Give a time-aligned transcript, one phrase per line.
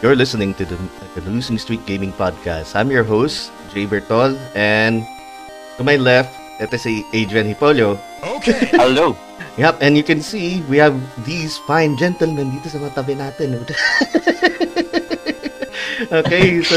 [0.00, 0.80] You're listening to the,
[1.12, 2.72] the Losing Streak Gaming Podcast.
[2.72, 5.04] I'm your host, Jay Bertol, and
[5.76, 8.00] to my left, ito si Adrian Hipolio.
[8.40, 8.72] Okay.
[8.80, 9.12] Hello.
[9.60, 10.96] Yep, and you can see we have
[11.28, 13.60] these fine gentlemen dito sa mga tabi natin.
[16.24, 16.76] okay, so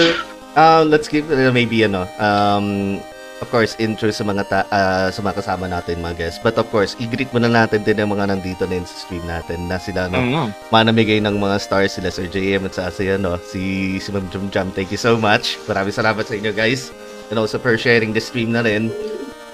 [0.59, 2.99] uh, let's give uh, maybe ano, um,
[3.43, 6.39] of course, intro sa mga ta- uh, sa mga kasama natin mga guests.
[6.39, 9.75] But of course, i-greet muna natin din ang mga nandito na sa stream natin na
[9.75, 10.47] sila no, mm-hmm.
[10.71, 14.47] manamigay ng mga stars sila Sir JM at sa si ano, si si Ma'am Jum
[14.47, 14.71] Jam.
[14.71, 15.59] Thank you so much.
[15.67, 16.95] Maraming salamat sa inyo guys.
[17.27, 18.87] And also for sharing the stream na rin.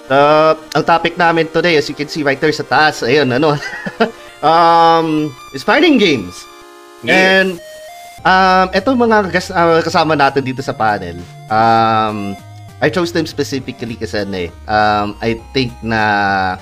[0.10, 3.54] Uh, ang topic namin today, as you can see right there sa taas, ayun, ano,
[4.50, 6.34] um, is fighting games.
[7.06, 7.46] Yeah.
[7.46, 7.50] And,
[8.26, 11.22] um, ito mga kas- uh, kasama natin dito sa panel.
[11.46, 12.34] Um,
[12.80, 16.56] I chose them specifically kasi ano eh, um, I think na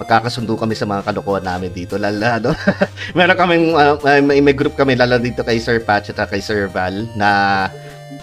[0.00, 2.00] magkakasundo kami sa mga kalokohan namin dito.
[2.00, 2.56] Lala, no?
[3.16, 6.72] Meron kaming, uh, may, may group kami, lala dito kay Sir Patch at kay Sir
[6.72, 7.68] Val, na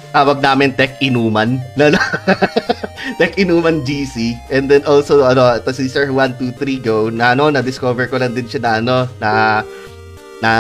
[0.10, 1.62] tawag namin Tech Inuman.
[3.22, 4.34] Tech Inuman GC.
[4.50, 8.50] And then also, ano, ito si Sir 123 Go, na ano, na-discover ko lang din
[8.50, 9.32] siya na, ano, na
[10.38, 10.52] na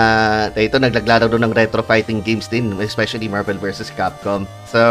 [0.57, 4.81] ito naglaglaro ng retro fighting games din especially Marvel vs Capcom so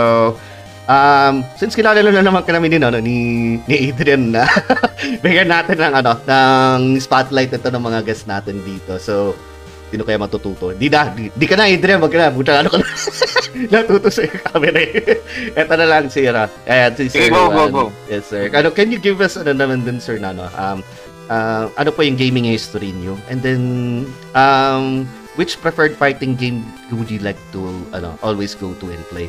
[0.86, 4.46] Um, since kilala na naman kami din ano, ni, ni Adrian na
[5.24, 8.94] bigyan natin ng ano, ng spotlight ito ng mga guests natin dito.
[9.02, 9.34] So,
[9.90, 10.70] sino kaya matututo?
[10.70, 12.30] Di na, di, di ka na Adrian, wag ka na.
[12.30, 12.86] Buta ano ka na.
[13.74, 15.18] Natuto sa camera eh.
[15.58, 16.46] Ito na lang si Ra.
[16.70, 17.34] Ayan, si Sir.
[17.34, 17.84] Go, go, go.
[18.06, 18.46] Yes, sir.
[18.54, 20.78] Ano, can you give us ano naman din, sir, na ano, um,
[21.26, 23.18] uh, ano po yung gaming history niyo?
[23.26, 23.62] And then,
[24.38, 26.62] um, which preferred fighting game
[26.94, 29.26] would you like to ano, always go to and play?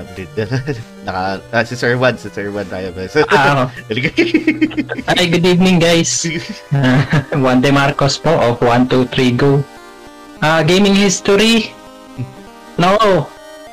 [0.00, 0.44] Update na.
[1.06, 3.08] Naka, ah, si Sir Juan, si Sir Juan tayo ba?
[3.32, 3.68] Ah,
[5.12, 6.24] Hi, good evening guys.
[6.72, 7.00] Uh,
[7.40, 9.60] Juan De Marcos po of 123 Go.
[10.44, 11.72] Uh, gaming history?
[12.76, 12.96] No.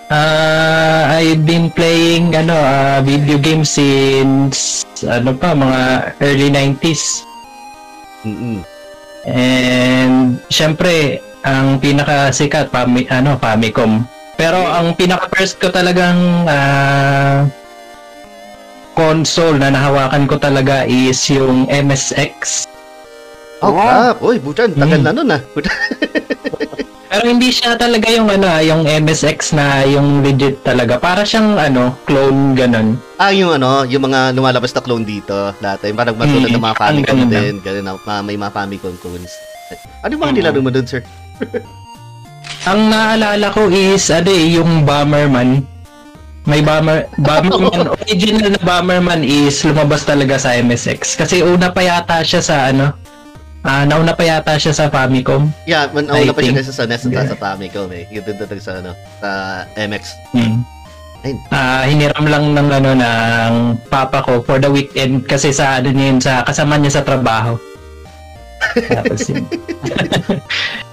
[0.07, 5.81] Uh, I've been playing ano uh, video games since ano pa mga
[6.21, 7.25] early 90s.
[8.23, 8.61] Mm-mm.
[9.27, 14.12] And syempre ang pinaka sikat Fami, ano Famicom
[14.43, 16.19] pero ang pinaka first ko talagang
[16.51, 17.47] uh,
[18.91, 22.67] console na nahawakan ko talaga is yung MSX.
[23.63, 24.19] Oh, crap.
[24.19, 25.05] Uy, butan, tagal mm.
[25.07, 25.41] na nun ah.
[27.13, 30.99] Pero hindi siya talaga yung ano, ah, yung MSX na yung legit talaga.
[30.99, 32.99] Para siyang ano, clone ganun.
[33.23, 35.95] Ah, yung ano, yung mga lumalabas na clone dito dati.
[35.95, 37.53] Parang matulad mm, ng mga Famicom din.
[37.63, 37.95] Ganun,
[38.27, 39.31] may mga Famicom clones.
[40.03, 40.37] Ano yung mga mm.
[40.43, 40.99] nilaro mo dun, sir?
[42.63, 45.67] Ang naalala ko is, ano eh, yung Bomberman.
[46.47, 51.19] May Bomber, Bomberman, original na Bomberman is lumabas talaga sa MSX.
[51.19, 52.95] Kasi una pa yata siya sa ano,
[53.63, 55.47] Ah, uh, nauna pa yata siya sa Famicom.
[55.63, 57.31] Yeah, man, nauna pa siya kasi sa NES yeah.
[57.31, 58.03] sa Famicom eh.
[58.11, 58.91] Yung dito sa ano,
[59.23, 59.29] sa
[59.79, 60.03] MX.
[60.35, 60.67] Hmm.
[61.47, 63.53] Ah, uh, hiniram lang ng ano ng
[63.87, 67.55] papa ko for the weekend kasi sa ano niya sa kasama niya sa trabaho.
[68.99, 69.47] Tapos yun.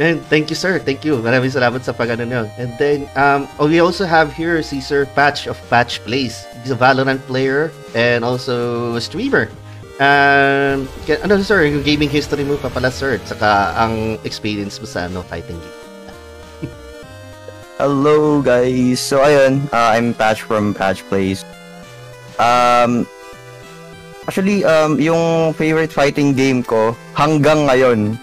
[0.00, 0.80] And thank you, sir.
[0.80, 1.20] Thank you.
[1.20, 2.48] Maraming salamat sa pag nyo.
[2.56, 6.48] And then, um, oh, we also have here si Sir Patch of Patch Plays.
[6.64, 9.52] He's a Valorant player and also a streamer.
[10.00, 10.88] Um,
[11.20, 13.20] ano, sir, yung gaming history mo pa pala, sir.
[13.28, 15.78] Saka ang experience mo sa ano, fighting game.
[17.76, 19.04] Hello, guys.
[19.04, 21.44] So, ayun, uh, I'm Patch from Patch Plays.
[22.40, 23.04] Um,
[24.24, 28.16] actually, um, yung favorite fighting game ko hanggang ngayon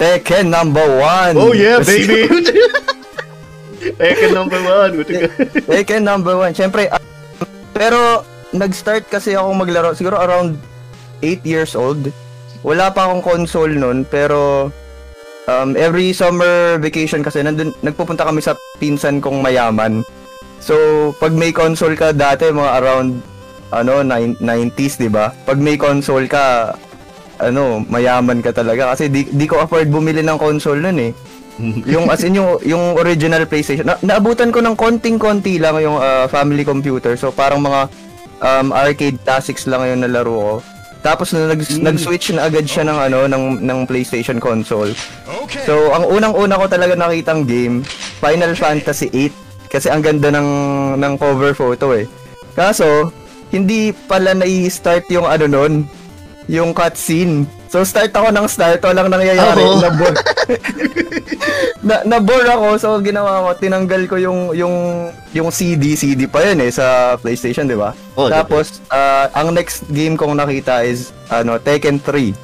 [0.00, 1.36] Tekken number one.
[1.36, 2.24] Oh yeah, baby.
[4.00, 4.92] Tekken number one.
[5.68, 6.56] Tekken number one.
[6.56, 6.96] Siyempre, uh,
[7.76, 8.24] pero
[8.56, 10.56] nag-start kasi ako maglaro siguro around
[11.20, 12.08] 8 years old.
[12.64, 14.72] Wala pa akong console noon pero
[15.44, 20.00] um, every summer vacation kasi nandun, nagpupunta kami sa pinsan kong mayaman.
[20.60, 20.76] So,
[21.20, 23.20] pag may console ka dati, mga around
[23.72, 25.32] ano, 90s, 'di ba?
[25.44, 26.74] Pag may console ka,
[27.40, 31.12] ano, mayaman ka talaga kasi di, di ko afford bumili ng console noon eh.
[31.92, 33.84] yung as in yung yung original PlayStation.
[33.84, 37.16] Na, naabutan ko ng konting-konti lang yung uh, family computer.
[37.20, 37.90] So parang mga
[38.40, 40.54] um, arcade classics lang yung nalaro ko.
[41.00, 41.80] Tapos na nag, mm.
[41.80, 44.92] nag-switch na agad siya ng ano ng ng PlayStation console.
[45.44, 45.64] Okay.
[45.64, 47.80] So ang unang-una ko talaga nakitang game,
[48.20, 50.48] Final Fantasy 8 kasi ang ganda ng
[51.00, 52.04] ng cover photo eh.
[52.52, 53.14] Kaso
[53.50, 55.88] hindi pala na-start yung ano noon,
[56.50, 57.46] yung cutscene.
[57.70, 59.62] So start ako ng start, walang nangyayari.
[59.62, 59.78] Oh.
[59.78, 60.18] Na-bore.
[61.86, 64.74] na, na-bore ako, so ginawa ko, tinanggal ko yung yung
[65.30, 67.94] yung CD, CD pa yun eh sa PlayStation, di ba?
[68.18, 72.34] Oh, Tapos uh, ang next game kong nakita is ano, Tekken 3.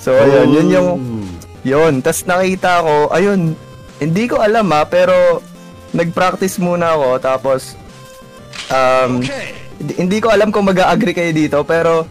[0.00, 1.28] So, ayun, yun yung, Oh.
[1.62, 2.02] yun.
[2.02, 3.54] Tapos nakita ko, ayun,
[4.02, 5.38] hindi ko alam ha, pero
[5.94, 7.78] nag-practice muna ako, tapos,
[8.66, 9.22] um,
[9.78, 12.08] hindi, hindi ko alam kung mag-agree kayo dito, pero,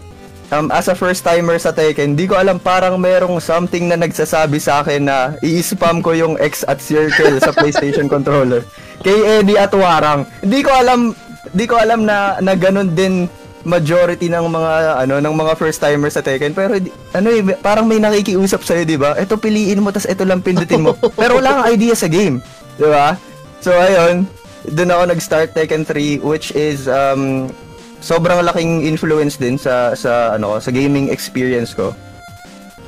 [0.52, 4.60] um, as a first timer sa Tekken, hindi ko alam parang merong something na nagsasabi
[4.60, 8.68] sa akin na i-spam ko yung X at circle sa PlayStation controller.
[9.02, 10.28] Kay Eddie at Warang.
[10.44, 11.16] Hindi ko alam,
[11.50, 13.26] hindi ko alam na, na ganun din
[13.62, 16.82] majority ng mga ano ng mga first timers sa Tekken pero
[17.14, 19.14] ano eh parang may nakikiusap sa 'di ba?
[19.14, 20.98] Ito piliin mo tas ito lang pindutin mo.
[21.22, 22.42] pero wala kang idea sa game,
[22.82, 23.14] 'di ba?
[23.62, 24.26] So ayun,
[24.66, 27.54] doon ako nag-start Tekken 3 which is um
[28.02, 31.94] sobrang laking influence din sa sa ano sa gaming experience ko.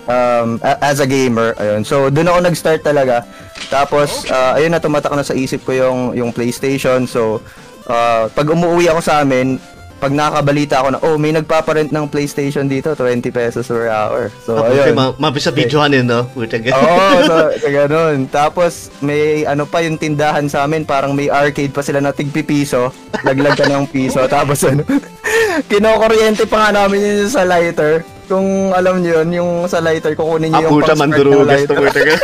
[0.10, 1.88] Um as a gamer, ayun.
[1.88, 3.24] So doon ako nag-start talaga.
[3.71, 7.07] Tapos ah, ayun na tumatak na sa isip ko yung yung PlayStation.
[7.07, 7.39] So
[7.88, 9.62] ah, pag umuwi ako sa amin,
[10.03, 14.27] pag nakakabalita ako na, oh, may nagpaparent ng PlayStation dito, 20 pesos per hour.
[14.44, 14.91] So, Oh, ayun.
[14.91, 16.27] ma- mabisa videohan yun, no?
[16.27, 16.75] Puta ka.
[16.75, 18.27] Oo, so, so ganun.
[18.27, 22.91] Tapos, may ano pa yung tindahan sa amin, parang may arcade pa sila na tigpipiso.
[23.23, 24.19] Laglag ka ng piso.
[24.27, 24.83] Tapos ano,
[25.71, 28.03] kinokuryente pa nga namin yun sa lighter.
[28.25, 31.71] Kung alam niyo yun, yung sa lighter, kukunin Ah, niyo yung pang-spark ng mandurugas to,
[31.71, 31.77] lighter.
[31.79, 32.15] puta ka.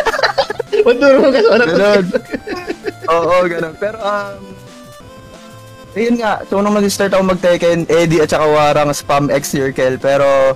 [0.81, 1.71] Mandurugas, ano to?
[1.71, 2.05] Ganun.
[3.09, 3.73] Oo, ganun.
[3.77, 4.35] Pero, um,
[5.99, 10.55] ayun nga, so nung nag-start ako mag-Tekken, Eddie at saka Warang spam X circle, pero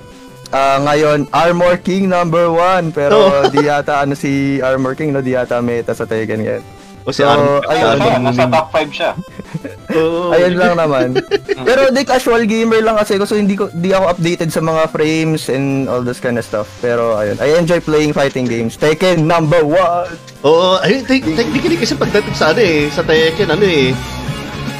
[0.49, 3.43] ah, ngayon, Armor King number one, pero Oh.
[3.45, 6.63] di yata ano si Armor King, no, di yata meta sa Tekken ngayon.
[7.03, 7.59] O si So, Arm.
[7.67, 7.67] ayun.
[7.67, 9.11] Ayun, siya, nasa top 5 siya.
[9.91, 10.31] Oo.
[10.31, 11.07] Ayun lang naman.
[11.67, 14.87] pero di casual gamer lang kasi ko, so hindi ko di ako updated sa mga
[14.87, 16.63] frames and all this kind of stuff.
[16.79, 18.79] Pero ayun, I enjoy playing fighting games.
[18.79, 20.15] Tekken number one!
[20.41, 23.91] Oo, ayun, te- technically kasi pagdating sa ano eh, sa Tekken, ano eh,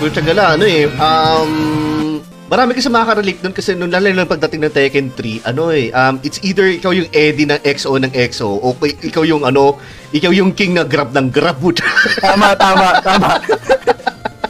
[0.04, 2.20] puta gala, ano eh, um,
[2.52, 6.20] marami kasi makaka-relate nun kasi nung lalo lang pagdating ng Tekken 3, ano eh, um,
[6.28, 9.80] it's either ikaw yung Eddie ng XO ng XO, o ikaw yung ano,
[10.12, 11.88] ikaw yung king na grab ng grab, puta.
[12.20, 13.40] Tama, tama, tama.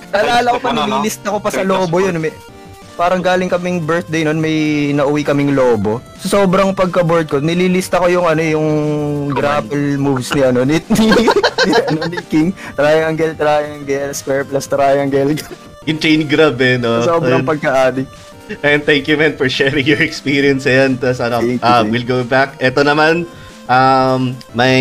[0.10, 0.98] Naalala ko pa, Ano, no?
[0.98, 2.18] nililist ako pa sa lobo yun.
[2.18, 2.34] May,
[2.94, 6.00] parang galing kaming birthday nun, may nauwi kaming lobo.
[6.22, 8.68] So, sobrang pagka-board ko, nililista ko yung ano, yung
[9.34, 12.50] grapple moves ni ano, ni, ni, ni, ano, ni King.
[12.78, 15.36] Triangle, triangle, square plus triangle.
[15.90, 17.04] yung chain grab eh, no?
[17.04, 17.50] sobrang Ayun.
[17.50, 18.12] pagka-addict.
[18.60, 20.68] And thank you, man, for sharing your experience.
[20.68, 21.10] Thank you,
[21.63, 22.60] ah, thank we'll go back.
[22.60, 23.24] Ito naman,
[23.68, 24.77] um, my,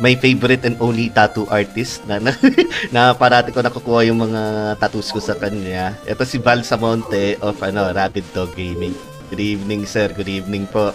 [0.00, 2.32] my favorite and only tattoo artist na, na,
[2.94, 5.94] na parati ko nakukuha yung mga tattoos ko sa kanya.
[6.06, 8.94] Ito si Val Samonte of ano, Rapid Dog Gaming.
[9.34, 10.12] Good evening, sir.
[10.12, 10.92] Good evening po.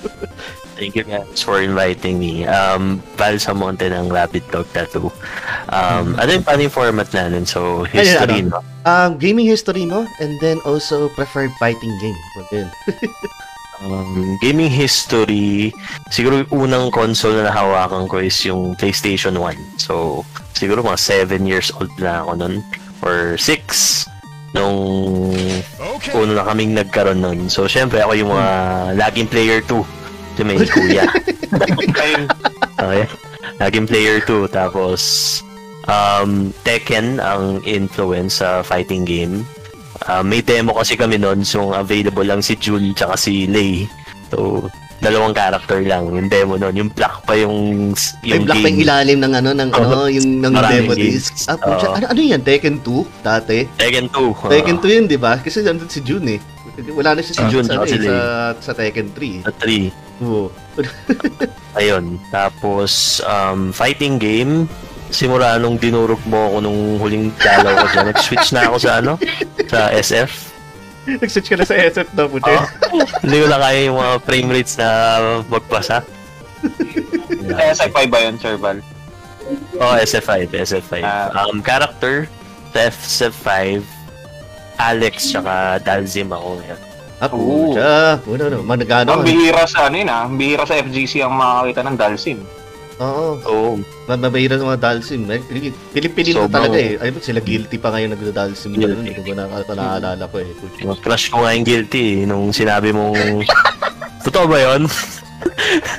[0.78, 2.46] Thank you guys for inviting me.
[2.46, 5.10] Um, Val Samonte ng Rapid Dog Tattoo.
[5.68, 7.44] Um, ano yung paano yung format natin?
[7.44, 8.58] So, history, ano?
[8.58, 8.60] no?
[8.88, 12.18] um, gaming history mo and then also preferred fighting game.
[12.50, 12.68] Yun.
[13.78, 15.70] Um, gaming history,
[16.10, 19.78] siguro yung unang console na nahawakan ko is yung PlayStation 1.
[19.78, 20.26] So,
[20.58, 20.98] siguro mga
[21.30, 22.54] 7 years old na ako nun.
[23.06, 24.10] Or 6
[24.56, 25.30] nung
[26.10, 27.40] una na kaming nagkaroon nun.
[27.46, 28.48] So, syempre ako yung mga
[28.98, 29.78] laging player 2.
[30.34, 31.06] Ito may kuya.
[32.78, 33.10] Okay.
[33.58, 34.54] Naging player 2.
[34.54, 35.00] Tapos,
[35.90, 39.42] um, Tekken ang influence sa fighting game.
[40.06, 43.88] Ah, may demo kasi kami noon, so available lang si Jul tsaka si Lei.
[44.30, 44.68] So,
[44.98, 46.74] dalawang character lang yung demo noon.
[46.74, 47.90] Yung black pa yung,
[48.22, 51.30] yung black pa yung ilalim ng ano, ng ano, yung ng demo games.
[51.30, 51.50] disc.
[51.50, 51.94] Ah, Oo.
[51.94, 52.42] ano, ano yan?
[52.42, 53.66] Tekken 2 dati?
[53.78, 54.46] Tekken 2.
[54.46, 55.38] ah, Tekken 2 yun, di ba?
[55.38, 56.40] Kasi nandun si June eh.
[56.94, 58.16] Wala na siya si June Jun, sa, eh, sa,
[58.62, 59.42] sa Tekken 3.
[59.46, 59.90] sa 3.
[60.22, 60.50] Oo.
[61.78, 62.18] Ayun.
[62.30, 64.66] Tapos, um, fighting game.
[65.08, 68.06] Simula nung dinurog mo ako nung huling dalaw ko dyan.
[68.12, 69.12] Nag-switch na ako sa ano?
[69.68, 70.32] Sa SF.
[71.08, 72.52] Nag-switch ka na sa SF na, puti.
[72.52, 72.64] Oo.
[73.24, 74.88] Hindi ko na kaya yung mga frame rates na
[75.48, 76.04] magpasa.
[77.48, 78.78] SI5 ba yun, Sir Val?
[79.80, 80.94] Oh, SF5, SF5.
[81.00, 81.32] Ah.
[81.48, 82.28] Um, character,
[82.76, 83.80] sa SF5,
[84.76, 86.80] Alex, tsaka Dalzim ako ngayon.
[87.18, 88.22] Ah, pucha.
[88.22, 89.08] Ano, ano, managano.
[89.18, 92.38] Ang bihira sa ano yun ah, ang bihira sa FGC ang makakita ng Dalsim.
[92.98, 93.28] Oo.
[93.46, 93.70] Oo.
[94.06, 95.22] Mababahira ng mga Dalsim.
[95.30, 95.38] Eh,
[95.94, 96.98] Pilipilin na Sobrang- talaga eh.
[96.98, 98.74] Ay, sila guilty pa ngayon nagda-Dalsim.
[98.74, 99.14] Guilty.
[99.14, 100.50] Hindi ko na naalala ko eh.
[100.82, 103.46] Yung crush ko nga yung guilty eh, nung sinabi mong...
[104.26, 104.82] Totoo ba yun?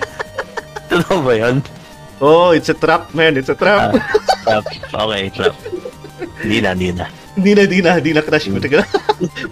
[0.92, 1.64] Totoo ba yun?
[2.20, 3.40] Oh, it's a trap, man.
[3.40, 3.96] It's a trap.
[4.44, 4.66] Trap.
[4.92, 5.56] Okay, trap.
[6.44, 7.06] Hindi na, hindi na.
[7.40, 8.52] Hindi na, hindi na, hindi na crush.
[8.52, 8.84] Puta ka.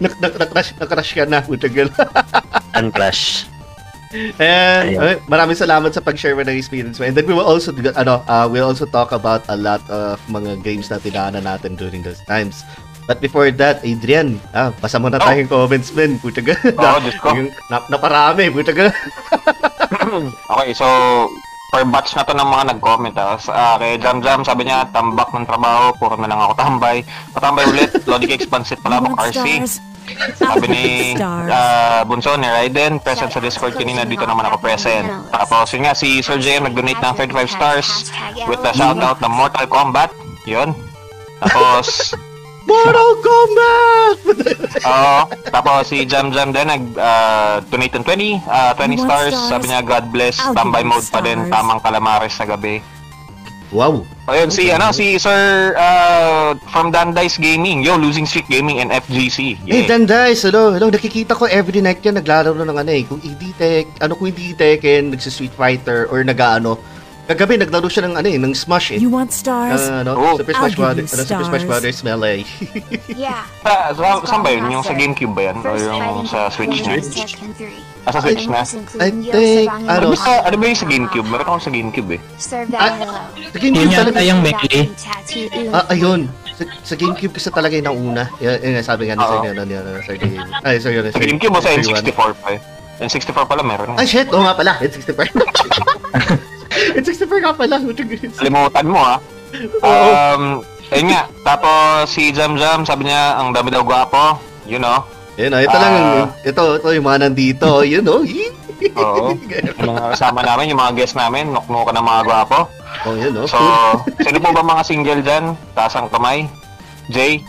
[0.03, 1.39] Nak- nak- Na-crush na-crush ka na.
[1.39, 1.87] Puta ka.
[2.75, 3.47] Uncrush.
[4.09, 4.99] And Ayun.
[4.99, 7.03] uh, maraming salamat sa pag-share mo ng experience mo.
[7.03, 10.63] And then we will also ano, uh, we'll also talk about a lot of mga
[10.63, 12.63] games na tinaanan natin during those times.
[13.03, 15.23] But before that, Adrian, ah, basa mo na Oh.
[15.23, 16.15] tayong comments, man.
[16.17, 16.55] Puta ka.
[16.77, 17.31] Oo, Diyos ko.
[17.33, 18.87] Yung, na, naparami, puta ka.
[20.49, 20.87] Okay, so
[21.67, 23.35] per batch na to ng mga nag-comment ah.
[23.35, 27.03] Sa- ah, kay Jam Jam, sabi niya, tambak ng trabaho, puro na lang ako tambay.
[27.31, 29.35] Patambay ulit, Lodi Expansit pala, Want RC.
[29.35, 29.73] stars?
[30.37, 30.85] Sabi ni
[31.51, 35.03] ah, Bunso ni Raiden, present sa Discord kanina, dito naman ako present.
[35.31, 37.87] Tapos yun nga, si Sir JM nag-donate ng 35 stars
[38.47, 40.11] with the shoutout ng Mortal Kombat.
[40.47, 40.71] Yun.
[41.43, 42.15] Tapos,
[42.69, 44.17] Mortal Kombat!
[44.91, 45.17] Oo.
[45.51, 49.35] Tapos si Jam Jam din nag uh, donate ng 20, ah, 20 You want stars.
[49.47, 52.83] Sabi niya God bless, tambay mode pa din, tamang calamares sa gabi.
[53.71, 54.03] Wow.
[54.27, 59.55] Ayun si ano si Sir uh, from Dandice Gaming, yo losing streak gaming and FGC.
[59.63, 59.87] Hey, Yeah.
[59.87, 60.91] Dan guys, hello, hello.
[60.91, 63.07] Nakikita ko every night yan, naglalaro ng ano eh.
[63.07, 66.75] Kung hindi tek, ano kung hindi Tekken, nagsi-Street Fighter, or nag-ano.
[67.27, 68.99] Kagabi, naglaro siya ng ano eh, ng Smash eh.
[69.03, 69.83] You want stars?
[69.83, 70.39] Uh, ano, Oh.
[70.39, 71.65] Super I'll Smash you Brothers, ano, Super Smash.
[71.67, 72.47] Brothers Melee.
[73.11, 73.43] Yeah.
[73.59, 74.71] Sa, sa, saan ba yun?
[74.71, 75.59] Yung sa GameCube ba yan?
[75.59, 76.95] O yung sa Switch na?
[78.07, 78.63] Ah, sa Switch na?
[78.97, 81.27] I think, ano, Ano ba, ano ba yung sa GameCube?
[81.27, 82.19] Meron ako sa GameCube eh.
[82.37, 82.95] Serve Ah.
[83.51, 84.21] Sa GameCube talaga.
[84.23, 84.87] yung melee.
[85.75, 86.31] Ah, ayun.
[86.55, 88.31] Sa, sa GameCube kasi talaga yung nauna.
[88.39, 89.51] Yan, yun, nga, sabi nga ni Sir, Oo.
[89.51, 90.39] ano, ano, Sir Game.
[90.63, 91.99] Ay, sorry, ano, Sa GameCube o sa Sir Juan.
[91.99, 92.59] N64 pa eh.
[92.97, 94.25] N64 pala meron Ay, shit!
[94.31, 94.79] Oo nga pala.
[94.79, 95.27] N64.
[96.97, 97.75] N64 nga pala.
[98.41, 99.19] Kalimutan mo ah.
[99.79, 100.59] Um,
[100.91, 101.23] ayun nga.
[101.47, 104.35] Tapos si Jam Jam, sabi niya, ang dami daw gwapo.
[104.67, 105.07] You know.
[105.37, 105.93] Yun, oh, ito lang.
[105.93, 106.25] Ah.
[106.41, 107.85] Ito, ito yung mga nandito.
[107.85, 108.25] Yun, oh.
[109.01, 109.33] Oo.
[109.81, 112.69] Yung mga kasama namin, yung mga guest namin, nuknukan ng mga gwapo.
[113.09, 113.49] Oh, yun, oh.
[113.49, 113.57] So,
[114.21, 115.57] sino po ba mga single dyan?
[115.73, 116.45] Taas ang kamay.
[117.09, 117.41] Jay?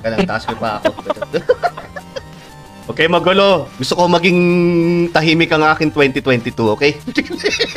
[0.00, 0.88] Kailang taas ko pa ako.
[2.90, 3.70] Okay, magulo.
[3.78, 4.38] Gusto ko maging
[5.14, 6.98] tahimik ang aking 2022, okay?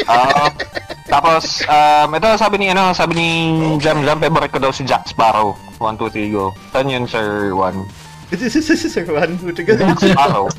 [0.10, 0.46] Oo.
[1.14, 3.30] tapos, um, ito sabi ni, ano, sabi ni
[3.78, 5.54] Jam Jam, favorite ko daw si Jack Sparrow.
[5.78, 6.52] 1, 2, 3, go.
[6.74, 7.86] Saan yun, Sir Juan?
[8.34, 10.50] Sir Juan, Jack Sparrow.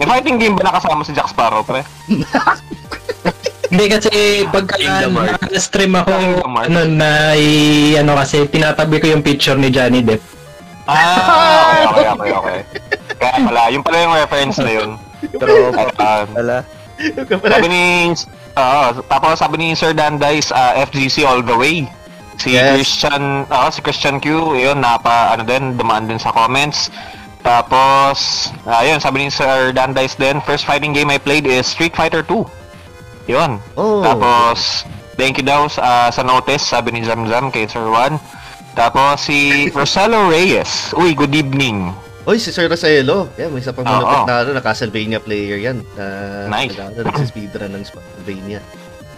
[0.00, 1.84] May fighting game ba nakasama si Jack Sparrow, pre?
[3.68, 4.80] Hindi kasi pagka
[5.52, 7.36] na-stream ako, ano, na,
[8.00, 10.24] ano kasi, tinatabi ko yung picture ni Johnny Depp.
[10.88, 12.60] Ah, okay, okay, okay.
[13.18, 14.90] Kaya pala, yung pala yung reference na yun.
[15.40, 16.62] Pero, Um, wala.
[17.26, 17.84] Sabi ni
[18.58, 21.86] Oo, tapos sabi ni Sir Dandice, ah, FGC all the way.
[22.38, 22.74] Si Yes.
[22.74, 26.90] Christian, ah, si Christian Q, yun napa ano din, dumaan din sa comments.
[27.42, 32.26] Tapos, ayun, sabi ni Sir Dandice din, first fighting game I played is Street Fighter
[32.26, 32.42] 2.
[33.30, 33.62] Yun.
[33.78, 34.02] Oh.
[34.02, 34.82] Tapos,
[35.14, 38.18] thank you daw sa, sa notice, sabi ni Zamzam kay Sir Juan.
[38.74, 39.38] Tapos si
[39.78, 40.90] Rosalo Reyes.
[40.94, 41.94] Uy, good evening.
[42.26, 43.30] Oy, si Sir Roselo.
[43.38, 45.86] Yeah, may isa pang malupit na ano, na Castlevania player yan.
[45.94, 46.04] Na,
[46.50, 46.74] Nice.
[46.74, 48.60] Na, na, nagsispeedrun ng Castlevania.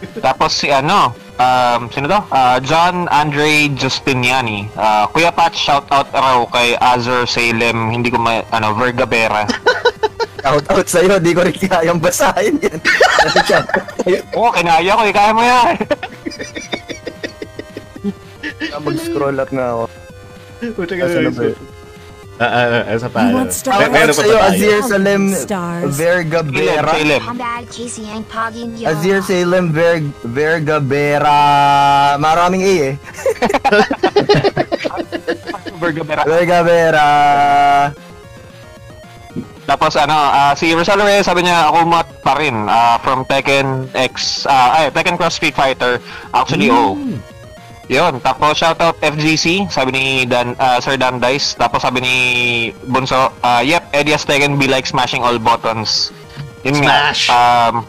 [0.25, 2.21] Tapos si ano, um, sino to?
[2.33, 4.69] Ah, John Andre Justiniani.
[4.77, 9.45] Ah, Kuya Pat, shout out raw kay Azur Salem, hindi ko ma, ano, Vergabera.
[10.41, 12.81] Out out sa'yo, di ko rin kayang basahin yan.
[14.33, 15.77] Oo, oh, kinaya ko, eh, kaya mo yan.
[18.81, 19.85] Mag-scroll up nga ako.
[20.81, 21.31] Puta Asa na
[22.41, 22.65] ba yun?
[22.65, 23.21] Ah, ah, ah, sa pa.
[23.93, 24.37] Meron pa tayo?
[24.41, 25.23] Azir Salem
[28.25, 28.89] Pogging Yo.
[28.89, 31.41] Azir Salem Verg Vergabera.
[32.17, 32.95] Maraming A eh.
[35.81, 36.23] Vergabera.
[36.25, 37.09] Vergabera.
[39.69, 43.87] Tapos ano, ah, si Rosalo Reyes, sabi niya, ako mat pa rin ah, from Tekken
[43.95, 46.03] X, ah, ay, Tekken Cross Street Fighter.
[46.35, 46.99] Actually, oh.
[47.91, 51.59] Yun, tapos shoutout FGC, sabi ni Dan, ah, Sir Dan Dice.
[51.59, 52.17] Tapos sabi ni
[52.87, 56.15] Bunso, ah, yep, Eddie Tekken be like smashing all buttons.
[56.63, 57.27] Yun Smash!
[57.27, 57.75] nga.
[57.75, 57.83] Um,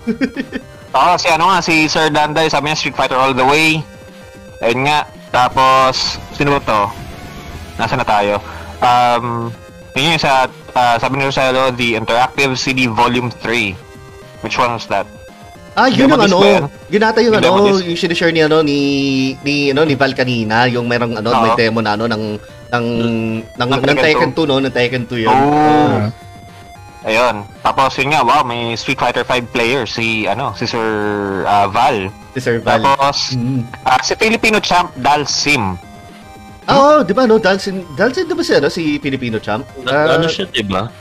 [0.98, 3.78] Oo, si ano nga, si Sir Dan Dice, sabi niya Street Fighter all the way.
[4.66, 5.06] Ayun nga.
[5.30, 6.82] Tapos, sino ba to?
[7.78, 8.42] Nasa na tayo?
[8.82, 9.54] Um,
[9.94, 13.78] yun yung sa, ah, sabi ni Rosalo, the Interactive CD Volume 3.
[14.42, 15.06] Which one was that?
[15.72, 16.38] Ah, yun yung ano.
[16.44, 16.64] ba yan?
[16.92, 18.80] Yun ata yung ano, yung sinishare ni ano ni
[19.40, 22.24] ni ano ni Val kanina, yung merong ano, may demo na ano ng
[22.72, 23.16] ng ng,
[23.56, 25.32] ng, Ng Tekken Tekken 2 no, ng Tekken 2 yun.
[25.32, 26.12] Oh.
[27.02, 27.48] Ayun.
[27.66, 30.86] Tapos yun nga, wow, may Street Fighter 5 player si ano, si Sir
[31.48, 32.12] ah, Val.
[32.36, 32.84] Si Sir Val.
[32.84, 33.64] Tapos Mm.
[33.88, 35.80] ah, si Filipino champ Dal Sim.
[36.70, 39.66] Ah, oh, di ba no, Dalsin, Dalsin di ba si ano, si Filipino champ?
[39.90, 40.92] Ah, ano siya, diba?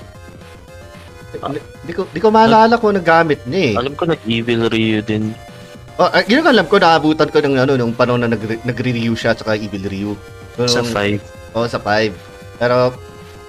[1.86, 3.74] Di ko di ko maalala kung nagamit niya eh.
[3.78, 5.30] Alam ko nag-Evil Ryu din.
[6.00, 9.12] Oh, ah, yun ang alam ko, naabutan ko ng ano, nung panahon na nagre- nagre-review
[9.12, 10.12] siya at Evil Ryu.
[10.56, 11.20] Pero, Sa 5.
[11.52, 12.16] Oo, sa 5.
[12.56, 12.96] Pero,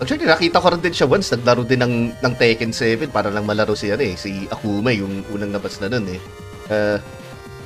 [0.03, 1.31] actually, nakita ko rin din siya once.
[1.31, 5.23] Naglaro din ng, ng Tekken 7 para lang malaro si, ano, eh, si Akuma, yung
[5.31, 6.19] unang nabas na nun eh.
[6.67, 6.97] Uh,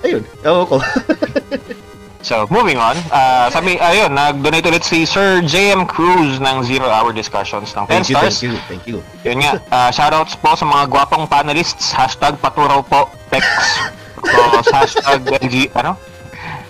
[0.06, 0.78] ayun, ewan ko.
[2.26, 2.98] So, moving on.
[3.14, 7.94] Ah, sabi, ayun, nag-donate ulit si Sir JM Cruz ng Zero Hour Discussions ng 10
[7.94, 8.34] thank you, stars.
[8.34, 8.98] thank you, thank you.
[9.22, 11.94] Yun nga, ah, shoutouts po sa mga gwapong panelists.
[11.94, 13.46] Hashtag paturaw po, Tex.
[14.26, 15.94] Tapos, hashtag LG, ano?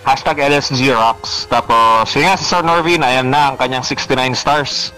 [0.06, 1.50] Hashtag LSG Rocks.
[1.50, 4.94] Tapos, yun nga, si Sir Norvin, ayan na ang kanyang 69 stars.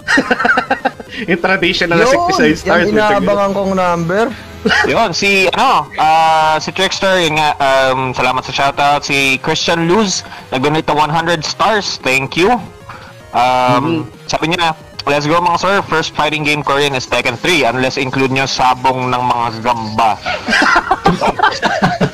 [1.32, 2.86] Yung traditional na 69 stars.
[2.86, 4.30] yung inaabangan kong number.
[4.92, 9.02] yun, si, ano, ah, si Trickster, yun nga, um, salamat sa shoutout.
[9.02, 10.22] Si Christian Luz,
[10.54, 11.98] nag-donate to 100 stars.
[12.04, 12.54] Thank you.
[13.34, 14.76] Um, Sabi niya,
[15.08, 18.44] Let's go mga sir, first fighting game ko rin is Tekken 3 unless include nyo
[18.44, 20.20] sabong ng mga gamba.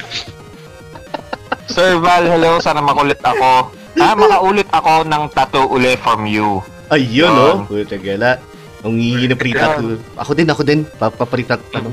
[1.74, 2.62] Sir Val, hello.
[2.62, 3.74] Sana makulit ako.
[3.98, 6.62] Ah, makaulit ako ng tattoo uli from you.
[6.94, 7.34] Ayun, Yun.
[7.34, 7.56] oh.
[7.66, 8.38] Puta gala.
[8.86, 9.98] Ang hihingi ng free tattoo.
[10.14, 10.86] Ako din, ako din.
[10.86, 11.90] Papapritat, ano.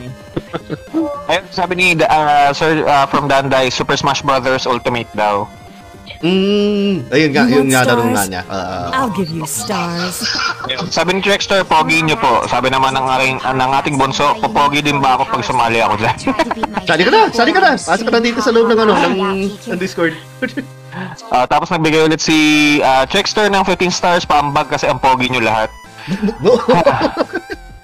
[1.26, 5.50] Ayun, sabi ni ah, Sir ah, from Danday, Super Smash Brothers Ultimate daw.
[6.20, 8.41] Mm, ayun nga, yun nga nga niya.
[8.51, 10.27] Ah, I'll give you stars.
[10.96, 12.44] Sabi ni Trickster, pogi nyo po.
[12.51, 16.18] Sabi naman ng, aking, ng ating bunso, popogi din ba ako pag sumali ako dyan?
[16.89, 17.72] sali ka na, sali ka na.
[17.80, 19.15] Pasok ka na dito sa loob ng ano, ng,
[19.72, 20.13] ng Discord.
[21.32, 22.36] Ah, tapos nagbigay ulit si
[22.84, 25.72] ah, Trickster ng 15 stars paambag kasi ang pogi nyo lahat.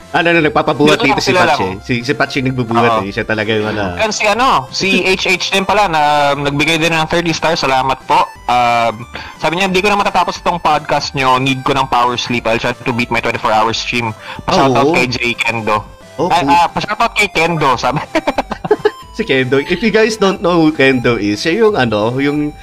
[0.08, 1.74] Ano na, nagpapabuhat dito si Patch eh.
[1.84, 3.12] Si, si Patch yung nagbubuhat eh.
[3.12, 4.00] Siya talaga yung ano.
[4.00, 7.60] And si ano, si HH din pala na um, nagbigay din ng 30 stars.
[7.60, 8.24] Salamat po.
[8.48, 9.04] Um,
[9.36, 11.36] sabi niya, hindi ko na matatapos itong podcast nyo.
[11.44, 12.48] Need ko ng power sleep.
[12.48, 14.16] I'll try to beat my 24-hour stream.
[14.48, 14.96] Pa-shoutout Oo.
[14.96, 15.84] kay Jay Kendo.
[16.18, 16.56] Oh, Ay, cool.
[16.56, 18.00] ah, pa-shoutout kay Kendo, sabi.
[19.18, 19.60] si Kendo.
[19.60, 22.56] If you guys don't know who Kendo is, siya yung ano, yung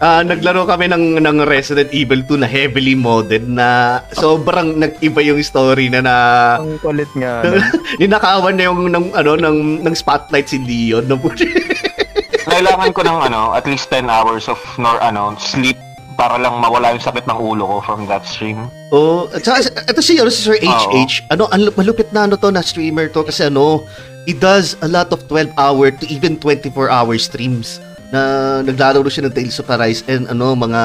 [0.00, 5.42] ah, naglaro kami ng, ng Resident Evil 2 na heavily modded na sobrang nag-iba yung
[5.44, 6.14] story na na
[6.62, 7.42] Ang kulit nga.
[7.44, 7.60] no?
[8.00, 11.04] ninakawan na yung ng, ano, ng, ng spotlight si Leon.
[11.10, 11.20] No?
[12.52, 15.76] Kailangan ko ng ano, at least 10 hours of nor ano, sleep
[16.16, 18.68] para lang mawala yung sakit ng ulo ko from that stream.
[18.92, 21.32] oh, at saka, ito si, ano, si Sir HH.
[21.32, 23.82] Ano, ang malupit na ano to na streamer to kasi ano,
[24.28, 28.20] he does a lot of 12 hour to even 24 hour streams na
[28.60, 30.80] naglalaro siya ng Tales of Arise and ano, mga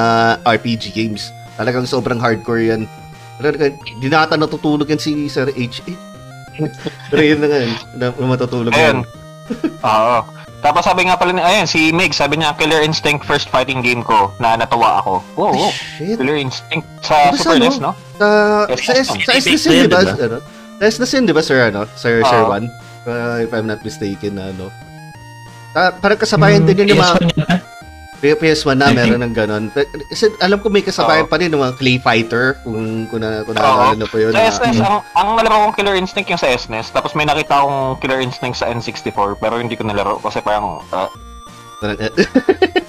[0.48, 1.28] RPG games.
[1.60, 2.88] Talagang sobrang hardcore yan.
[3.36, 5.84] Talagang, di na ata natutulog yan si Sir HH.
[7.12, 8.82] Pero yun na nga, yun, na, na matutulog Ayun.
[8.82, 8.98] yan.
[9.92, 10.18] Oo.
[10.58, 14.02] Tapos sabi nga pala ni, ayun, si Meg, sabi niya, Killer Instinct first fighting game
[14.02, 15.22] ko na natuwa ako.
[15.38, 15.70] Wow, wow.
[15.70, 16.18] Shit.
[16.18, 17.64] Killer Instinct sa sa Super ano?
[17.70, 17.92] NES, no?
[18.18, 18.26] Sa,
[18.74, 20.02] sa, S, sa SNES na yun, di ba?
[20.82, 21.86] Sa SNES yun, di ba, sir, ano?
[21.94, 22.26] Sir.
[22.26, 22.66] Juan?
[23.06, 24.66] Uh, if I'm not mistaken, na ano.
[25.78, 27.56] Ah, parang kasabayan din yun yung mga PS1 yata.
[28.18, 29.64] PS1 na I meron ng ganun.
[30.10, 31.30] Kasi alam ko may kasabayan Oo.
[31.30, 33.62] pa rin ng mga Clay Fighter kung kung na kung Oo.
[33.62, 34.34] naalala po yun.
[34.34, 37.62] Sa na- SNES, ang, ang nalaro kong Killer Instinct yung sa SNES, tapos may nakita
[37.62, 41.06] akong Killer Instinct sa N64, pero hindi ko nalaro kasi parang, ah,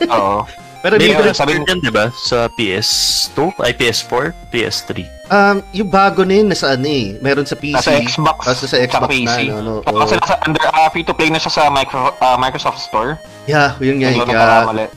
[0.09, 0.49] oo.
[0.79, 2.07] Pero May sabi sabi- yan, di ba?
[2.15, 5.03] Sa PS2, ay PS4, PS3.
[5.27, 7.19] um, yung bago na yun, nasa ano eh.
[7.19, 7.75] Meron sa PC.
[7.75, 9.39] Nasa Xbox, Tapos sa Xbox na, PC.
[9.51, 9.99] ano, ano, So, oo.
[9.99, 13.19] kasi nasa under, ah, free-to-play na siya sa micro, ah, Microsoft Store.
[13.43, 14.15] Yeah, yun nga.
[14.15, 14.87] Yung eh, Kaya,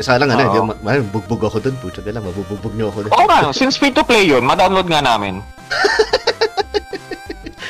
[0.00, 0.48] kaya lang, ano, Oo.
[0.48, 1.76] hindi, ma- ma- bugbog ako dun.
[1.76, 3.12] Pucha na lang, mabubugbog niyo ako dun.
[3.12, 5.44] Oo nga, since free-to-play yun, ma-download nga namin.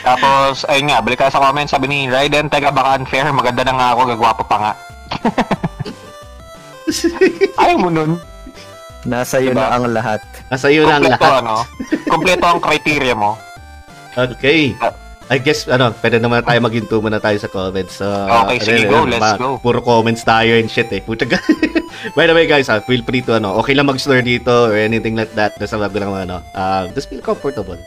[0.03, 3.89] Tapos, ayun nga, balik sa comment, sabi ni Raiden, teka baka unfair, maganda na nga
[3.95, 4.73] ako, gagwapo pa nga.
[7.63, 8.21] Ayaw mo nun.
[9.03, 9.67] Nasa iyo Diba?
[9.67, 10.21] na ang lahat.
[10.47, 11.43] Nasa iyo na ang Kompleto, lahat.
[11.43, 11.55] ano?
[12.13, 13.35] Kompleto ang criteria mo.
[14.15, 14.77] Okay.
[14.79, 14.95] Ah.
[15.31, 17.99] I guess, ano, pwede naman tayo maghinto muna tayo sa comments.
[17.99, 19.49] So, Okay, ano sige, yun, go, ano, let's ba- go.
[19.57, 21.01] Puro comments tayo and shit eh.
[21.01, 21.41] Puta ka.
[22.19, 25.17] By the way, guys, ha, feel free to, ano, okay lang mag-slur dito or anything
[25.17, 25.57] like that.
[25.57, 27.81] Nasa wag lang, ano, uh, just feel comfortable.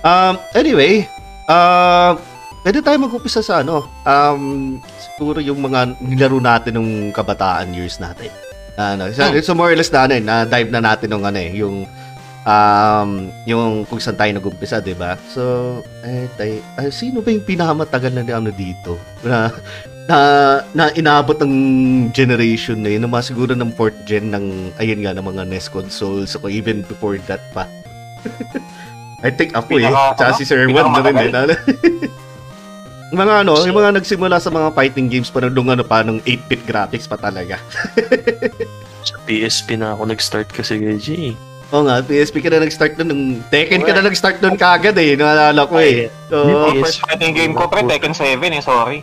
[0.00, 1.04] Um, anyway,
[1.44, 2.16] uh,
[2.60, 8.28] pwede tayo mag-upisa sa, ano, um, siguro yung mga nilaro natin nung kabataan years natin.
[8.76, 9.40] Ano, so, Hmm.
[9.40, 11.84] so more or less na, ano, eh, na-dive na natin nung, ano, eh, yung
[12.44, 13.10] um,
[13.44, 15.16] yung kung saan tayo nag-umpisa, di ba?
[15.28, 15.42] So,
[16.00, 18.96] eh, tayo, ay, sino ba yung pinakamatagal na ano dito?
[19.24, 19.52] Na,
[20.08, 20.18] na,
[20.72, 21.54] na inabot ng
[22.10, 26.32] generation na yun, mga siguro ng fourth gen ng, ayun nga, ng mga NES consoles,
[26.34, 27.68] o even before that pa.
[29.24, 29.84] I think ako eh.
[29.84, 30.38] Pinaka- Tsaka ano?
[30.40, 31.32] si Sir Juan na rin eh.
[33.10, 36.62] Mga ano, yung mga nagsimula sa mga fighting games pa nung ano pa, nung 8-bit
[36.62, 37.58] graphics pa talaga.
[39.08, 41.34] Sa PSP na ako nag-start kasi kay.
[41.70, 45.14] Oo nga, PSP ka na nag-start nun, nung Tekken ka na nag-start nun kagad eh,
[45.18, 46.10] naalala ko eh.
[46.30, 48.98] So, first fighting game ko, pre, Tekken 7 eh, sorry.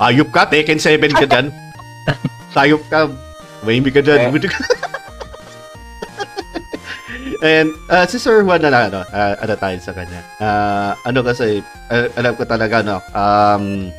[0.00, 1.52] ayop ka, Tekken 7 ka dyan.
[2.56, 3.08] Sayop ka,
[3.64, 4.32] mahimik ka dyan.
[7.42, 10.20] And uh, si Sir Juan na lang, ano, uh, ano tayo sa kanya.
[10.40, 11.60] Ah, ano kasi,
[11.90, 13.92] uh, alam ko talaga, no, um,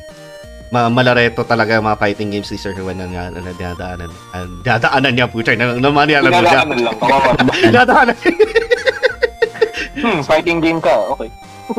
[0.70, 4.10] ma malareto talaga yung mga fighting games ni Sir Juan na nga, na dinadaanan.
[4.34, 6.62] Uh, dinadaanan niya, pucha, na, naman niya, alam mo siya.
[6.62, 6.96] Pinalaman lang,
[10.00, 11.28] Hmm, fighting game ka, okay.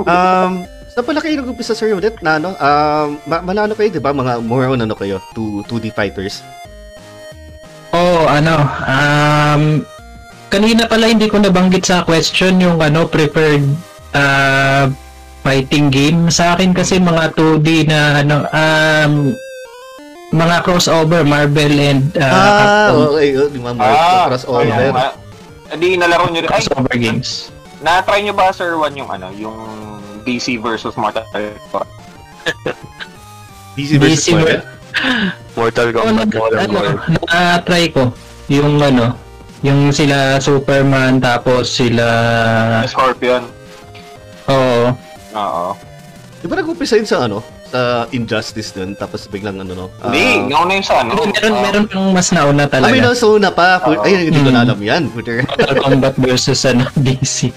[0.05, 2.51] um, Saan pala kayo nag-umpisa, Sir ulit na ano?
[2.59, 4.11] Um, ma- malano kayo, di ba?
[4.11, 5.23] Mga more on ano kayo?
[5.39, 6.43] 2, 2D fighters.
[7.95, 9.63] Oh, ano, um,
[10.51, 13.63] kanina pala hindi ko nabanggit sa question yung ano, preferred
[14.11, 14.91] uh,
[15.41, 16.27] fighting game.
[16.27, 19.13] Sa akin kasi mga 2D na ano, um,
[20.31, 23.15] mga crossover, Marvel and uh, ah, Capcom.
[23.15, 23.27] okay.
[23.35, 24.63] Yung mga Ah, ah, crossover.
[24.63, 25.15] ayun, ma-
[25.71, 26.49] Hindi, nalaro nyo rin.
[26.51, 27.29] Ay, crossover games.
[27.81, 29.57] na-try nyo ba, Sir Juan, yung ano, yung
[30.21, 31.87] DC versus Mortal Kombat?
[33.79, 34.61] DC versus DC Marvel.
[35.55, 36.99] Mortal Oh, Kombat, ano, Warfare.
[37.25, 38.03] na-try ko
[38.45, 39.15] yung ano,
[39.62, 42.06] yung sila Superman tapos sila
[42.86, 43.45] Scorpion.
[44.47, 44.89] oh,
[45.32, 45.65] Oo.
[46.38, 47.39] Di ba nag-umpisa yun sa ano?
[47.67, 49.86] Sa Injustice dun, tapos biglang ano no?
[49.97, 51.15] ah, Hindi, nauna yun sa ano.
[51.15, 53.08] meron ah, meron pang mas nauna Ah, may talaga.
[53.08, 53.80] nasa una pa.
[53.86, 54.02] Oo.
[54.02, 55.08] Ay, hindi ko na alam yan.
[55.08, 55.45] Puter.
[55.47, 57.54] Mortal Kombat versus ano, DC.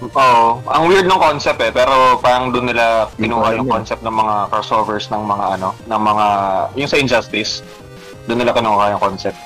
[0.00, 0.62] Oo.
[0.64, 5.10] Ang weird ng concept eh, pero parang doon nila kinuha yung concept ng mga crossovers
[5.10, 6.26] ng mga ano, ng mga,
[6.72, 7.60] yung sa Injustice.
[8.24, 9.36] Doon nila kinuha yung concept.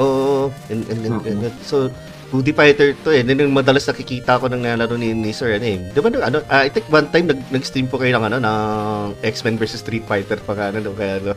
[0.00, 0.48] Oo.
[0.72, 1.92] and, and, and, and, so,
[2.32, 3.20] 2D fighter to eh.
[3.20, 5.76] Then yung madalas nakikita ko nang nalaro ni, ni Sir ano eh.
[5.92, 9.20] Di ba ano, ah, I think one time nag, nag-stream po kayo ng ano, ng
[9.20, 11.36] X-Men versus Street Fighter pa ka, ano, kaya ano,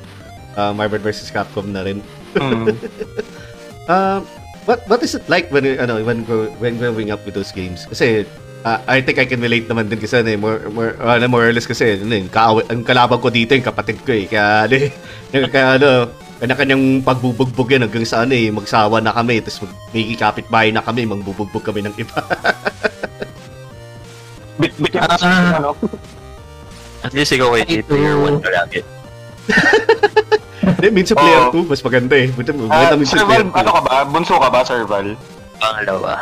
[0.56, 2.00] ah, Marvel versus Capcom na rin.
[2.40, 2.72] Mm.
[3.92, 4.22] Um,
[4.72, 7.84] what what is it like when ano when grow, when growing up with those games?
[7.92, 8.24] Kasi
[8.64, 11.44] ah, I think I can relate naman din kasi ano, eh, more more ano, more
[11.44, 12.24] or less kasi ano, eh,
[12.72, 14.32] ang kalaban ko dito yung kapatid ko eh.
[14.32, 14.90] Kaya ano, eh,
[15.54, 20.14] kaya ano kanya-kanyang pagbubugbog yan hanggang sa ano eh, magsawa na kami, tapos mag, may
[20.14, 22.20] kapitbahay na kami, magbubugbog kami ng iba.
[24.56, 25.60] Bit, bit, Ah.
[25.60, 25.76] ano?
[27.04, 28.24] At least ikaw Ay, player ito.
[28.32, 28.80] 1 ka lagi.
[30.66, 31.68] Hindi, minsan player Oo.
[31.68, 32.28] 2, mas maganda eh.
[32.32, 33.96] Buta, Ah, maganda minsan Sir player Val, ano ka ba?
[34.08, 35.08] Bunso ka ba, Sir Val?
[35.60, 36.14] Pangalawa.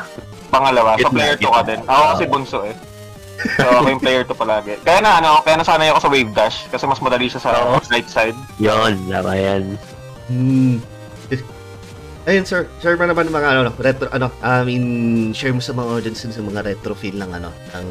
[0.49, 0.89] Pangalawa.
[0.97, 1.53] So, player 2 gitna.
[1.53, 1.79] ka din.
[1.85, 2.75] Ako kasi bunso eh.
[3.59, 4.73] So, ako yung player 2 palagi.
[4.81, 7.77] Kaya na, ano, kaya nasanay ako sa Wave Dash kasi mas madali siya sa Oo.
[7.85, 8.37] right side.
[8.57, 9.77] Yon, tama yan.
[10.27, 10.79] Hmm.
[12.23, 12.71] Ayun, sir.
[12.79, 14.85] Share mo naman mga ano, retro, ano, I mean,
[15.35, 17.85] share mo sa mga audience sa mga retro feel ng ano, ng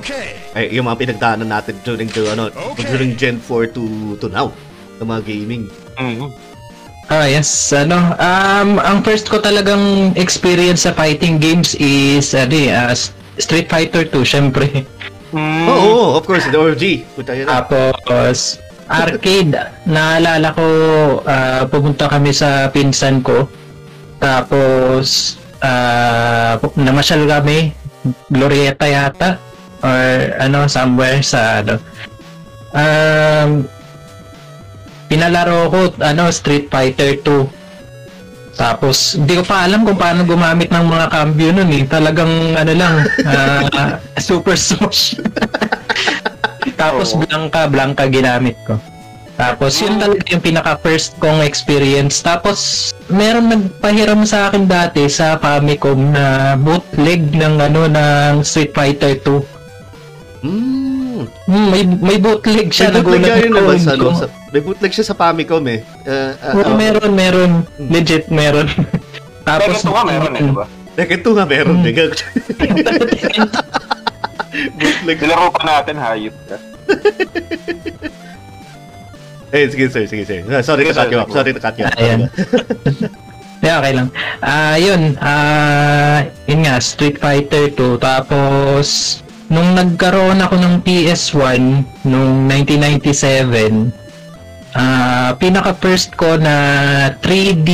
[0.00, 0.40] Okay.
[0.56, 2.88] ay, yung mga pinagdaanan natin during the, ano, Okay.
[2.88, 4.48] during Gen 4 to, to now,
[4.96, 5.68] ng mga gaming.
[6.00, 6.32] Mm.
[7.12, 7.52] Ah, yes.
[7.76, 12.56] Ano, um, ang first ko talagang experience sa fighting games is, ano
[12.96, 14.88] S- Street Fighter 2, syempre.
[15.36, 15.68] Mm.
[15.68, 17.04] Oo, oh, oh, of course, the OG.
[17.44, 18.56] Tapos,
[18.90, 19.54] arcade.
[19.86, 20.66] Naalala ko,
[21.22, 23.46] ah, pumunta kami sa pinsan ko.
[24.18, 25.38] Tapos,
[26.58, 27.72] pu- namasyal kami.
[28.28, 29.38] Glorieta yata.
[29.80, 31.80] Or, ano, somewhere sa, ano.
[32.70, 33.64] Um,
[35.08, 37.60] pinalaro ko, ano, Street Fighter 2.
[38.60, 41.82] Tapos, hindi ko pa alam kung paano gumamit ng mga cambio nun eh.
[41.88, 45.16] Talagang, ano lang, ah, super smash.
[46.80, 47.20] Tapos Oo.
[47.20, 48.80] Blanca, Blanca ginamit ko.
[49.40, 52.20] Tapos yun talaga yung pinaka first kong experience.
[52.20, 59.16] Tapos meron nagpahiram sa akin dati sa Famicom na bootleg ng ano ng Street Fighter
[59.16, 60.44] 2.
[60.44, 61.24] Hmm.
[61.48, 64.16] Hmm, may may bootleg siya May bootleg nagulat nga yun ako, naman sa, ano, ko-
[64.16, 65.80] sa, may bootleg siya sa Famicom eh.
[66.04, 67.50] Uh, uh, Oo, meron, meron.
[67.64, 67.88] Hmm.
[67.92, 68.68] Legit meron.
[69.48, 70.66] Tapos, Tapos ito nga meron eh, di ba?
[71.00, 71.80] Second to nga meron.
[71.80, 71.88] Hmm.
[74.76, 75.16] bootleg.
[75.20, 76.56] Nilaro pa natin, hayop ka.
[79.50, 80.46] Eh, sige sir, sige sir.
[80.46, 81.30] Ah, Sorry to Sige, cut you off.
[81.34, 81.98] Sorry to cut you off.
[81.98, 82.30] Ayan.
[83.60, 84.08] Yeah, okay lang.
[84.40, 85.20] Ah, yun.
[85.20, 88.00] Ah, yun nga, Street Fighter 2.
[88.00, 89.20] Tapos,
[89.52, 93.92] nung nagkaroon ako ng PS1 nung 1997,
[94.74, 96.54] ah, pinaka first ko na
[97.22, 97.70] 3D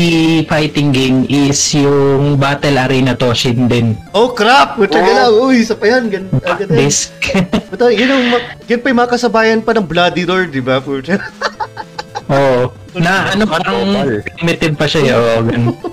[0.46, 3.96] fighting game is yung Battle Arena Toshin din.
[4.16, 4.76] Oh crap!
[4.80, 5.32] Puta ka lang.
[5.36, 6.08] Uy, isa pa yan.
[6.08, 6.56] Gan, ah.
[7.70, 8.24] Puta, yun, ang,
[8.64, 10.80] yun pa yung mga kasabayan pa ng Bloody Roar, di ba?
[10.80, 11.16] Puta.
[12.32, 12.72] Oo.
[12.96, 13.76] Na ano parang
[14.24, 15.14] primitive pa siya.
[15.16, 15.76] Oh, ganun.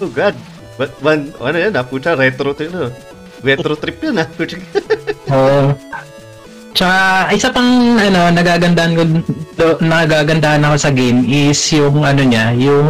[0.00, 0.32] Oh god.
[0.80, 2.90] But, one, ano yan ah, puta, retro to yun ah.
[3.44, 4.24] Retro trip yun ah.
[4.24, 4.56] Puta.
[5.28, 5.76] Oo.
[6.70, 6.96] Tsaka,
[7.34, 7.66] isa pang
[7.98, 9.02] ano, nagagandahan ko,
[9.58, 12.88] do- nagagandahan ako sa game is yung ano niya, yung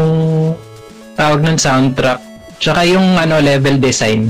[1.16, 2.20] tawag ng soundtrack.
[2.60, 4.28] Tsaka yung ano, level design.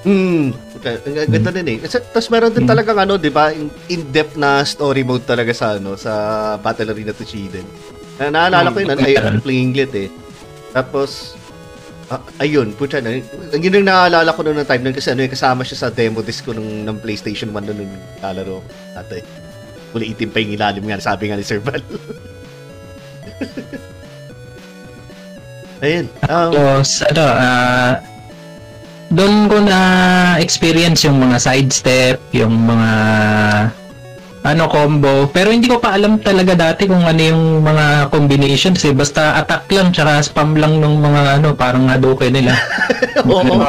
[0.00, 0.56] Hmm.
[0.80, 1.78] Okay, ang ganda din eh.
[1.84, 2.72] Tapos meron din Hmm.
[2.72, 6.12] talagang ano, di ba, in- in-depth na story mode talaga sa ano, sa
[6.56, 7.68] Battle Arena to Shiden.
[8.16, 9.44] Na, naalala ko yun, ano, ay, Hmm.
[9.44, 10.08] playing lit eh.
[10.72, 11.36] Tapos,
[12.10, 15.22] ah, ayun, puta na, ang yun ang naalala ko noon ng time nun kasi ano,
[15.22, 18.66] eh, kasama siya sa demo disc ko nung, ng PlayStation 1 noon nung lalaro ko.
[18.98, 19.22] Ate,
[19.94, 21.80] kulay itim pa yung ilalim nga, sabi nga ni Sir Val.
[25.80, 26.12] Ayun.
[26.28, 28.04] Um, Tapos, ano, ah,
[29.10, 29.78] doon ko na
[30.38, 32.90] experience yung mga sidestep, yung mga
[34.42, 38.92] ano combo pero hindi ko pa alam talaga dati kung ano yung mga combinations eh
[38.92, 42.56] basta attack lang tsaka spam lang ng mga ano parang Hadouken nila
[43.28, 43.68] Oo.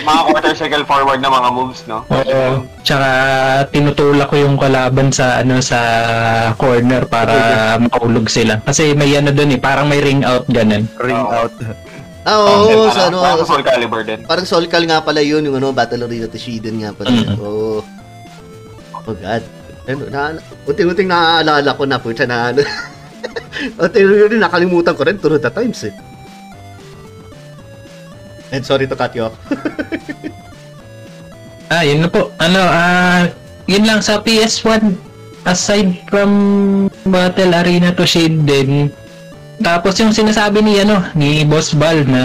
[0.00, 2.00] mga quarter circle forward na mga moves, no?
[2.08, 2.64] Oo.
[2.80, 3.08] Tsaka
[3.68, 5.78] tinutulak ko yung kalaban sa ano sa
[6.54, 7.34] corner para
[7.84, 8.58] maulog sila.
[8.58, 10.88] Kasi may ano doon eh, parang may ring out ganun.
[10.96, 11.44] Ring Oo.
[11.44, 11.52] out.
[12.24, 14.20] Ah, oo, Then, sa ano, parang sa- Soul Calibur din.
[14.22, 17.08] parang Soul Cal nga pala yun, yung ano, Battle Arena Tishiden nga pala.
[17.10, 17.36] Mhm.
[17.38, 17.80] Oo.
[19.04, 19.44] Oh god.
[19.88, 20.36] Ano, na,
[20.68, 22.60] unti-unting naaalala ko na po siya na ano.
[23.82, 25.94] unti-unting nakalimutan ko rin through the times eh.
[28.52, 29.36] And sorry to cut you off.
[31.68, 32.32] Ah, yun na po.
[32.40, 33.28] Ano, ah,
[33.68, 34.96] yun lang sa PS1.
[35.44, 36.32] Aside from
[37.04, 38.88] Battle Arena to Shiden,
[39.58, 42.22] tapos yung sinasabi ni ano, ni Boss Bal na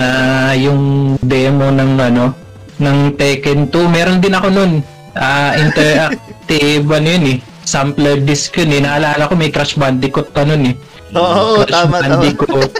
[0.53, 2.35] yung demo ng ano,
[2.77, 4.71] ng Tekken 2, meron din ako nun.
[5.13, 7.37] Ah, interactive ano yun eh.
[7.63, 8.81] Sampler disc yun eh.
[8.83, 10.75] Naalala ko may Crash Bandicoot pa nun eh.
[11.15, 12.19] Oo, Crash tama, tama.
[12.19, 12.71] Bandicoot.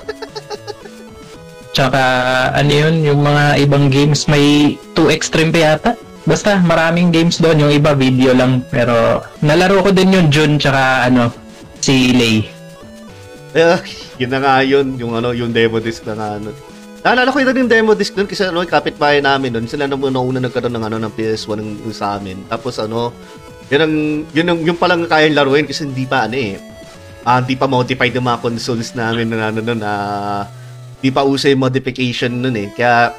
[1.74, 2.02] Tsaka
[2.54, 5.92] ano yun, yung mga ibang games may 2 extreme pa yata.
[6.24, 8.62] Basta maraming games doon, yung iba video lang.
[8.70, 11.34] Pero nalaro ko din yung Jun tsaka ano,
[11.82, 12.48] si Lay.
[13.58, 13.78] Eh,
[14.22, 16.54] yun na nga yun, yung ano, yung demo disc na nga ano.
[17.04, 20.24] Naalala ko yun yung demo disc doon kasi ano, kapitbahay namin doon, sila na muna
[20.24, 22.40] una nagkaroon ng ano ng PS1 ng, ng sa amin.
[22.48, 23.12] Tapos ano,
[23.72, 23.96] yun ang
[24.36, 26.60] yun ang yung palang kayang laruin kasi hindi pa ano eh.
[27.24, 30.44] Ah, hindi pa modified yung mga consoles namin na ano noon ah
[31.00, 32.68] hindi pa uso yung modification noon eh.
[32.76, 33.16] Kaya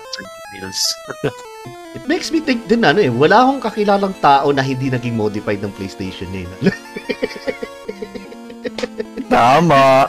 [1.97, 5.61] it makes me think din ano eh, wala akong kakilalang tao na hindi naging modified
[5.61, 6.47] ng PlayStation eh.
[9.35, 10.07] Tama.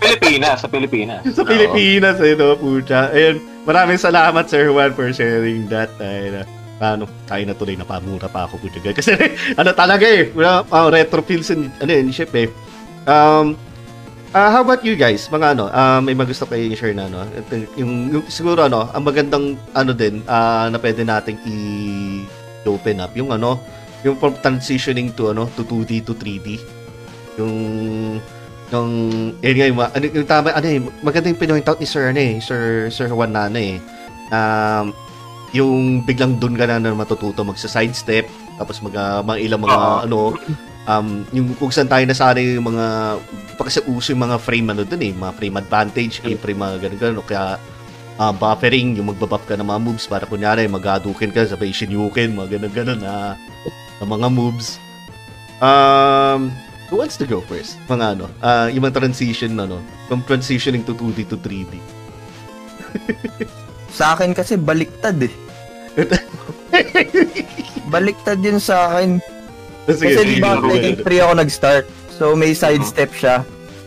[0.00, 1.20] Pilipinas, sa Pilipinas.
[1.36, 3.12] sa Pilipinas eh, no, pucha.
[3.12, 5.92] Ayun, maraming salamat Sir Juan for sharing that.
[6.00, 8.92] Ay, paano, tayo na tuloy, napamura pa ako, pucha.
[8.92, 9.16] Kasi,
[9.60, 12.48] ano talaga eh, uh, retro feels and, ano yun, ship eh.
[13.08, 13.56] Um,
[14.36, 15.32] ah how about you guys?
[15.32, 17.24] Mga ano, um, may magusto kayo i-share na, ano?
[17.80, 23.32] Yung, yung, siguro, ano, ang magandang, ano din, ah, na pwede nating i-open up, yung
[23.32, 23.56] ano,
[24.04, 26.60] yung from transitioning to, ano, to 2D to 3D.
[27.40, 27.56] Yung,
[28.68, 28.90] yung,
[29.40, 32.20] yun nga, yung, ano, yung tama, ano eh, maganda yung pinoint out ni Sir, ano
[32.20, 33.80] eh, Sir, Sir Juan na, ano eh,
[34.28, 34.92] um,
[35.54, 38.26] yung biglang dun ka na na matututo magsa-sidestep,
[38.58, 39.98] tapos mag, ah, mga ilang mga, Oo.
[40.06, 40.18] ano,
[40.88, 43.18] um, yung kung saan tayo nasanay yung mga,
[43.60, 46.98] kasi uso yung mga frame, ano dun eh, mga frame advantage, yung frame mga ganun
[46.98, 47.60] ganun, o kaya,
[48.16, 52.58] ah, buffering, yung magbabuff ka ng mga moves para kunyari, mag-adukin ka, sabay shinyukin, mga
[52.58, 53.36] ganun ganun na,
[54.00, 54.80] na mga moves.
[55.56, 56.52] Um,
[56.92, 57.80] who wants to go first?
[57.88, 61.80] Mga ano, ah yung mga transition, ano, from transitioning to 2D to 3D.
[63.96, 65.32] Sa akin kasi baliktad eh.
[67.92, 69.16] baliktad yun sa akin.
[69.88, 71.84] Kasi di ba Tekken 3 ako nag-start.
[72.12, 73.40] So may sidestep siya.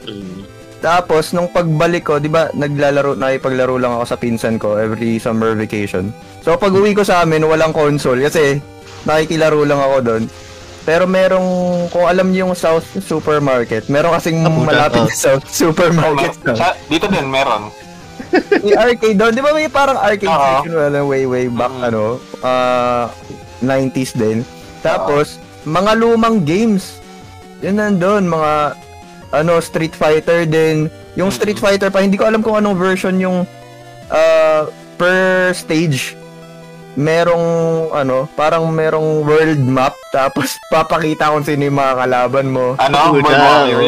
[0.09, 0.49] Mm.
[0.79, 5.51] Tapos nung pagbalik ko, 'di ba, naglalaro nakipaglaro lang ako sa pinsan ko every summer
[5.53, 6.09] vacation.
[6.41, 8.63] So pag uwi ko sa amin, walang console kasi
[9.03, 10.23] nakikilaro lang ako doon.
[10.87, 11.49] Pero merong
[11.91, 15.07] kung alam niyo yung South Supermarket, meron kasing Ah, puta, malapit oh.
[15.11, 16.33] na South Supermarket.
[16.55, 17.69] Sa, dito din, meron.
[18.59, 19.31] May arcade doon.
[19.31, 20.37] Di ba may parang arcade Oo.
[20.61, 21.87] section wala way way back Mm.
[21.87, 22.03] ano,
[22.39, 23.09] ah
[23.59, 24.45] 90s din.
[24.79, 26.97] Tapos mga lumang games.
[27.59, 28.73] Yun nandun, mga
[29.31, 30.87] ano Street Fighter din.
[31.13, 33.43] Yung Street Fighter pa hindi ko alam kung anong version yung
[34.07, 34.63] ah,
[34.95, 36.15] per stage.
[36.95, 37.45] Merong
[37.93, 42.73] ano, parang merong world map tapos papakita kung sino yung mga kalaban mo.
[42.75, 43.13] Ano?
[43.13, 43.81] World Warrior,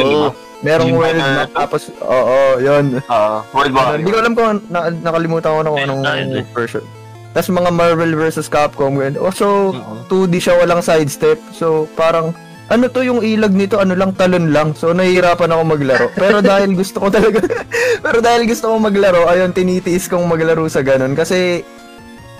[0.61, 2.85] Merong Street world map tapos oo, yun.
[3.01, 6.85] Oo, World Ano, Hindi ko alam kung na, nakalimutan ko na kung anong ah, version.
[7.31, 8.99] Tapos mga Marvel versus Capcom.
[8.99, 9.15] ganun.
[9.17, 10.03] Oh, so, Oo.
[10.11, 11.39] 2D siya, walang sidestep.
[11.55, 12.35] So, parang,
[12.67, 13.79] ano to yung ilag nito?
[13.79, 14.75] Ano lang, talon lang.
[14.75, 16.07] So, nahihirapan ako maglaro.
[16.11, 17.39] Pero dahil gusto ko talaga,
[18.03, 21.15] pero dahil gusto ko maglaro, ayun, tinitiis kong maglaro sa ganun.
[21.15, 21.63] Kasi,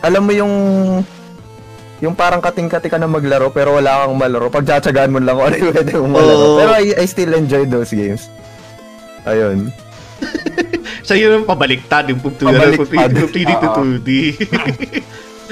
[0.04, 0.54] alam mo yung,
[2.02, 4.50] yung parang kating-kati ka na maglaro, pero wala kang malaro.
[4.50, 6.44] Pag tsatsagaan mo lang kung ano yung pwede mong malaro.
[6.44, 6.58] Oo.
[6.58, 8.26] Pero I, I still enjoy those games.
[9.24, 9.70] Ayun.
[11.06, 13.10] Sa iyo yung pabaliktad, yung 2D Pabaliktad.
[13.14, 14.10] to 3D to 2D.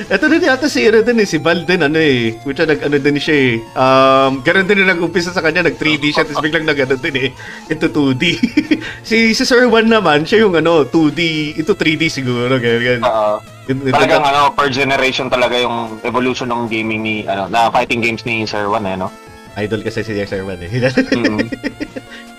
[0.07, 2.39] Ito din yata si ano din eh, si Val din ano eh.
[2.39, 3.53] Kutsa nag ano din siya eh.
[3.75, 7.15] Um, ganun din yung nag-umpisa sa kanya, nag 3D siya, tapos biglang nag ano din
[7.27, 7.29] eh,
[7.67, 8.23] into 2D.
[9.09, 11.19] si, si Sir Juan naman, siya yung ano, 2D,
[11.59, 13.03] into 3D siguro, ganyan, ganyan.
[13.03, 13.43] Oo.
[13.69, 18.47] Talagang ano, per generation talaga yung evolution ng gaming ni, ano, na fighting games ni
[18.47, 19.11] Sir Juan, eh, no?
[19.59, 20.71] Idol kasi si Sir Juan eh.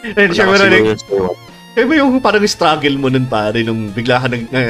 [0.01, 0.17] Mm.
[0.17, 0.49] And Sir
[1.71, 4.61] Kaya ba yung parang struggle mo nun pare nung bigla ka nag, na,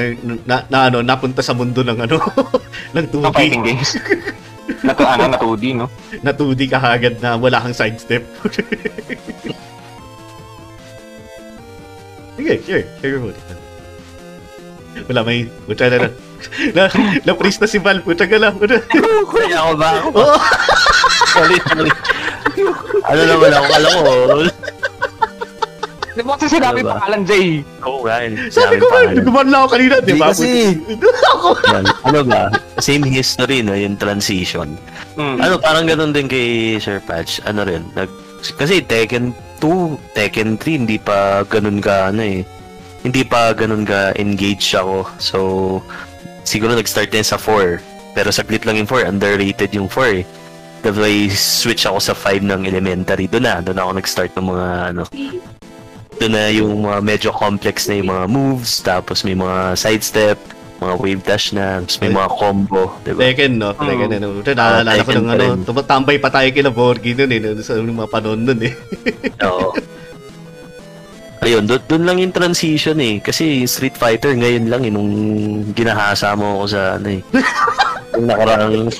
[0.44, 2.20] na, na, ano, napunta sa mundo ng ano,
[2.96, 3.24] ng 2D.
[3.24, 3.96] Ng fighting games.
[4.86, 5.88] na to, ano, na 2D, no?
[6.20, 8.20] Na 2D ka agad na wala kang sidestep.
[12.36, 12.84] Sige, sure.
[13.00, 13.32] Sure mo.
[15.08, 15.48] Wala may...
[15.68, 16.08] Puta na na.
[16.72, 16.88] Na,
[17.24, 18.00] na-freeze na si Val.
[18.00, 18.56] Puta ka lang.
[18.56, 18.80] Puta.
[18.80, 19.88] Kaya ako ba?
[20.00, 20.20] Ako ba?
[20.24, 20.40] Oh,
[21.36, 21.92] Sorry, sorry.
[23.06, 24.00] ano naman ako, kala ko.
[26.20, 27.00] Di ba kasi sinabi Ano ba?
[27.00, 27.46] pangalan, Jay?
[27.80, 28.32] Oo nga, yun.
[28.52, 30.26] sabi ko nga, gumawa lang ako kanina, di ba?
[30.28, 30.48] Kasi.
[31.32, 31.48] ako.
[31.72, 31.84] Yan.
[32.04, 32.42] Ano ba?
[32.76, 33.72] Same history, no?
[33.72, 34.76] Yung transition.
[35.16, 35.40] Mm.
[35.40, 37.40] Ano, parang ganun din kay Sir Patch.
[37.48, 38.12] Ano rin, nag,
[38.60, 39.32] kasi Tekken
[39.64, 42.44] 2, Tekken 3, hindi pa ganun ka, ano eh.
[43.00, 45.08] Hindi pa ganun ka engaged ako.
[45.16, 45.38] So,
[46.44, 47.80] siguro nag-start din sa 4.
[48.12, 50.24] Pero saglit lang yung 4, underrated yung 4 eh.
[50.84, 53.24] That's why switch ako sa 5 ng elementary.
[53.24, 55.02] Doon na, doon ako nag-start ng mga ano.
[56.20, 60.36] Doon na yung mga medyo complex na yung mga moves, tapos may mga sidestep,
[60.80, 63.20] mga wave dash na, tapos may mga combo, di ba?
[63.24, 63.72] Tekken, no?
[63.72, 64.26] Tekken, ano?
[64.40, 67.56] Puta, naalala ko Tekken ng ano, tumatambay pa tayo kila Borgi nun eh, no?
[67.64, 68.74] sa mga panon nun eh.
[69.48, 69.72] Oo.
[71.40, 73.16] Ayun, doon, doon lang yung transition eh.
[73.24, 75.08] Kasi Street Fighter ngayon lang eh, nung
[75.72, 77.20] ginahasa mo ako sa ano eh.
[78.20, 78.92] yung nakarang...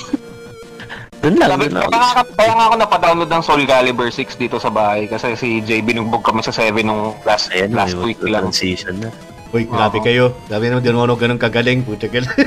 [1.20, 1.92] Doon lang, Sabi, doon kaya, lang.
[1.92, 5.84] nga, kaya nga ako napadownload ng Soul Calibur 6 dito sa bahay kasi si Jay
[5.84, 8.48] binugbog kami sa 7 nung last, Ayan, last yung week lang.
[8.48, 9.12] transition na.
[9.52, 10.04] Uy, grabe Oo.
[10.04, 10.24] kayo.
[10.46, 11.82] Grabe naman, di naman ako ganun kagaling.
[11.82, 12.30] Puta ka lang.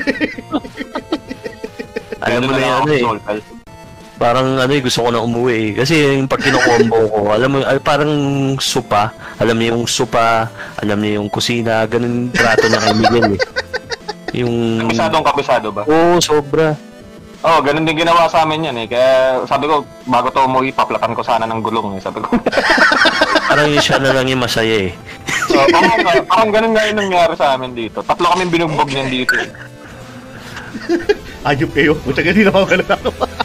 [2.24, 3.02] Alam mo na yan eh.
[3.04, 3.38] Soul Cal.
[4.14, 5.70] Parang ano eh, gusto ko na umuwi eh.
[5.76, 8.12] Kasi yung pag kinokombo ko, alam mo, ay, parang
[8.56, 9.12] supa.
[9.36, 10.48] Alam niya yung supa,
[10.80, 13.42] alam niya yung kusina, ganun trato niya kay Miguel eh.
[14.34, 14.82] Yung...
[14.82, 15.86] Kabisadong kabisado ba?
[15.86, 16.74] Oo, sobra.
[17.44, 18.88] Oo, oh, ganun din ginawa sa amin yan eh.
[18.88, 22.00] Kaya sabi ko, bago to umuwi, paplatan ko sana ng gulong eh.
[22.00, 22.32] Sabi ko.
[23.52, 24.96] Parang yung siya na lang yung masaya eh.
[25.52, 28.00] so, parang, parang ganun nga yung nangyari sa amin dito.
[28.00, 29.52] Tatlo kami binugbog niyan dito eh.
[31.52, 31.92] Ayop kayo.
[32.08, 33.10] Di naman ako ako.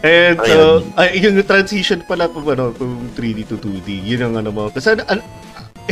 [0.00, 4.50] And so, ay, yung transition pala kung ano, kung 3D to 2D, yun ang ano
[4.56, 4.64] mo.
[4.72, 5.20] Kasi, an,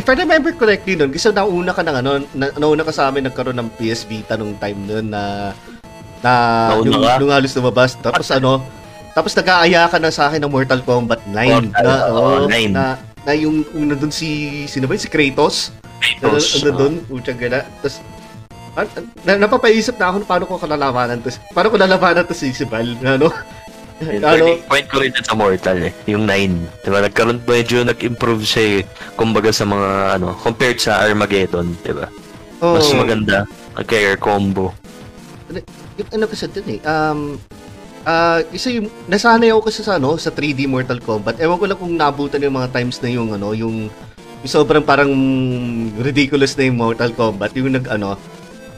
[0.00, 3.28] if I remember correctly nun, kasi nauna ka ng ano, na, nauna ka sa amin
[3.28, 5.52] nagkaroon ng PS Vita nung time nun na,
[6.24, 6.32] na,
[6.72, 7.20] Nauna nung, ka?
[7.20, 8.00] nung halos lumabas.
[8.00, 8.64] Tapos ano,
[9.12, 11.36] tapos nag-aaya ka na sa akin ng Mortal Kombat 9.
[11.68, 12.72] Mortal, na, oo, 9.
[12.72, 12.84] na,
[13.28, 15.04] na yung una dun si, sino ba yun?
[15.04, 15.76] Si Kratos?
[16.00, 16.94] Kratos, Ano, dun?
[17.12, 17.60] Utang gana.
[17.84, 18.00] Tapos,
[18.80, 18.88] ah,
[19.28, 21.28] na, napapaisip na ako paano ko kalalabanan to.
[21.52, 22.96] Paano ko lalabanan to si Sibal?
[23.04, 23.28] Ano?
[24.00, 24.32] Yung ano?
[24.32, 25.92] turning point ko rin sa Mortal eh.
[26.08, 26.84] Yung 9.
[26.88, 26.98] Diba?
[27.04, 28.80] Nagkaroon medyo nag-improve siya eh.
[29.12, 31.76] Kumbaga sa mga ano, compared sa Armageddon.
[31.84, 32.08] Diba?
[32.64, 33.44] Oh, Mas maganda.
[33.76, 34.72] Nagka-air combo.
[36.00, 36.80] yung ano kasi dun eh.
[36.88, 37.36] Um,
[38.08, 41.36] ah isa yung, nasanay ako kasi sa ano, sa 3D Mortal Kombat.
[41.36, 43.92] Ewan ko lang kung nabutan yung mga times na yung ano, yung,
[44.40, 45.12] yung sobrang parang
[46.00, 47.52] ridiculous na yung Mortal Kombat.
[47.52, 48.16] Yung nag ano,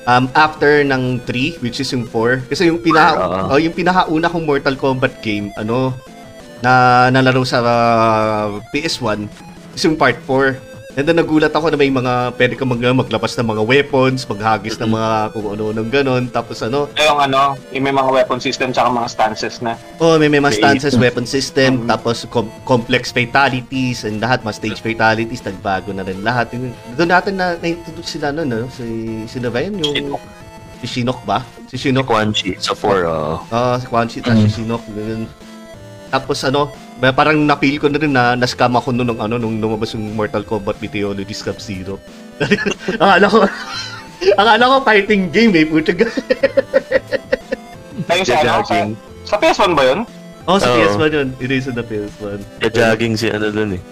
[0.07, 2.49] um, after ng 3, which is yung 4.
[2.51, 3.55] Kasi yung pinaka, Oo.
[3.55, 5.95] oh, yung pinakauna kong Mortal Kombat game, ano,
[6.62, 9.27] na nalaro sa uh, PS1,
[9.75, 10.71] is yung part 4.
[10.92, 14.76] And then nagulat ako na may mga pwede ka mag, maglabas ng mga weapons, maghagis
[14.76, 16.28] ng mga kung ano ng ganon.
[16.28, 19.72] Tapos ano, Yung ano, yung may mga weapon system tsaka mga stances na.
[19.96, 21.88] oh, may, may mga stances, weapon system, Mhm.
[21.88, 26.52] tapos com- complex fatalities, and lahat, mga stage fatalities, nagbago na rin lahat.
[26.92, 28.68] Doon natin na na-introduce sila no, no?
[28.68, 28.85] Si,
[29.26, 29.81] sino ba yun?
[29.81, 30.22] Yung, Shinnok.
[30.76, 31.40] si Shinnok ba?
[31.66, 32.05] Si Si Shinnok.
[32.05, 33.09] Quan Chi sa 4.
[33.09, 33.40] oo.
[33.48, 34.44] Ah, si Quan Chi, Mm.
[34.44, 34.85] si Shinnok.
[34.92, 35.24] ganun.
[36.12, 36.68] Tapos ano,
[37.11, 40.79] parang na-feel ko na rin na na-scam ako nung, ano, nung lumabas yung Mortal Kombat
[40.79, 41.99] Meteorology Scam Zero.
[43.03, 43.43] akala ko,
[44.41, 45.91] akala ko fighting game eh, puta
[48.07, 48.91] Tayo sa ano, sa, Jogging.
[49.27, 50.01] sa PS1 ba yun?
[50.47, 50.79] Oh, sa Oo.
[50.79, 51.29] PS1 yun.
[51.43, 52.38] Erase na PS1.
[52.71, 53.83] Jogging si ano dun eh.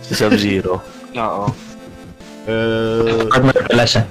[0.00, 0.80] Si Sub-Zero.
[1.16, 1.44] Oo.
[2.48, 4.08] Uh, Armor pala siya.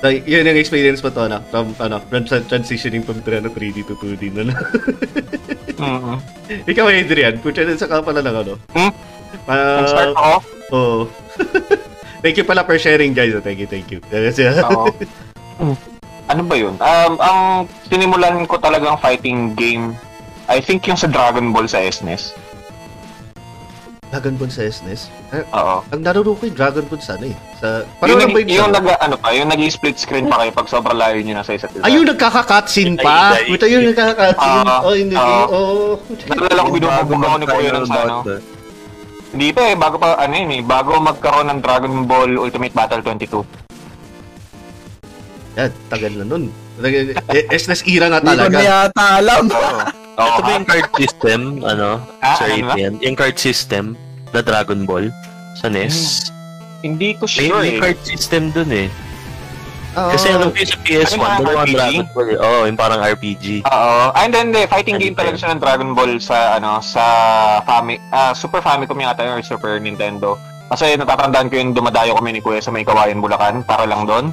[0.00, 1.44] So, yun yung experience mo to, na?
[1.52, 4.58] From, ano, from tran- transitioning from ano, 3D to 2D na lang.
[5.80, 6.68] Mm-hmm.
[6.68, 8.52] Ikaw, Adrian, puta na sa ka pala ng ano.
[8.76, 8.92] Hmm?
[9.48, 10.34] Ah, Nag-start ako?
[10.76, 11.00] Oo.
[12.22, 13.32] thank you pala for sharing, guys.
[13.40, 14.04] Thank you, thank you.
[14.04, 14.92] Oo.
[16.30, 16.76] ano ba yun?
[16.78, 17.40] Um, ang
[17.88, 19.96] sinimulan ko talagang fighting game,
[20.52, 22.36] I think yung sa Dragon Ball sa SNES.
[24.12, 25.08] Dragon Ball sa SNES.
[25.30, 25.86] Eh, Oo.
[25.86, 27.36] ang naruro ko yung Dragon Ball sa ano eh.
[27.62, 30.50] Sa, Yung, parang nag, ba yung, yung nag, ano pa, yung nag-split screen pa kayo
[30.50, 31.86] pag sobrang layo nyo na sa isa't isa.
[31.86, 33.38] Ayun, nagkaka-cutscene pa.
[33.38, 34.66] Ay, ay, Puta yun, nagkaka-cutscene.
[34.66, 35.14] Ah, oh, hindi.
[35.14, 35.46] ah.
[35.46, 35.94] Oh.
[36.26, 38.16] Nalala ko binubugbog ako ni Kuya ng sa ano.
[39.30, 43.02] Hindi pa eh, bago pa, ano yun eh, bago magkaroon ng Dragon Ball Ultimate Battle
[43.06, 43.46] 22.
[45.54, 46.50] Yan, tagal na nun.
[46.74, 48.58] Talaga- eh, SNES era nga Hindi ko na talaga.
[48.58, 49.44] yata alam.
[50.18, 51.40] Ito ba yung card system?
[51.62, 52.02] Ano?
[52.18, 52.74] Ah, Sir ano?
[52.74, 52.92] Adrian?
[52.98, 53.94] Yung card system?
[54.30, 55.10] Na Dragon Ball
[55.54, 56.30] sa NES.
[56.80, 57.80] Hindi ko May, sure may eh.
[57.80, 58.88] card system dun eh.
[59.90, 60.14] Oo.
[60.14, 61.74] Kasi alam ko yung sa PS1, Ano yung dalawang RPG?
[61.74, 62.28] Dragon Ball.
[62.30, 62.38] eh.
[62.38, 63.44] Oo, yung parang RPG.
[63.66, 63.94] Oo.
[64.14, 67.04] And then, the fighting Ano game talaga siya ng Dragon Ball sa, ano, sa
[67.66, 70.38] Fami ah Super Famicom yata yun, or Super Nintendo.
[70.70, 74.30] Kasi natatandaan ko yung dumadayo kami ni Kuya sa may Kawayan, Bulacan, para lang doon.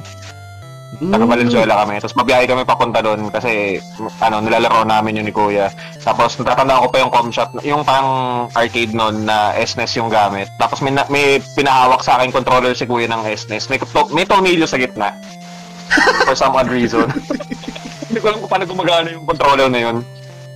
[0.88, 1.12] Mm.
[1.12, 2.00] Taga Valenzuela kami.
[2.00, 3.76] Tapos mabiyahe kami papunta doon kasi
[4.24, 5.68] ano, nilalaro namin yun ni Kuya.
[6.00, 10.48] Tapos natatandaan ko pa yung com shop, yung pang arcade noon na SNES yung gamit.
[10.56, 13.68] Tapos may, may pinahawak sa akin controller si Kuya ng SNES.
[13.68, 15.12] May, to- may tornilyo sa gitna.
[16.28, 17.04] For some odd reason.
[18.08, 19.96] Hindi ko alam kung paano gumagana yung controller na yun.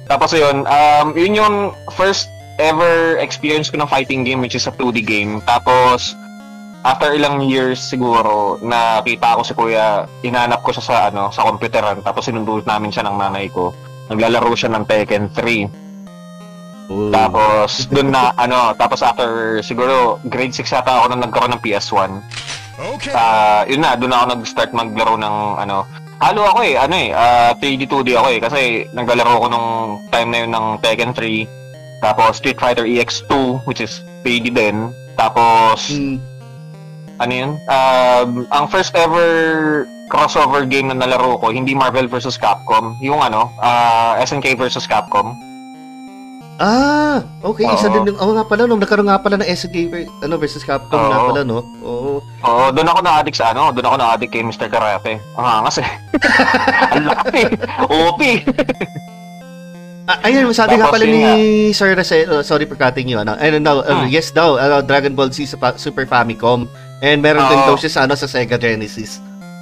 [0.09, 1.57] Tapos yun, um, yun yung
[1.93, 5.45] first ever experience ko ng fighting game which is a 2D game.
[5.45, 6.16] Tapos,
[6.83, 12.03] after ilang years siguro, nakita ko si Kuya, inanap ko siya sa ano, sa computeran,
[12.03, 13.70] tapos sinundot namin siya ng nanay ko.
[14.11, 16.91] Naglalaro siya ng Tekken 3.
[16.91, 17.09] Oh.
[17.14, 22.11] Tapos, dun na, ano, tapos after, siguro, grade 6 yata ako nung nagkaroon ng PS1.
[22.99, 23.14] Okay.
[23.70, 25.87] yun na, dun ako nag-start maglaro ng, ano,
[26.18, 28.61] halo ako eh, ano eh, ah, 3D, 2D ako eh, kasi
[28.91, 29.68] naglalaro ko nung
[30.11, 35.93] time na yun ng Tekken 3, tapos Street Fighter EX2, which is 3D din, tapos,
[35.93, 36.18] Mm.
[37.22, 39.26] Ano yun, um, ang first ever
[40.10, 42.36] crossover game na nalaro ko, hindi Marvel vs.
[42.36, 44.84] Capcom, yung ano, ah, SNK vs.
[44.84, 45.32] Capcom.
[46.60, 47.64] Ah, okay.
[47.64, 47.94] Isa Oo.
[47.96, 49.88] din yung, oh nga pala, nung nagkaroon nga pala ng SNK
[50.20, 51.28] ano, versus Capcom nga Oo.
[51.32, 51.58] pala, no?
[51.82, 52.12] Oo.
[52.22, 54.68] Oo, doon ako na-addict sa ano, doon ako na-addict kay Mr.
[54.68, 55.16] Karate.
[55.34, 55.88] Ang angas eh.
[56.94, 57.42] Ang laki.
[57.82, 58.20] OP.
[60.02, 61.22] Ah, ayun, sabi nga pala ni
[61.72, 64.10] Sir Rosel, sorry for cutting you, ano, ano daw, ano, Hmm.
[64.10, 66.68] yes daw, ano, Dragon Ball Z sa Super Famicom.
[67.03, 69.18] And meron din daw siya sa, ano, sa Sega Genesis.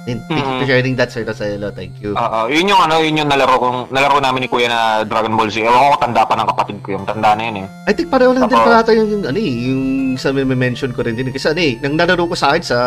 [0.09, 0.65] And thank you for Mhm.
[0.65, 1.61] sharing that, Sir Rosel.
[1.77, 2.17] Thank you.
[2.17, 5.53] Oo, yun yung ano, yun yung nalaro kong nalaro namin ni Kuya na Dragon Ball
[5.53, 5.61] Z.
[5.61, 7.67] Ewan ko tanda pa ng kapatid ko yung tanda na yun eh.
[7.85, 9.81] I think pareho lang din pala yung, yung, ano eh, yung
[10.17, 11.29] sa may mention ko rin din.
[11.29, 12.77] Kasi ano eh, nang nalaro ko sa akin sa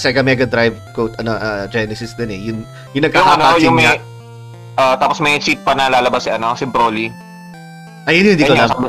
[0.00, 2.40] Sega Mega Drive quote, ano, ah, Genesis din eh.
[2.40, 2.64] Yun,
[2.96, 3.92] yung Yung ano, yung may
[4.80, 7.12] ah, tapos may cheat pa na lalabas si ano, si Broly.
[8.08, 8.88] Ayun yun, hindi ko alam.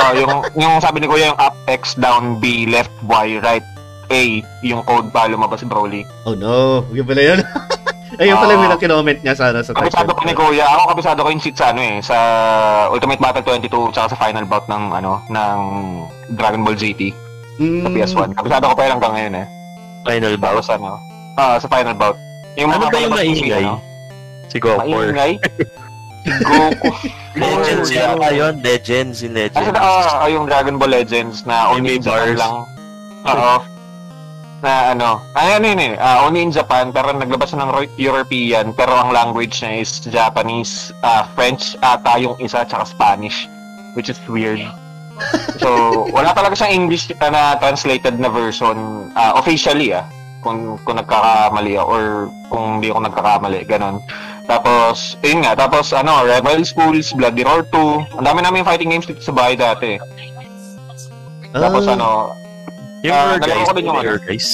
[0.00, 3.64] Ah, yung yung sabi ni Kuya yung up X down B left Y right
[4.12, 4.20] A
[4.60, 6.04] yung code pa lumabas si Broly.
[6.22, 7.40] Oh no, yun pala yun.
[8.12, 8.76] Ayun pala yung Oo.
[8.76, 10.68] kinoment niya sana sa Kabisado pa ni Kuya.
[10.68, 12.16] Ako kabisado ko yung cheat sa ano eh, sa
[12.92, 15.58] Ultimate Battle 22 tsaka sa final bout ng ano, ng
[16.30, 17.08] Dragon Ball GT
[17.56, 18.28] Mm, sa PS1.
[18.32, 19.46] Kabisado ko pa yun hanggang ngayon eh.
[20.04, 20.60] Final bout.
[20.60, 20.90] Tapos ano,
[21.36, 22.16] ah sa final bout.
[22.54, 23.64] Yung Ano ba yung ko maingay?
[23.64, 23.80] sino,
[24.48, 24.84] Si Goku.
[24.84, 25.32] Maingay?
[26.52, 26.90] Goku.
[27.32, 28.32] Legends yata yeah.
[28.36, 28.54] yun.
[28.60, 29.72] Legends in Ay, Legends.
[29.74, 32.36] ah, ah, yung Dragon Ball Legends na Yung only bars.
[32.36, 32.68] lang.
[33.24, 33.52] Oo.
[34.62, 37.94] Na ano, ay ano yun eh, ah, only in Japan, pero naglabas siya ng Ro-
[37.96, 43.50] European, pero ang language niya is Japanese, ah, French, ata yung isa, tsaka Spanish,
[43.92, 44.62] which is weird.
[45.58, 45.68] So,
[46.08, 48.78] wala talaga siyang English ah, na translated na version,
[49.12, 50.06] ah, officially ah,
[50.40, 52.06] kung, kung nagkakamali ako, or
[52.48, 53.98] kung hindi ako nagkakamali, ganon.
[54.42, 59.06] Tapos, yun nga, tapos ano, Rebel Schools, Bloody Roar 2, ang dami namin fighting games
[59.06, 59.98] dito sa bahay dati.
[61.52, 61.94] Tapos Ah.
[61.94, 62.08] ano,
[63.02, 63.66] Yung Ah, Ear Guys.
[63.66, 64.26] ko din yung Ear ano.
[64.26, 64.48] Guys.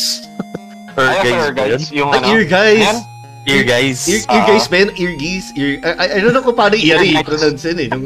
[0.99, 1.55] Ear Guys yun?
[1.55, 2.88] guys, yung Ah, ano, ear guys.
[3.46, 4.01] Ear Guys.
[4.09, 4.46] Ear, ear Ah.
[4.49, 4.88] guys, man.
[4.99, 5.49] Ear geese.
[5.55, 7.22] Ear, I, I, don't know kung paano Ear guys.
[7.22, 7.88] i-pronounce yun eh.
[7.88, 8.05] Nung,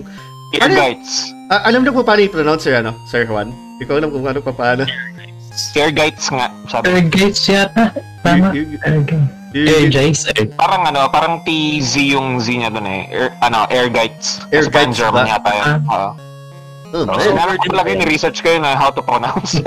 [0.52, 0.74] ear Ano?
[0.76, 1.12] guides.
[1.48, 2.92] ah, alam niyo kung paano i-pronounce, Sir, ano?
[3.08, 3.48] Sir Juan?
[3.80, 4.84] Ikaw alam kung paano pa paano.
[5.72, 6.84] Ear guides nga, sabi.
[6.90, 7.92] Air gates yata.
[8.22, 8.52] Tama.
[8.52, 9.00] Ear, Air
[9.56, 10.28] ear, ear.
[10.36, 13.02] Air Parang ano, parang TZ yung Z niya doon eh.
[13.08, 14.40] Air, ano, air guides.
[14.52, 15.32] Air Kasi guides German ba?
[15.32, 15.66] yata yun.
[15.66, 15.80] Ah.
[15.88, 16.10] Oo.
[16.92, 19.56] oh, So, meron ko talaga yung research ko yun na how to pronounce.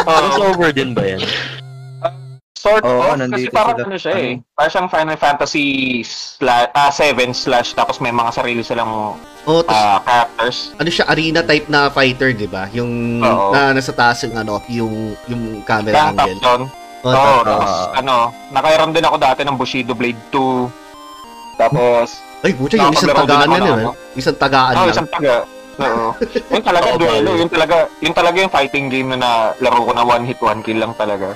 [0.00, 1.22] Crossover din ba yan?
[2.52, 3.86] Sort Oo, of, kasi nandito parang sila.
[3.86, 4.32] ano siya eh.
[4.52, 5.66] Parang siyang Final Fantasy
[6.04, 10.76] slash, ah, 7 slash tapos may mga sarili silang Oh, tas, ah, characters.
[10.76, 12.68] ano siya, arena type na fighter, di ba?
[12.70, 13.56] Yung Oo.
[13.56, 14.92] na nasa taas yung ano, yung
[15.24, 16.40] yung camera Kaya top angle.
[16.42, 16.62] down.
[17.00, 18.14] Oh, Oo, top- tapos ano,
[18.52, 20.68] nakairam din ako dati ng Bushido Blade 2.
[21.58, 23.90] Tapos, Ay, pucha, yung isang Nakapaglaro din tagaan ako na ng yun, ano.
[23.90, 24.18] eh.
[24.20, 24.92] Isang tagaan oh, lang.
[24.92, 25.34] isang taga.
[25.80, 26.06] Oo.
[26.52, 27.40] Yun talaga Oo, duelo, bali.
[27.40, 30.76] yun talaga, yun talaga yung fighting game na nalaro ko na one hit one kill
[30.76, 31.32] lang talaga.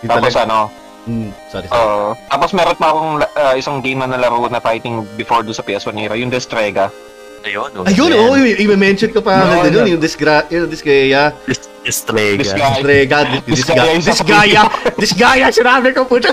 [0.00, 0.58] Yung Tapos talaga- ano,
[1.04, 1.84] Hmm, sorry, sorry.
[1.84, 2.16] oo.
[2.26, 5.92] tapos meron pa akong ah, isang game na nalaro na fighting before do sa PS1
[5.98, 6.88] era, yung Destrega.
[7.44, 7.68] Ayun.
[7.74, 8.18] oh, Ayun, yan.
[8.18, 9.84] oo, oh, i-mention ko pa No, no, no.
[9.86, 12.40] yung disgra, yung disgaya, Dis- Distrega.
[12.40, 14.62] Disga- disgrega, dis- Disgaya disgaya, yung disgaya,
[14.96, 16.16] disgaya, sinabi ko po.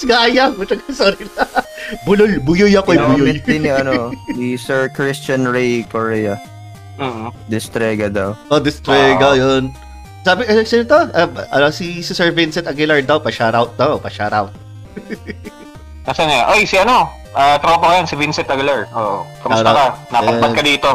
[0.00, 0.48] Disgaya.
[0.50, 1.44] Puta, sorry na.
[2.08, 3.20] Bulol, buyoy ako, eh, buyoy.
[3.20, 3.92] Comment din ni ano,
[4.30, 6.40] ni Sir Christian Ray Correa.
[6.96, 7.28] Mm.
[7.46, 8.32] Distrega daw.
[8.48, 9.36] Oh, disgrega, Ah.
[9.36, 9.72] yun.
[10.20, 11.00] Sabi, eh, sino to?
[11.10, 14.52] Ah, ano, si, si Sir Vincent Aguilar daw, pa-shoutout daw, pa-shoutout.
[16.02, 16.44] Nasaan niya?
[16.46, 17.08] Ay, si ano?
[17.30, 18.88] Ah, tropa ko yan, si Vincent Aguilar.
[18.92, 19.24] Oo.
[19.38, 19.86] Kamusta ka?
[20.10, 20.90] Napadpad Eh, ka dito.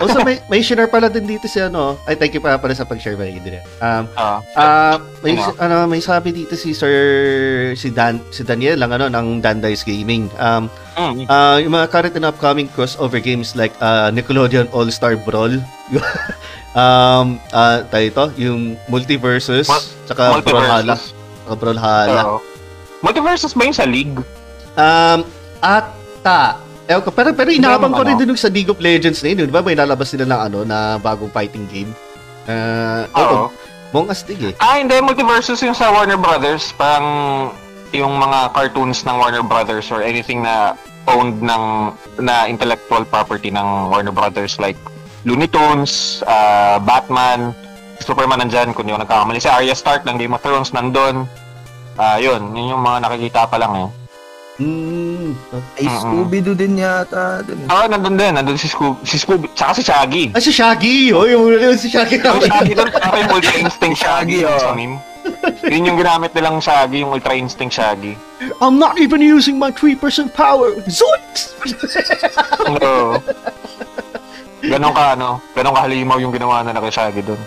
[0.00, 2.00] Also, may, may share pala din dito si ano.
[2.08, 3.60] Ay, thank you pa pala sa pag-share ba Adrian.
[3.78, 4.40] Um, Ah.
[4.56, 5.52] ah may, Ano?
[5.60, 6.96] ano, may sabi dito si Sir,
[7.76, 10.32] si Dan, si Daniel lang ano, ng Dandice Gaming.
[10.40, 11.24] Um, Mm.
[11.28, 15.60] ah yung mga current and upcoming crossover games like uh, Nickelodeon All-Star Brawl.
[16.74, 20.96] um, ah tayo ito, yung Multiversus, Mul- tsaka Brawlhalla.
[20.96, 22.22] Tsaka Brawlhalla.
[22.26, 22.38] Oo.
[23.00, 24.16] Multiversus ba yung sa League?
[24.76, 25.24] Um,
[25.60, 26.69] ata.
[26.90, 28.08] Ewan ko, pero, pero inaabang ko Ano?
[28.10, 29.46] rin din yung sa League of Legends na yun.
[29.46, 31.90] Di ba may lalabas nila ng ano, na bagong fighting game?
[32.50, 33.40] Uh, Oo.
[33.94, 34.54] Mong astig eh.
[34.58, 34.98] Ah, hindi.
[34.98, 36.74] Multiversus yung sa Warner Brothers.
[36.74, 37.06] Parang
[37.94, 40.74] yung mga cartoons ng Warner Brothers or anything na
[41.06, 41.64] owned ng
[42.22, 44.78] na intellectual property ng Warner Brothers like
[45.22, 47.54] Looney Tunes, ah, Batman,
[48.00, 49.38] Superman nandyan, kung ako nagkakamali.
[49.38, 51.26] Si Arya Stark ng Game of Thrones nandun.
[51.94, 52.50] Ah, yun.
[52.50, 53.88] Yun yung mga nakikita pa lang eh.
[54.60, 55.32] Mm.
[55.80, 56.00] Ay, Mm-mm.
[56.04, 57.40] Scooby-Doo din yata.
[57.40, 57.64] Dun.
[57.72, 58.36] Ah, nandun din.
[58.36, 60.24] Nandun si Scooby, si Scooby, tsaka si Shaggy.
[60.36, 61.16] Ah, si Shaggy!
[61.16, 62.20] Oh, yung, yung si Shaggy.
[62.20, 64.60] Yung Shaggy doon, parang yung Ultra Instinct Shaggy, oh.
[64.60, 65.00] sa meme.
[65.64, 68.20] Yun yung ginamit nilang Shaggy, yung Ultra Instinct Shaggy.
[68.60, 69.96] I'm not even using my 3%
[70.36, 70.76] power.
[70.84, 71.56] Zoinks!
[72.68, 73.16] Oo.
[74.60, 77.40] Ganon ka, ano, ganon ka halimaw yung ginawa na kay Shaggy doon.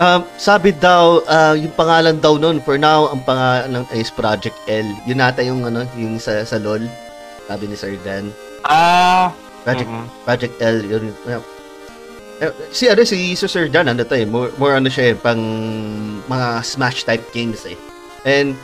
[0.00, 4.88] Um, sabi daw, ah, yung pangalan daw nun, for now, ang pangalan is Project L.
[5.04, 6.88] Yun nata yung, ano, yung sa, sa LOL.
[7.46, 8.32] Sabi ni Sir Dan.
[8.64, 10.06] Ah, Project, mhm.
[10.24, 10.78] Project L.
[10.86, 11.04] Yun.
[12.42, 15.16] Eh, si, ano, si si Sir Dan, ano to eh, more, more ano siya eh,
[15.18, 15.38] pang
[16.26, 17.78] mga Smash type games eh.
[18.26, 18.58] And,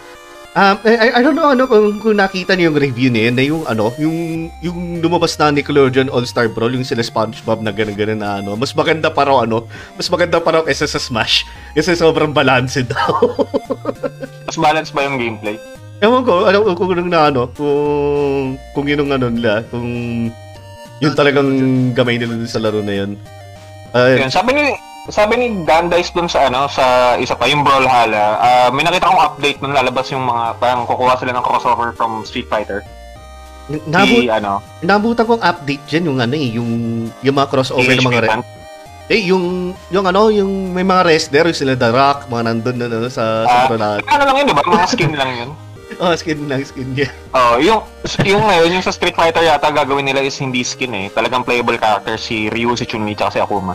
[0.54, 3.64] um, I, I don't know ano kung, kung nakita niyo yung review niya na yung
[3.68, 8.54] ano, yung yung lumabas na Nickelodeon All-Star Brawl, yung sila SpongeBob na ganun-ganun na ano,
[8.56, 9.68] mas maganda pa raw ano,
[9.98, 11.44] mas maganda pa raw kaysa sa Smash.
[11.74, 13.36] Kasi sobrang balance daw.
[14.48, 15.56] mas balance ba yung gameplay?
[15.98, 19.86] Ewan ko, ano, kung kung na ano, kung, kung yun ang ano nila, kung
[21.02, 21.50] yun talagang
[21.94, 23.18] gamay nila sa laro na yun.
[23.90, 27.64] Ay, Yun, sabi ni sabi ni Dan Dice dun sa ano sa isa pa yung
[27.64, 31.96] Brawlhalla, ah may nakita akong update nung lalabas yung mga parang kukuha sila ng crossover
[31.96, 32.84] from Street Fighter.
[33.68, 36.70] nabut, Si ano, nabutan kong update dyan, yung ano eh, yung,
[37.20, 38.56] yung mga crossover ng mga re-.
[39.08, 42.86] Eh, yung, yung ano, yung may mga wrestler, yung sila The Rock, mga nandun na
[42.92, 44.64] ano, sa, sa Ah, ano lang yun, di ba?
[44.64, 45.50] Mga skin lang yun.
[45.98, 47.10] Oh, skin lang, skin niya.
[47.34, 47.82] Oh, yung
[48.22, 51.06] yung ngayon yung sa Street Fighter yata gagawin nila is hindi skin eh.
[51.10, 53.74] Talagang playable character si Ryu, si Chun-Li, tsaka si Akuma.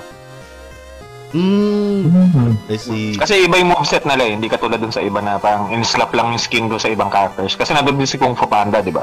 [1.33, 2.53] Mm, Hmm.
[2.67, 3.17] I see.
[3.17, 4.33] Kasi iba yung moveset nila eh.
[4.33, 7.53] Hindi katulad dun sa iba na parang in-slap lang yung skin doon sa ibang characters.
[7.53, 9.01] Kasi nandun din si Kung Fu Panda, di ba?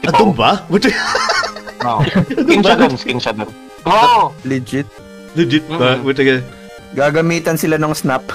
[0.00, 0.34] Si Ato Pao.
[0.34, 0.50] ba?
[0.66, 0.90] What?
[1.88, 2.00] Oo.
[2.26, 3.50] Skin siya dun, skin siya dun.
[3.86, 4.34] Oo!
[4.42, 4.90] Legit.
[5.32, 5.94] Legit ba?
[5.94, 6.04] Mm-mm.
[6.04, 6.42] What again?
[6.90, 8.26] Gagamitan sila ng snap.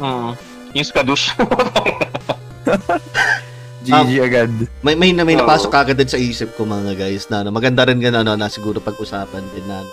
[0.00, 0.32] Mm.
[0.72, 1.36] Yung Skadoosh.
[3.82, 4.50] GG agad.
[4.80, 5.42] May may may Oo.
[5.42, 8.46] napasok agad din sa isip ko mga guys na ano, maganda rin gan ano na
[8.46, 9.90] siguro pag-usapan din na ano.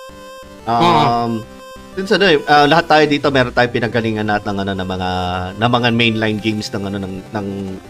[0.77, 1.31] Um
[1.99, 5.09] sa ano, eh, ah, lahat tayo dito meron tayong pinagalingan natin ng ano ng mga
[5.59, 7.47] ng mga mainline games ng ano ng ng,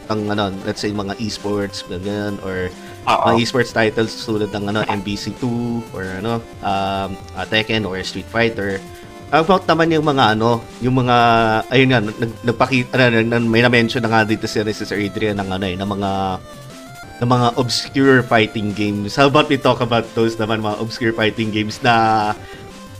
[0.09, 2.73] ng ano let's say mga esports ganyan or
[3.05, 3.25] Oo.
[3.29, 5.43] mga esports titles tulad ng ano MBC2
[5.93, 8.81] or ano um uh, Tekken or Street Fighter
[9.29, 11.17] about naman yung mga ano, yung mga
[11.69, 15.37] ayun nga nag, nagpakita ano, nag- may na-mention na nga dito si, si Sir Adrian
[15.37, 16.11] ng ano eh, ng mga
[17.19, 19.13] ng mga obscure fighting games.
[19.13, 22.33] How about we talk about those naman mga obscure fighting games na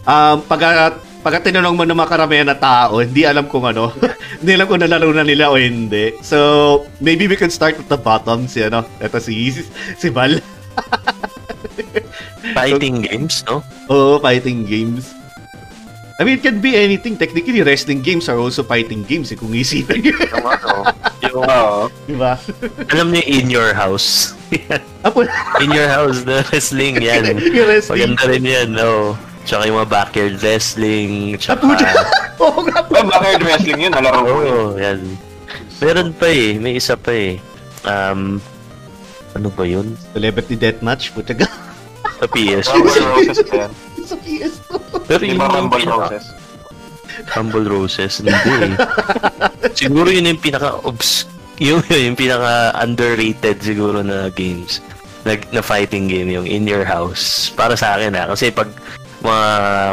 [0.08, 3.92] um pag pag tinanong mo ng mga karamihan na tao, hindi alam kung ano,
[4.40, 6.16] hindi alam kung nalaro na nila o hindi.
[6.24, 9.52] So, maybe we can start at the bottom si ano, ito si
[10.00, 10.40] si Val.
[12.56, 13.62] Fighting games, no?
[13.92, 15.12] Oo, fighting games.
[16.20, 17.16] I mean, it can be anything.
[17.16, 20.16] Technically, wrestling games are also fighting games, eh, kung isipin nyo.
[20.20, 20.72] Yung ano,
[21.24, 21.88] yung, Oo.
[22.08, 22.36] Di ba?
[22.92, 24.36] alam niyo, in your house.
[25.64, 27.40] In your house, the wrestling, yan.
[27.40, 28.20] yung wrestling.
[28.20, 29.16] Maganda rin yan, no?
[29.48, 31.64] Tsaka yung mga backyard wrestling, tsaka...
[32.44, 32.92] Oo nga po.
[32.96, 33.92] Ay, backyard wrestling yun.
[33.92, 34.52] Nalaro ko yun.
[34.52, 35.00] Oo, yan.
[35.80, 37.40] Meron pa eh, may isa pa eh.
[37.88, 38.44] Um,
[39.36, 39.96] ano ba yun?
[40.12, 41.48] Celebrity Deathmatch, puta ka.
[42.20, 42.66] Sa PS.
[42.68, 43.72] Rumble Roses pa yan.
[44.04, 44.70] Sa PS2.
[45.08, 45.86] Pero yung Rumble.
[45.88, 46.26] Roses?
[47.30, 48.74] Humble Roses, hindi eh.
[49.76, 51.28] siguro yun yung pinaka obs
[51.60, 54.80] yung, yung pinaka underrated siguro na games.
[55.28, 57.52] Na, na fighting game yung in your house.
[57.52, 58.32] Para sa akin ha.
[58.32, 58.72] Kasi pag
[59.20, 59.50] mga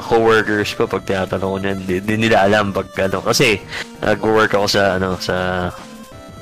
[0.06, 3.58] coworkers ko pag tinatanong ko niyan, di, di nila alam pag ano kasi
[3.98, 5.68] nag-work ako sa ano sa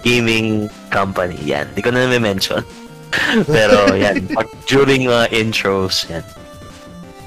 [0.04, 1.40] gaming company.
[1.48, 2.60] Yan, di ko na mention.
[3.56, 6.22] Pero yan, pag during mga intros, yan.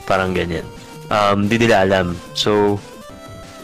[0.05, 0.63] Parang ganyan.
[1.09, 2.13] Um, di nila alam.
[2.37, 2.77] So,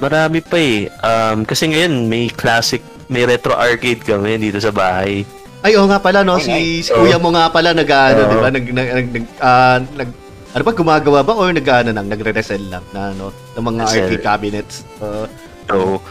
[0.02, 0.90] marami pa eh.
[1.06, 5.24] Um, kasi ngayon, may classic, may retro arcade kami dito sa bahay.
[5.64, 6.36] Ay, oo nga pala, no?
[6.44, 8.32] Si, si kuya mo nga pala nag, ano, Oo.
[8.32, 8.50] di ba?
[8.52, 10.10] Nag, nag, nag, nag, ah, nag,
[10.54, 11.34] ano ba, gumagawa ba?
[11.34, 14.02] Or nag, ano lang, nagre-resell lang na, ano, ng mga Resell.
[14.06, 14.76] arcade cabinets.
[14.98, 15.26] Uh,
[15.64, 16.04] So,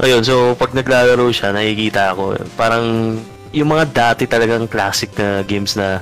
[0.00, 3.16] ayun, so pag naglalaro siya, nakikita ko, parang
[3.52, 6.00] yung mga dati talagang classic na games na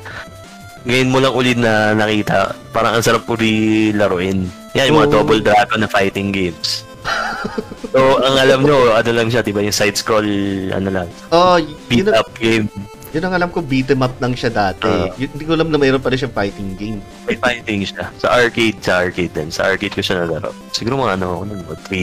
[0.84, 4.46] ngayon mo lang ulit na nakita, parang ang sarap uli laruin.
[4.72, 5.14] Yan, yung mga Oo.
[5.16, 6.86] Double Dragon na fighting games.
[7.92, 10.30] so, ang alam nyo, ano lang siya, di ba, yung side-scroll,
[10.70, 12.70] ano lang, oh, yun, beat ang- up game.
[13.14, 14.90] Yun ang alam ko, beat 'em up lang siya dati.
[14.90, 15.14] Ah.
[15.14, 16.98] Yun- Hindi ko alam na mayroon pa rin siyang fighting game.
[17.24, 18.10] May fighting siya.
[18.18, 19.48] Sa arcade, sa arcade din.
[19.48, 20.50] Sa arcade ko siya nalaro.
[20.74, 21.52] Siguro mga ano, ano,
[21.86, 22.02] 3,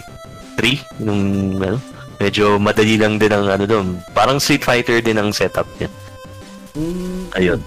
[0.55, 1.21] 3, nung,
[1.59, 1.77] ano,
[2.15, 3.99] medyo madali lang din ang ano doon.
[4.15, 5.91] Parang Street Fighter din ang setup niya.
[6.79, 7.59] Mm, Ayun.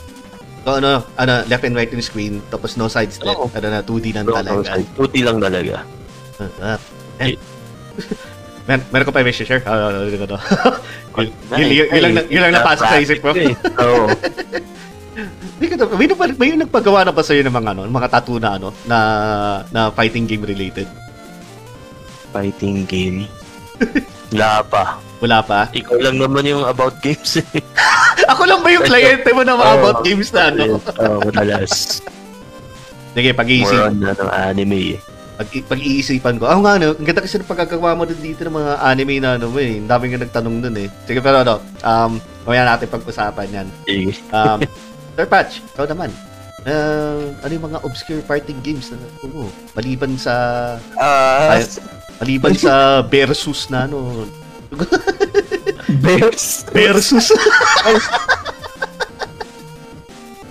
[0.65, 3.37] So, ano, ano, left and right in screen, tapos no side step.
[3.37, 3.53] Oo.
[3.53, 4.81] Ano na, 2D lang So, talaga.
[4.97, 5.85] Tuti lang talaga.
[6.65, 6.81] Ah.
[7.21, 7.37] Eh.
[8.65, 9.61] Mer meron ko pa may share.
[9.69, 10.37] Ah, ano, ano, ano.
[11.55, 13.31] Yun, yun, lang, na- yun lang napasok sa isip ko.
[13.31, 14.09] Oo.
[15.61, 18.57] Hindi ka may, may, may nagpagawa na ba sa'yo ng mga, ano, mga tattoo na,
[18.57, 18.99] ano, na,
[19.69, 20.89] na fighting game related?
[22.33, 23.29] Fighting game.
[24.33, 24.99] Wala pa.
[25.21, 25.69] Wala pa?
[25.71, 27.47] Ikaw lang naman yung about games eh.
[28.33, 29.81] Ako lang ba yung kliyente mo na mga Oo.
[29.85, 30.81] about games na, ano?
[30.81, 32.01] Oo, madalas.
[33.15, 33.79] Sige, More pag-iisip.
[33.79, 35.14] on ano, anime eh.
[35.35, 36.47] Pag, pag-iisipan ko.
[36.47, 39.35] Ah, nga, no, ang ganda kasi ng pagkagawa mo din dito ng mga anime na,
[39.35, 39.77] ano, mo eh.
[39.77, 40.89] Ang dami nga nagtanong dun, eh.
[41.05, 42.13] Sige, pero, ano, um,
[42.45, 43.69] mamaya natin pag-usapan yan.
[44.31, 44.59] Um,
[45.15, 46.11] Sir Patch, ikaw naman.
[46.65, 50.33] Uh, ano yung mga obscure fighting games na oo, maliban sa
[50.97, 51.69] Ah, Ay-
[52.17, 54.25] maliban sa versus na ano
[56.01, 56.65] Bears.
[56.73, 57.29] versus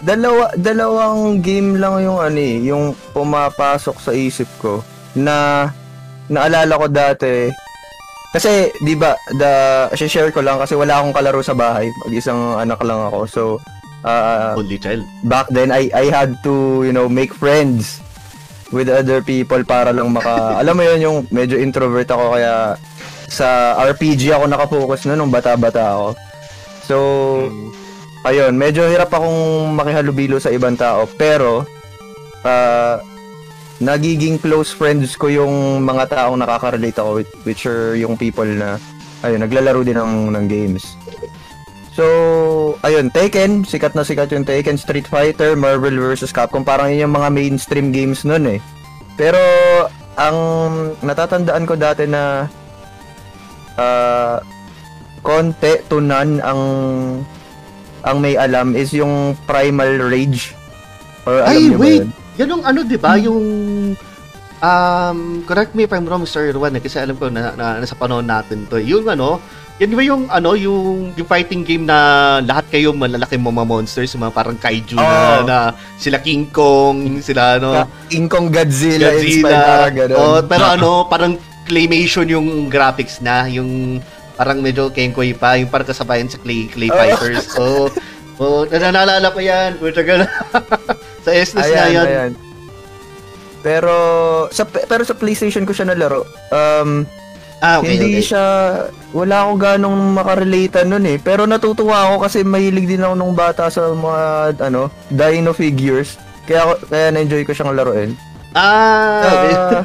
[0.03, 4.83] Dalawa, dalawang game lang yung ano eh, yung pumapasok sa isip ko
[5.15, 5.67] na
[6.27, 7.47] naalala ko dati.
[8.35, 11.87] Kasi, di ba, the, share ko lang kasi wala akong kalaro sa bahay.
[12.03, 13.19] Mag-isang anak lang ako.
[13.29, 13.41] So,
[14.03, 15.05] uh, only child.
[15.23, 18.01] back then, I, I had to, you know, make friends
[18.73, 20.33] with other people para lang maka...
[20.65, 22.75] alam mo yun, yung medyo introvert ako kaya
[23.29, 26.07] sa RPG ako nakafocus na nung bata-bata ako.
[26.83, 26.97] So,
[28.23, 31.07] ayun, medyo hirap akong makihalubilo sa ibang tao.
[31.19, 31.67] Pero,
[32.43, 32.99] ah,
[33.83, 38.79] nagiging close friends ko yung mga taong nakaka-relate ako with, which are yung people na,
[39.23, 40.95] ayun, naglalaro din ng, ng games.
[41.93, 42.05] So,
[42.81, 46.33] ayun, Tekken, sikat na sikat yung Tekken, Street Fighter, Marvel vs.
[46.33, 48.59] Capcom, parang yun yung mga mainstream games nun eh.
[49.13, 49.37] Pero,
[50.13, 50.37] ang
[51.01, 52.45] natatandaan ko dati na
[53.73, 54.37] ah
[55.25, 56.61] konti to none ang
[58.03, 60.51] ang may alam is yung Primal Rage.
[61.23, 62.03] Or alam Ay, wait!
[62.35, 62.51] yun?
[62.51, 63.15] Yung ano, di ba?
[63.15, 63.41] Yung
[64.59, 67.95] um, correct me if I'm wrong, Sir Juan, eh, kasi alam ko na, na nasa
[67.95, 68.75] panahon natin to.
[68.75, 68.85] eh.
[68.85, 69.39] Yung ano,
[69.81, 71.97] yan ba yung ano, yung, yung fighting game na
[72.39, 75.45] lahat kayo malalaki mga monsters, yung mga parang kaiju na, Oo.
[75.45, 75.57] na
[75.97, 79.89] sila King Kong, sila ano, King Kong Godzilla, Godzilla.
[79.89, 80.11] inspired.
[80.13, 83.97] Oh, pero ano, parang claymation yung graphics na, yung
[84.33, 86.97] parang medyo kenkoy pa, yung parang kasabayan sa clay clay Oh.
[86.97, 87.45] fighters.
[87.59, 87.85] Oh,
[88.41, 89.77] oh, nananalala ko yan.
[89.77, 90.27] Puta ka na.
[91.21, 92.03] sa SNES na yan.
[92.03, 92.31] ayan.
[93.61, 93.95] Pero
[94.49, 96.25] sa pero sa PlayStation ko siya nalaro.
[96.49, 97.05] Um,
[97.59, 98.27] Ah, okay, hindi okay.
[98.27, 98.45] siya
[99.15, 101.15] wala ako ganong makarelate nun eh.
[101.15, 104.23] Pero natutuwa ako kasi mahilig din ako nung bata sa mga
[104.59, 106.19] ano, dino figures.
[106.43, 108.19] Kaya kaya na-enjoy ko siyang laruin.
[108.51, 109.53] Ah, okay.
[109.55, 109.81] Ah,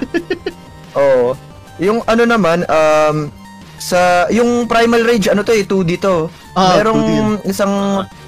[0.99, 1.39] Oo.
[1.79, 3.31] Yung ano naman, um,
[3.79, 6.27] sa yung Primal Rage, ano to eh, 2D to.
[6.53, 6.79] Ah, 2D.
[6.83, 7.03] Merong
[7.47, 7.73] isang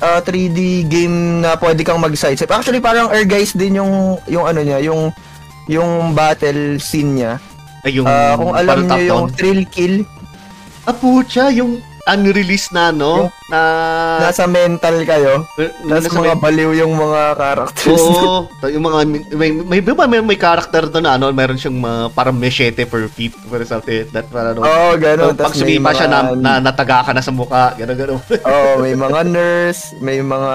[0.01, 2.51] ah, 3D game na pwede kang mag-sidestep.
[2.51, 5.11] Actually, parang Air Guys din yung yung ano niya, yung
[5.67, 7.33] yung battle scene niya.
[7.83, 9.25] Ay, yung Ah, kung alam niyo yung.
[9.33, 10.07] Thrill Kill,
[10.89, 11.79] Ah, pucha, yung
[12.11, 13.27] unreleased na, no?
[13.27, 13.61] Yung- na...
[14.31, 15.47] nasa mental kayo.
[15.87, 18.03] na Tapos mga baliw yung mga characters.
[18.03, 18.97] Oo, yung mga
[19.35, 23.07] may may may, may, may character doon na ano, meron siyang mga parang machete per
[23.11, 24.63] feet for something that para ano.
[24.63, 25.35] Oo, oh, gano'n.
[25.39, 28.21] pag sumipa siya na, na nataga ka na sa mukha, gano'n gano'n.
[28.47, 30.55] oh, may mga nurse, may mga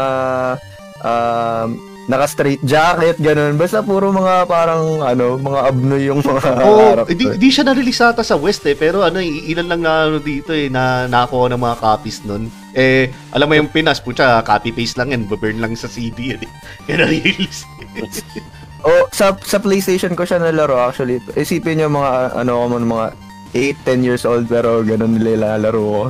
[1.03, 3.57] um, naka-straight jacket, ganun.
[3.57, 7.09] Basta puro mga parang, ano, mga abno yung mga character.
[7.09, 10.53] hindi hindi siya na-release ata sa West eh, pero ano, ilan lang na ano dito
[10.53, 12.47] eh, na nakuha ng mga copies nun.
[12.75, 16.51] Eh, alam mo yung Pinas, putya, copy-paste lang yan, burn lang sa CD yan eh.
[16.85, 17.65] Kaya na-release.
[18.85, 21.17] Oh, sa sa PlayStation ko siya nalaro actually.
[21.33, 23.07] Isipin niyo mga ano ko mga
[23.55, 26.01] 8, 10 years old pero ganun nila ilalaro ko.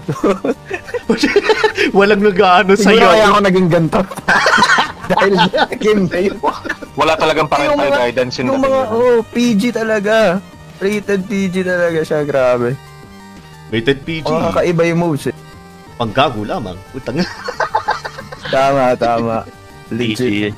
[1.97, 3.07] Walang nag-ano Siguro sa'yo.
[3.15, 3.99] kaya ako naging ganito.
[5.05, 5.33] Dahil
[5.83, 6.37] game na yun.
[6.93, 10.15] Wala talagang parental Yung mga- guidance in Yung mga, oh, PG talaga.
[10.75, 12.75] Rated PG talaga siya, grabe.
[13.69, 14.25] Rated PG.
[14.25, 15.35] Oh, kakaiba yung moves eh.
[15.95, 16.75] Panggago lamang.
[16.91, 17.23] Putang.
[18.45, 19.47] Tama, tama.
[19.91, 20.53] Legit.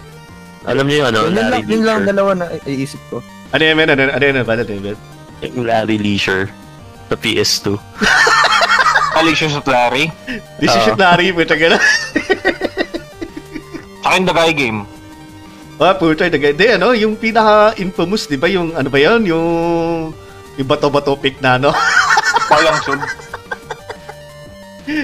[0.66, 3.24] Alam niyo yung ano, Yun lang, Larry yun lang dalawa na iisip ko.
[3.54, 3.88] Ano man?
[3.88, 4.98] Ano, ano yan, ano, ano yan?
[5.54, 6.52] Yung Larry Leisure
[7.08, 7.78] sa PS2.
[9.16, 10.12] Alicious at Larry.
[10.60, 10.84] This is Ah.
[10.84, 11.32] shit, Larry.
[11.32, 11.78] Puta ka na.
[14.16, 14.80] Yung The Guy Game.
[15.78, 16.26] Ah, puta.
[16.26, 18.50] Di, di, ano, yung pinaka-infamous, di ba?
[18.50, 19.22] Yung, ano ba yun?
[19.28, 19.48] Yung,
[20.58, 21.70] yung bato-bato pick na, no?
[22.48, 22.98] Palang sub.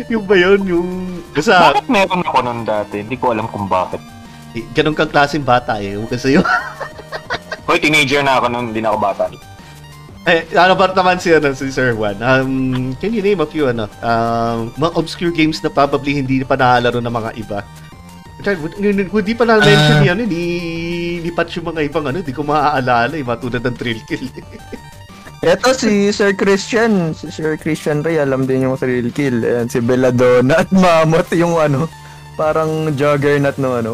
[0.09, 0.59] yung ba yun?
[0.65, 0.87] Yung,
[1.29, 3.05] basta, Bakit meron ako nun dati?
[3.05, 4.01] Hindi ko alam kung bakit.
[4.53, 5.93] eh, ganun kang klaseng bata eh.
[5.93, 6.45] Huwag kasi yun.
[7.67, 9.23] Hoy, teenager na ako nun, hindi na ako bata.
[10.23, 12.15] Eh, ano ba naman si, ano, si Sir Juan?
[12.17, 16.55] Um, can you name a few, ano, um, mga obscure games na probably hindi pa
[16.55, 17.59] nakalaro ng mga iba?
[18.41, 20.07] Hindi pa na-mention Ah.
[20.09, 20.43] yan, eh, ni,
[21.21, 24.25] ni Patch yung mga ibang, ano, hindi ko maaalala, eh, matulad ng Thrill Kill.
[25.43, 29.43] Eto si Sir Christian, si Sir Christian Ray, alam din yung thrill kill.
[29.43, 31.91] Ayan, si Belladonna at Mammoth yung ano,
[32.39, 33.93] parang juggernaut no ano.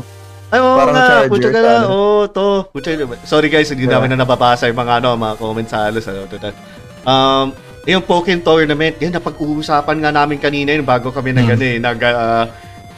[0.49, 1.87] Ay, oo Parang nga, Charger, ka na, ano.
[1.89, 2.69] oo, to.
[2.69, 2.89] Puta,
[3.25, 3.97] sorry guys, hindi Yeah.
[3.97, 6.53] namin na nababasa yung mga, ano, mga comments sa halos, ano, tuta.
[7.01, 7.53] Um,
[7.85, 11.53] yung Pokken Tournament, yan, napag-uusapan nga namin kanina yun bago kami nag, Hmm.
[11.53, 12.45] ano, eh, nag, ah,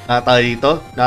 [0.08, 1.06] ah, tayo dito, na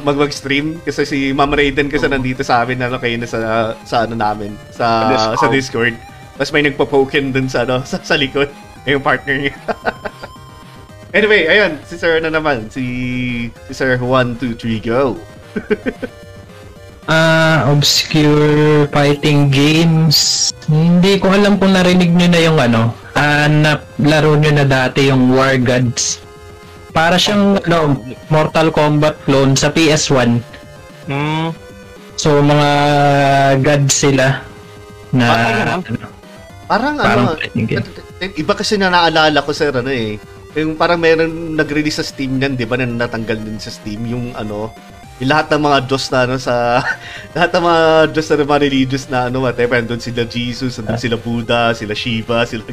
[0.00, 3.38] mag mag-stream kasi si Ma'am Raiden kasi nandito sa amin ano kayo na sa
[3.84, 5.38] sa ano namin sa Discord.
[5.38, 5.94] sa Discord.
[6.34, 8.50] Tapos may nagpo-poken dun sa ano sa, sa likod
[8.84, 9.56] yung partner niya.
[11.16, 12.84] anyway, ayun, si Sir ano naman, si
[13.68, 15.16] si Sir 1 2 3 go.
[17.04, 20.48] Ah, obscure fighting games.
[20.64, 22.82] Hindi ko alam kung narinig nyo na yung ano.
[23.12, 26.23] Ah, na laro nyo na dati yung War Gods.
[26.94, 27.98] Para siyang ano,
[28.30, 30.38] Mortal Kombat clone sa PS1.
[31.04, 31.50] Hmm.
[32.14, 32.68] So mga
[33.60, 34.40] gods sila
[35.10, 36.08] na Ah, ano,
[36.64, 37.84] Parang parang ano, fighting game.
[38.32, 40.16] iba kasi na naalala ko sir ano eh.
[40.54, 42.78] Yung parang meron nag-release sa Steam niyan, 'di ba?
[42.78, 44.70] Na natanggal din sa Steam yung ano,
[45.14, 46.82] yung lahat ng mga Diyos na ano sa
[47.38, 51.14] lahat ng mga Diyos na mga religious na ano, whatever, doon sila Jesus, doon sila
[51.14, 52.66] Buddha, sila Shiva, sila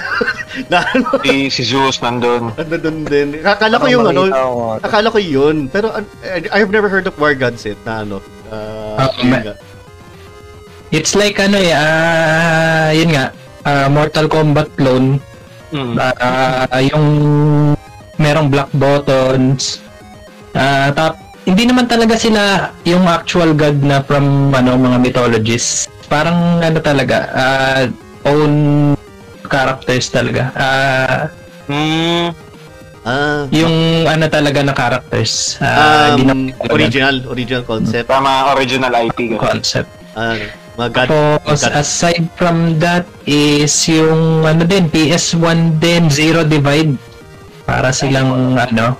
[0.72, 2.56] na ano, Si, si Zeus nandun.
[2.56, 3.36] doon din.
[3.44, 4.80] Akala ko yung ano, nga.
[4.80, 6.00] akala ko yun, pero uh,
[6.52, 8.24] I have never heard of War Gods yet na ano.
[8.48, 9.54] Uh, Ah, nga.
[10.88, 13.34] It's like ano eh, ah, yun nga,
[13.66, 15.18] ah, Mortal Kombat clone.
[15.68, 15.98] Hmm.
[15.98, 17.04] Ah, yung
[18.16, 19.82] merong black buttons.
[20.54, 25.86] Ah, tap hindi naman talaga sila yung actual god na from ano mga mythologies.
[26.08, 27.84] Parang ano talaga, ah,
[28.28, 28.52] own
[29.48, 30.52] characters talaga.
[30.56, 31.28] Ah,
[31.64, 32.28] Hmm.
[33.04, 35.60] Ah, yung ano talaga na characters.
[35.60, 36.34] Ah, hindi um, na
[36.72, 38.08] original, original concept.
[38.08, 39.36] Tama, original IP.
[39.36, 39.40] Ganun.
[39.40, 39.88] concept.
[40.16, 40.36] Ah,
[40.76, 41.08] mga god,
[41.44, 46.96] Tapos god aside from that is yung ano din PS1 din Zero Divide
[47.68, 48.96] para silang ano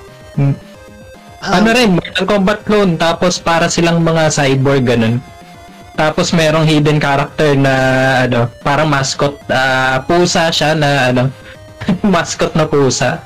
[1.45, 5.20] Ah, ano rin Mortal Kombat clone tapos para silang mga cyborg ganun.
[5.92, 7.74] Tapos merong hidden character na
[8.24, 11.28] ano parang mascot ah, pusa siya na ano
[12.16, 13.20] mascot na pusa.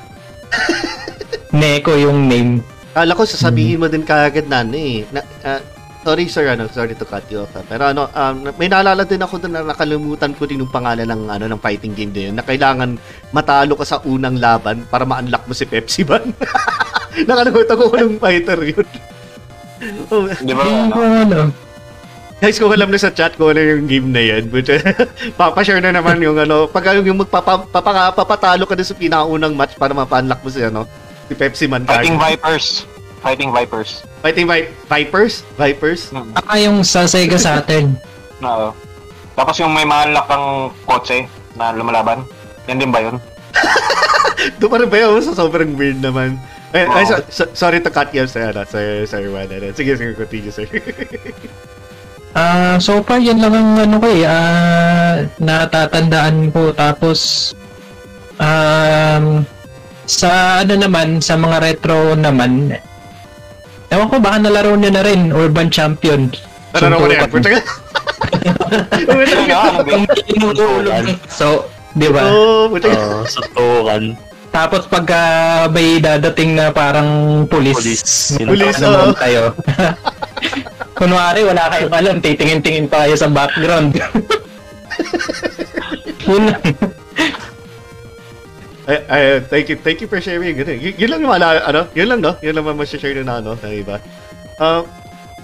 [1.55, 2.59] Neko yung name.
[2.91, 5.07] Kala ko sasabihin mo din kaagad na ano eh.
[5.15, 5.63] Na, ah,
[5.99, 7.51] sorry sir, ano, sorry to cut you off.
[7.53, 7.63] ah.
[7.63, 11.27] Pero ano, um, may naalala din ako doon na nakalimutan ko din yung pangalan ng
[11.27, 12.95] ano ng fighting game din na kailangan
[13.29, 16.31] matalo ka sa unang laban para ma-unlock mo si Pepsi Ban.
[17.29, 18.87] Nakalimutan ko kung fighter yun.
[20.11, 20.63] oh, Di ba?
[20.63, 20.95] Yung Ano?
[21.03, 21.39] ano,
[22.39, 24.63] guys, kung alam na sa chat ko ano yung game na yan, but
[25.39, 29.75] papashare na naman yung ano, pag yung magpapa, papa- papatalo ka din sa pinakaunang match
[29.75, 30.87] para ma-unlock mo si ano,
[31.27, 32.07] si Pepsi Man card.
[32.07, 32.87] Fighting Vipers.
[33.19, 34.01] Fighting Vipers.
[34.19, 35.43] Fighting Vi- Vipers?
[35.55, 36.01] Vipers?
[36.09, 36.31] Hmm.
[36.33, 37.95] aka yung sa Sega Saturn.
[38.43, 38.71] Oo.
[39.35, 40.47] Tapos yung may ma-unlock kang
[40.83, 42.23] kotse na lumalaban.
[42.67, 43.15] Yan din ba yun?
[44.59, 45.19] Doon pa rin ba yun?
[45.19, 46.39] So, sobrang weird naman.
[46.71, 46.95] Eh, Oo.
[46.95, 48.51] ay, so- so- sorry to cut you, sir.
[48.51, 49.71] Ano, sir, sir, Juan, ano.
[49.71, 50.67] Sige, sige, continue, sir.
[52.29, 57.51] Ah, so far yan lang ang ano ko eh, ah, natatandaan ko tapos
[58.37, 59.41] um
[60.05, 62.69] sa ano naman, sa mga retro naman
[63.89, 66.29] Ewan ko, baka nalaro niyo na rin, Urban Champion.
[66.77, 67.29] Ano ko na yan?
[71.25, 71.65] So,
[71.97, 72.29] di ba?
[72.29, 72.93] Oo, ka.
[72.93, 74.13] Uh, suntukan.
[74.49, 75.21] Tapos pagka
[75.69, 78.33] may dadating na parang pulis, Police.
[78.37, 79.17] Pulis, naman oo.
[79.17, 79.53] kayo.
[80.97, 83.93] Kunwari, wala kayong alam, titingin-tingin pa kayo sa background.
[86.29, 86.61] Yun lang.
[88.89, 90.57] Ay, ay, thank you, thank you for sharing.
[90.57, 92.33] Y- yun lang yung mala, ano, yun lang, no?
[92.41, 94.01] Yun lang naman share na, ano, ng iba.
[94.57, 94.81] Uh,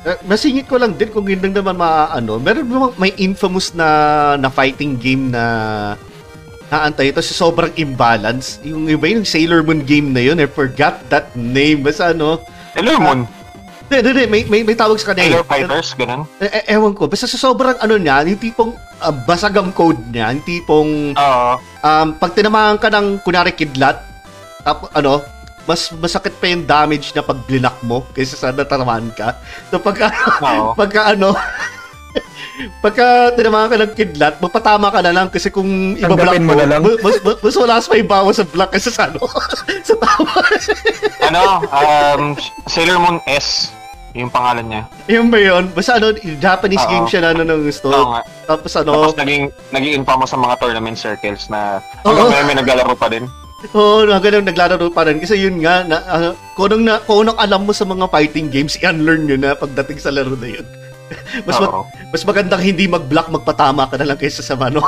[0.01, 2.41] uh, masingit ko lang din kung lang naman maaano.
[2.41, 5.43] Meron ba may infamous na na fighting game na
[6.73, 8.57] naantay ito sa sobrang imbalance.
[8.65, 11.85] Yung iba yung Sailor Moon game na yun, I forgot that name.
[11.85, 12.41] Basta ano,
[12.73, 13.21] Sailor Moon.
[13.85, 15.21] Hindi, hindi, hindi, may, may, may tawag sa kanya.
[15.21, 15.29] eh.
[15.29, 16.25] Sailor Fighters, ganun.
[16.41, 20.01] Eh, eh, ewan ko, basta sa sobrang ano niya, yung tipong ah, basag ang code
[20.09, 21.53] niya, yung tipong Oo.
[21.85, 24.01] Um, pag tinamaan ka ng kunwari kidlat,
[24.65, 25.21] tap, ano,
[25.65, 29.37] mas masakit pa yung damage na pag blinak mo kaysa sa natamaan ka.
[29.69, 30.09] So pagka,
[30.41, 30.73] Oo.
[30.79, 31.33] pagka ano,
[32.85, 36.65] pagka tinamaan ka ng kidlat, magpatama ka na lang kasi kung ibablock mo, mo na
[36.69, 36.81] lang.
[36.81, 39.21] mas, mas, mas, wala pa yung bawas sa block kaysa sa ano,
[39.87, 40.33] sa tama.
[41.25, 42.21] ano, um,
[42.69, 43.73] Sailor Moon S,
[44.15, 44.81] yung pangalan niya.
[45.11, 45.67] Yun ba yun?
[45.75, 46.91] Basta ano, Japanese Oo.
[46.91, 47.91] game siya na ano ng gusto.
[47.91, 48.21] Oo nga.
[48.47, 49.43] Tapos ano, Tapos naging,
[49.75, 53.27] naging infamous sa mga tournament circles na hanggang ngayon may naglalaro pa din.
[53.75, 57.25] Oo, oh, ganun naglalaro pa rin kasi yun nga na uh, kung anong, na, kung
[57.25, 60.65] anong alam mo sa mga fighting games, i-unlearn nyo na pagdating sa laro na yun.
[61.47, 61.83] mas ma- Oo.
[62.09, 64.79] mas magandang hindi mag-block, magpatama ka na lang kaysa sa ano,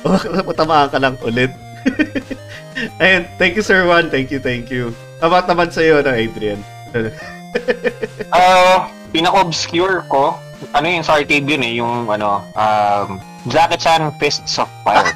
[0.52, 1.52] patamaan ka lang ulit.
[3.00, 4.92] And thank you Sir Juan, thank you, thank you.
[5.22, 6.60] Tamat naman sa iyo na Adrian.
[8.32, 10.36] Ah, pinaka-obscure ko,
[10.72, 15.06] ano yun, sa arcade yun eh, yung ano, um, Jackie Chan Fists of Fire.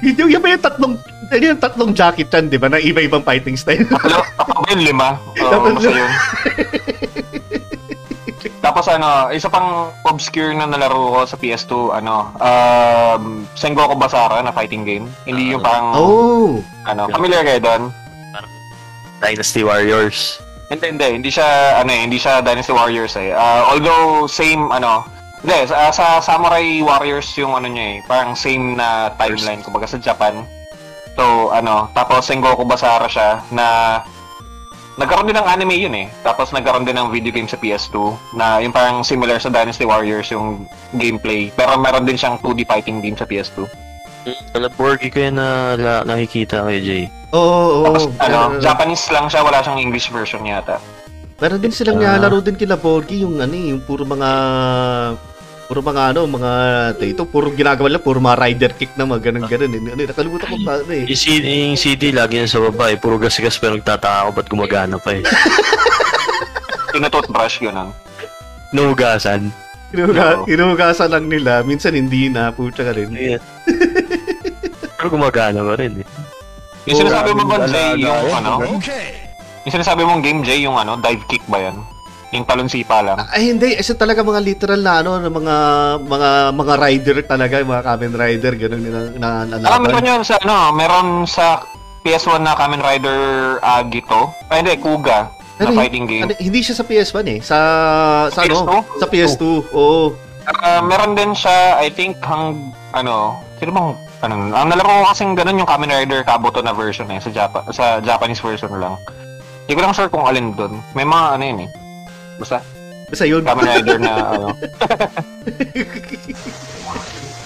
[0.00, 0.94] Hindi yung ba yung tatlong
[1.30, 2.66] ano yung tatlong Jackie Chan, di ba?
[2.66, 3.86] Na iba-ibang fighting style.
[3.86, 5.08] Ano, ako ba yun, lima?
[5.38, 6.12] Oo, Tapos- basta yun.
[8.60, 14.52] Tapos ano, isa pang obscure na nalaro ko sa PS2, ano, um, Sengoku Basara na
[14.52, 15.08] fighting game.
[15.24, 16.60] Hindi yung parang, oh.
[16.84, 17.82] ano, familiar kayo doon?
[19.20, 20.40] Dynasty Warriors.
[20.72, 21.08] Hindi, hindi.
[21.20, 23.36] Hindi siya, ano eh, hindi siya Dynasty Warriors eh.
[23.36, 25.04] Ah, although, same, ano,
[25.40, 27.98] hindi, sa, sa Samurai Warriors yung ano niya eh.
[28.04, 30.44] Parang same na timeline, kumbaga sa Japan.
[31.16, 33.98] So, ano, tapos Sengoku Basara siya na
[35.00, 36.06] nagkaroon din ng anime yun eh.
[36.20, 40.28] Tapos nagkaroon din ng video game sa PS2 na yung parang similar sa Dynasty Warriors
[40.28, 41.48] yung gameplay.
[41.56, 43.64] Pero meron din siyang 2D fighting game sa PS2.
[44.50, 47.04] Nalaborgi ko yan na, na nakikita kay Jay.
[47.30, 47.84] Oo, oo.
[47.86, 50.76] Tapos, ano, Pero- Japanese lang siya, wala siyang English version yata.
[51.40, 52.20] Meron din silang Ah.
[52.20, 54.30] nilalaro din kila Borgi yung ano eh, yung puro mga
[55.64, 56.52] puro mga ano, mga
[57.00, 59.70] ito, puro ginagawa lang, puro mga rider kick na mga ganun ganun.
[59.70, 59.80] Eh.
[59.88, 61.06] Ano, nakalimutan ko pa ano eh.
[61.08, 62.98] Yung CD, yung CD lagi yan sa baba eh.
[62.98, 65.22] Puro gas-gas pero nagtataka ako ba't gumagana pa eh.
[66.92, 67.88] Tinatoothbrush, gano'n.
[68.74, 69.48] Nuhugasan.
[69.90, 70.46] Hinuga, Oo.
[70.46, 73.10] hinugasan lang nila, minsan hindi na, puta ka rin.
[73.10, 73.42] Ayan.
[75.00, 76.06] pero gumagana pa rin eh.
[76.92, 78.52] Yung sinasabi mo ba, Alaga Jay, yung yan, ano?
[79.64, 81.76] Yung sinasabi mong game, Jay, yung ano, dive kick ba yan?
[82.36, 83.16] Yung talonsipa lang.
[83.32, 85.56] Ay hindi, kasi talaga mga literal na ano, na mga
[86.04, 90.22] mga mga rider talaga, mga Kamen Rider ganun na na, na, na Ah, meron yun
[90.22, 91.64] sa ano, meron sa
[92.04, 93.18] PS1 na Kamen Rider
[93.64, 94.30] Agito.
[94.46, 96.24] Ay, hindi, Kuga Ano, na fighting game.
[96.28, 97.58] Ano, hindi siya sa PS1 eh, sa
[98.30, 98.72] sa ano, PS2?
[99.00, 99.44] sa PS2.
[99.74, 100.14] Oo.
[100.46, 103.90] Ah, meron din siya, I think, hang, ano, sino bang,
[104.20, 107.64] ano, ang nalaro ko kasing ganun yung Kamen Rider Kabuto na version eh, sa, Japa,
[107.72, 108.96] sa Japanese version lang.
[109.64, 110.76] Hindi ko lang sure kung alin doon.
[110.92, 111.70] May mga ano yun eh.
[112.36, 112.60] Basta,
[113.08, 113.42] Basta yun.
[113.42, 114.46] Kamen Rider na, ano.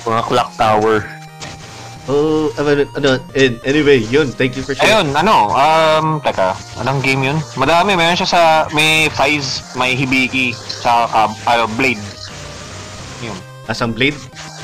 [0.05, 0.97] Mga clock tower.
[2.05, 3.17] Oh, ano, ano,
[3.65, 4.29] anyway, yun.
[4.29, 4.93] Thank you for sharing.
[4.93, 7.41] Ayun, ano, um, teka, anong game yun?
[7.57, 8.43] Madami, meron siya sa,
[8.77, 12.05] may Fize, may Hibiki, sa, uh, Blade.
[13.25, 13.39] Yun.
[13.65, 14.17] Asang blade?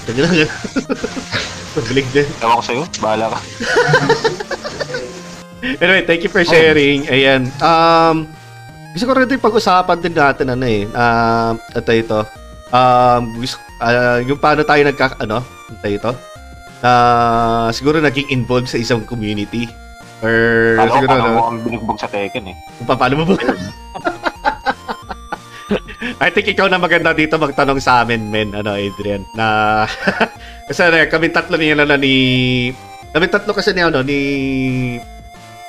[0.04, 0.44] Ganyan
[1.78, 2.28] blade din.
[2.42, 3.38] Ewan ko sa'yo, bahala ka.
[5.60, 7.04] Anyway, thank you for sharing.
[7.12, 7.52] Ayan.
[7.60, 8.24] Um,
[8.96, 10.88] gusto ko rin din pag-usapan din natin ano eh.
[10.88, 12.20] Um, ito ito.
[12.72, 16.12] Um, gusto, ah, yung paano tayo nagka, ano, ito ito.
[16.80, 19.68] Ah, siguro naging involved sa isang community.
[20.24, 20.32] Or
[20.80, 22.56] Kala ko siguro paano ano, mo ang binugbog sa Tekken eh.
[22.80, 23.36] kung pa- paano mo ba?
[26.24, 29.84] I think ikaw na maganda dito magtanong sa amin, men, ano, Adrian, na
[30.70, 32.14] kasi ano, kami tatlo ni ano na ni
[33.10, 34.18] kami tatlo kasi ni ano ni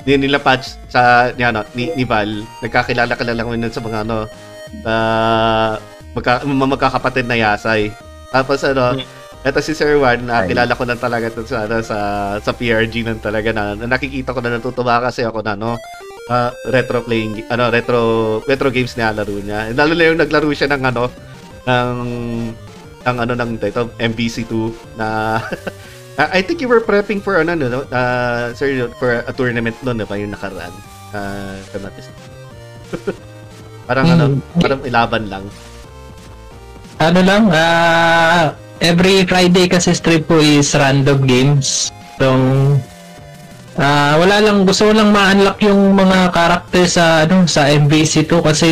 [0.05, 2.29] ni nila Patch sa ni ano ni, ni Val
[2.61, 4.29] nagkakilala ka lang nun sa mga ano
[4.85, 4.95] na
[6.13, 7.91] magka, mga magkakapatid na yasay.
[8.31, 8.95] Tapos ano,
[9.43, 11.97] eto si Sir Juan, nakilala ko na talaga to sa ano, sa
[12.39, 15.75] sa PRG nan talaga na, na nakikita ko na natutuwa kasi ako na no
[16.29, 17.99] ah, retro playing ano retro
[18.45, 19.73] retro games na laro niya.
[19.73, 21.09] Lalo na yung naglaro siya ng ano
[21.65, 21.97] ng
[23.01, 24.53] ng ano ng ito MVC2
[24.97, 25.37] na
[26.21, 30.15] I think you were prepping for ano no uh, sir for a tournament noon ba
[30.19, 30.73] yung nakaraan.
[31.11, 31.57] Uh,
[33.89, 34.61] parang ano, Hmm.
[34.61, 35.45] parang ilaban lang.
[37.01, 41.89] Ano lang, ah every Friday kasi strip po is random games.
[42.21, 42.29] So,
[43.81, 48.71] ah wala lang, gusto ko lang ma-unlock yung mga character sa, ano, sa MVC2 kasi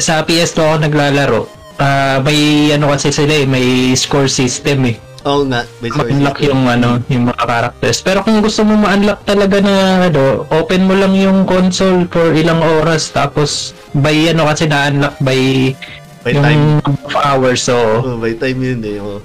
[0.00, 1.42] sa PS2 ako naglalaro.
[1.76, 4.96] Ah may ano kasi sila eh, may score system eh.
[5.24, 8.04] Oo nga, ma-unlock yung ano, yung mga characters.
[8.04, 12.60] Pero kung gusto mo ma-unlock talaga na ano, open mo lang yung console for ilang
[12.60, 15.72] oras tapos by ano kasi na-unlock by,
[16.20, 16.64] By yung time.
[16.84, 17.64] of hours.
[17.64, 19.00] So, Oh, by time yun eh.
[19.00, 19.24] Oh.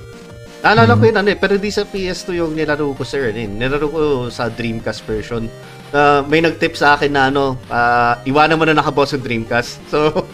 [0.59, 3.31] Naalala ko yun ano eh, pero di sa PS2 yung nilaro ko sir.
[3.31, 3.47] Eh.
[3.47, 3.99] Nilaro ko
[4.31, 5.51] sa Dreamcast version.
[5.91, 9.83] Ah, may nag-tip sa akin na ano, ah, iwanan mo na nakaboss yung Dreamcast.
[9.91, 10.27] So,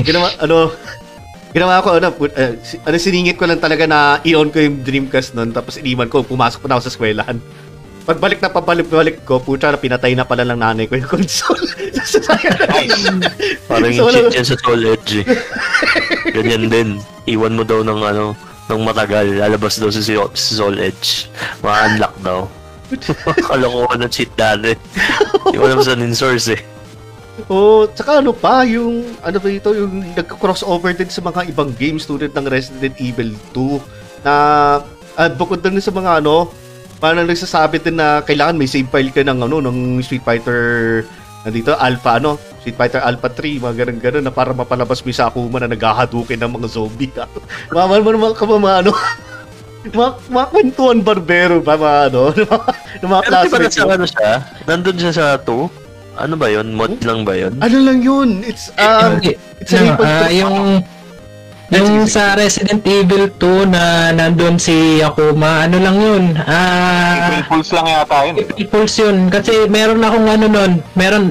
[0.00, 0.72] ginawa, ano,
[1.50, 2.08] ginawa ko, ano,
[2.60, 6.22] si- ano, siningit ko lang talaga na i-on ko yung Dreamcast nun, tapos iniwan ko,
[6.22, 7.38] pumasok pa na ako sa eskwelahan.
[8.00, 11.62] Pagbalik na pabalik-balik ko, puta na pinatay na pala ng nanay ko yung console.
[13.68, 15.26] Parang So, yung cheat yan sa Soul Edge eh.
[16.32, 16.88] Ganyan din.
[17.26, 18.34] Iwan mo daw ng ano,
[18.66, 19.36] ng matagal.
[19.36, 20.14] Lalabas daw si, si
[20.54, 21.28] Soul Edge.
[21.60, 22.40] Ma-unlock daw.
[23.46, 24.74] Kalokohan ng cheat dati.
[25.46, 26.60] Hindi ko alam saan in source eh.
[27.46, 32.04] Oh, tsaka ano pa, yung ano ba ito, yung nagka-crossover din sa mga ibang games
[32.04, 34.34] tulad ng Resident Evil 2 na
[35.16, 36.50] uh, bukod din sa mga ano,
[37.00, 40.60] parang nagsasabi din na kailangan may save file ka ng ano, ng Street Fighter
[41.44, 45.58] nandito, Alpha ano, Street Fighter Alpha 3, mga ganun-ganun na para mapalabas mo yung Sakuma
[45.60, 47.12] na naghahadukin ng mga zombie.
[47.72, 48.92] Maman mo naman ka mga ano,
[49.96, 52.66] mga, mga kwentuhan barbero ba mga ano, mga,
[53.00, 54.32] mga Pero di ba classmates nasa ano siya?
[54.68, 55.89] Nandun siya sa 2?
[56.20, 56.76] Ano ba yun?
[56.76, 57.56] Mod lang ba yun?
[57.64, 58.44] Ano lang yun?
[58.44, 60.56] It's, um, yung, it's a ano, ripple ah, yung
[61.70, 66.24] Sige, yung sa Resident Evil 2 na nandun si Akuma, ano lang yun?
[66.42, 68.34] Ah, April Fools lang yata yun.
[68.42, 69.16] April Fools yun.
[69.30, 71.24] Kasi meron akong ano nun, meron,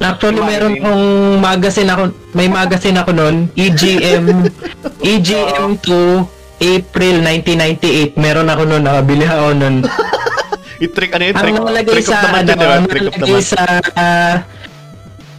[0.00, 1.04] actually meron akong
[1.36, 4.48] magazine ako, may magazine ako nun, EGM,
[5.12, 8.16] EGM 2, April 1998.
[8.16, 9.76] Meron ako nun, nakabili ako nun.
[10.82, 11.34] Yung trick, ano yun?
[11.34, 12.74] Ang Trick, nakalagay trick of sa, the month ano, yun, di ba?
[12.74, 13.46] ang Trick of the month.
[13.46, 13.62] sa,
[13.94, 14.34] ah,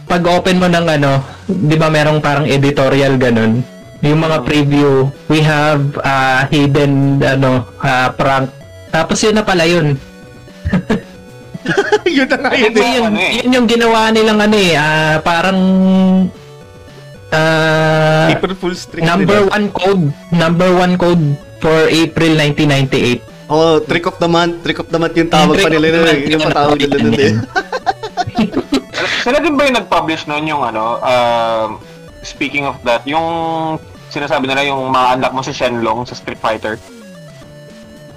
[0.06, 1.12] pag open mo ng ano,
[1.50, 3.60] di ba merong parang editorial ganun,
[4.00, 8.48] yung mga preview, we have ah, hidden, ano, ah, prank.
[8.92, 9.98] Tapos yun na pala yun.
[12.16, 12.72] yun na nga yun.
[12.72, 12.94] Kasi eh.
[12.96, 13.32] yun, ano eh.
[13.42, 15.58] yun yung ginawa nilang ano eh, ah, parang
[17.34, 19.04] ah, April Fool's trick.
[19.04, 19.52] number nila.
[19.52, 21.24] one code, number one code
[21.60, 23.35] for April 1998.
[23.46, 24.62] Oh, trick of the month.
[24.66, 26.06] Trick of the month yung tawag pa nila nun.
[26.06, 26.18] eh.
[26.26, 27.32] yung yun, patawag nila nun eh.
[29.22, 31.68] Sila din ba yung nag-publish nun yung ano, um,
[32.26, 33.22] speaking of that, yung
[34.10, 36.78] sinasabi nila yung ma-unlock mo si Shenlong sa Street Fighter.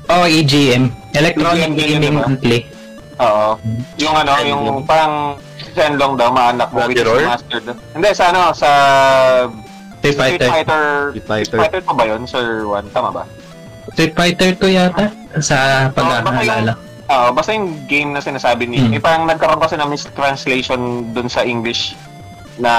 [0.09, 2.25] Oh, EGM, EGM Electronic yun, Gaming diba?
[2.25, 2.59] Monthly.
[3.21, 3.47] Oo.
[4.01, 5.37] Yung ano, yung parang
[5.77, 7.37] Shenlong daw ma-unlock mo Roar?
[7.37, 7.69] mastered.
[7.93, 8.69] Hindi, sa ano, sa
[10.01, 10.49] Street Street Fighter.
[10.49, 10.85] Fighter.
[11.13, 11.57] Street Street Fighter.
[11.61, 12.89] Fighter pa ba yun, Sir Juan?
[12.89, 13.23] Tama ba?
[13.91, 15.05] Street Fighter 2 yata
[15.39, 16.73] sa pag-aalala.
[17.09, 18.93] Oo, basta yung game na sinasabi ni, Hmm.
[18.93, 21.97] eh, parang nagkaroon kasi ng mistranslation dun sa English
[22.55, 22.73] na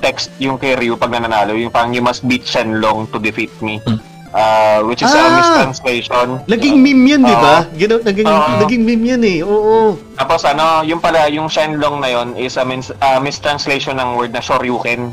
[0.00, 3.78] text yung kay Ryu pag nananalo, yung parang you must beat Shenlong to defeat me.
[3.80, 4.02] Hmm.
[4.30, 5.34] Uh, which is a Ah!
[5.36, 6.38] mistranslation.
[6.46, 7.66] Naging meme yun, di ba?
[7.74, 8.62] Gino, naging, Oo.
[8.62, 9.38] naging meme yun eh.
[9.42, 9.98] Oo.
[10.14, 14.30] Tapos ano, yung pala, yung Shenlong na yon is a mis- ah, mistranslation ng word
[14.30, 15.10] na Shoryuken.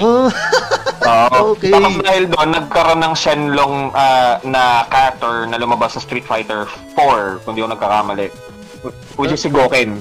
[0.00, 0.28] Oh.
[1.04, 1.38] Oo.
[1.54, 1.68] Okay.
[1.68, 6.64] Tapos dahil doon, nagkaroon ng Shenlong ah, na character na lumabas sa Street Fighter
[6.96, 8.32] 4, kung di ako nagkakamali.
[9.20, 10.00] Which is si Goken.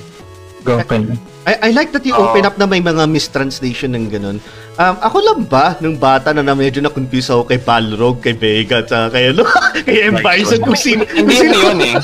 [0.63, 1.19] Goken.
[1.43, 2.31] I, I like that you Oo.
[2.31, 4.37] open up na may mga mistranslation ng ganun.
[4.79, 8.79] Um, ako lang ba, nung bata na, na medyo na-confuse ako kay Balrog, kay Vega,
[8.79, 9.43] at saka kay, ano,
[9.87, 10.23] kay M.
[10.23, 11.03] Bison, kung sino.
[11.03, 11.95] Hindi sino- yun eh.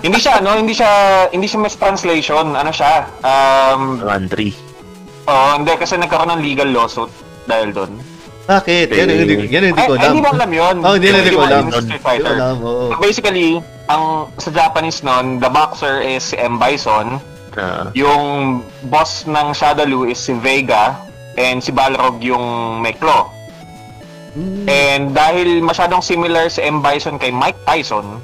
[0.00, 0.90] hindi siya ano, hindi siya
[1.32, 2.56] hindi siya mistranslation.
[2.56, 3.04] Ano siya?
[3.24, 4.00] Um,
[5.26, 5.34] Landry.
[5.34, 7.10] oh, hindi kasi nagkaroon ng legal lawsuit
[7.50, 7.92] dahil doon.
[8.46, 8.94] Bakit?
[8.94, 10.10] Yan, yan, yan, yan, hindi ko ay, alam.
[10.14, 10.76] hindi mo alam yun.
[10.86, 11.64] Oh, hindi, hindi ko alam.
[11.66, 12.34] Hindi ko Fighter.
[12.38, 12.94] alam, oo.
[13.02, 13.58] Basically,
[13.90, 16.54] ang sa Japanese nun, the boxer is si M.
[16.62, 17.18] Bison,
[17.58, 20.94] Na, yung boss ng Shadaloo is si Vega,
[21.34, 23.26] and si Balrog yung may claw.
[24.36, 24.68] Hmm.
[24.68, 26.84] And dahil masyadong similar si M.
[26.84, 28.22] Bison kay Mike Tyson,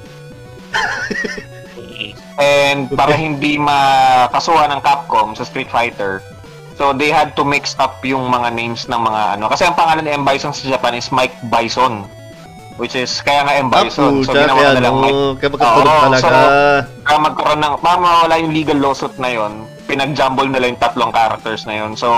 [2.38, 6.22] and para hindi makasuhan ng Capcom sa Street Fighter,
[6.82, 9.46] so they had to mix up yung mga names ng mga ano.
[9.46, 10.26] Kasi ang pangalan ni M.
[10.26, 12.02] Bison sa Japan is Mike Bison.
[12.74, 13.70] Which is, kaya nga M.
[13.70, 14.26] Ah, Bison.
[14.26, 15.14] So puta, ginawa kaya na lang Mike.
[15.14, 16.18] no, kaya magkatulog Oo, talaga.
[16.18, 19.52] so- Kaya magkaroon ng, para mawala yung legal lawsuit na yon
[19.84, 22.08] pinag-jumble nila yung tatlong characters na yon So,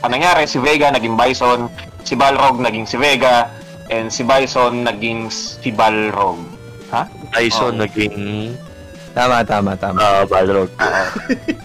[0.00, 1.68] ang nangyari, si Vega naging Bison,
[2.00, 3.52] si Balrog naging si Vega,
[3.86, 6.40] and si Bison naging si Balrog.
[6.88, 7.04] Ha?
[7.30, 7.82] Tyson Oh.
[7.84, 8.16] naging
[9.12, 9.98] Tama, tama, tama.
[9.98, 10.70] uh, Balrog.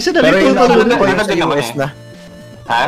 [0.00, 1.76] Isa na Pero rin ano yung US eh.
[1.76, 1.88] na.
[2.72, 2.84] Ha?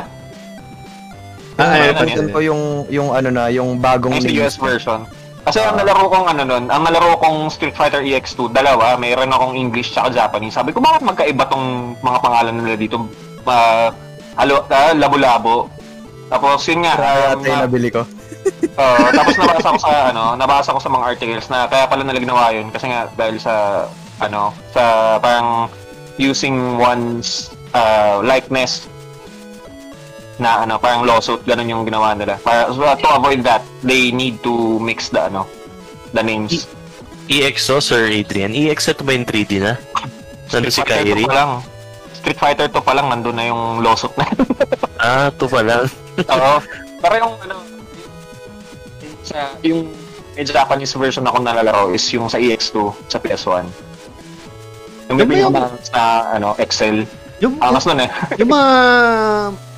[1.60, 5.04] Ah, Ano eh, po yung, yung ano na, yung bagong Yung US version.
[5.44, 9.52] Kasi ang nalaro kong ano nun, ang nalaro kong Street Fighter EX2, dalawa, mayroon akong
[9.52, 10.56] English tsaka Japanese.
[10.56, 12.96] Sabi ko, bakit magkaiba tong mga pangalan nila dito?
[13.44, 13.92] Uh,
[14.40, 15.68] halo, ah, labo-labo.
[16.32, 18.06] Tapos yun nga, Kaya um, nabili ko.
[18.82, 22.18] Oo, tapos nabasa ko sa ano, nabasa ko sa mga articles na kaya pala nila
[22.18, 23.86] ginawa yun kasi nga dahil sa
[24.18, 25.68] ano, sa parang
[26.18, 28.88] using one's uh, likeness
[30.40, 32.40] na ano, parang lawsuit, ganun yung ginawa nila.
[32.40, 35.46] Para so, to avoid that, they need to mix the ano,
[36.16, 36.66] the names.
[37.30, 38.50] EXO, Sir Adrian.
[38.50, 39.78] EXO to ba yung 3D na?
[40.50, 40.82] Nandun si?
[40.82, 41.62] 2 lang.
[42.12, 44.26] Street Fighter 2 pa lang nandun na yung lawsuit na.
[45.02, 45.90] Ah, to pa lang.
[46.30, 46.62] Oo.
[47.02, 47.56] Pero yung ano,
[49.02, 49.90] yung sa yung
[50.38, 53.66] may Japanese version ako nalalaro is yung sa EX2 sa PS1.
[55.18, 56.00] Yung may pinaka sa
[56.32, 57.04] ano, Excel.
[57.42, 58.10] Yung, Angas nun eh.
[58.40, 58.68] yung mga...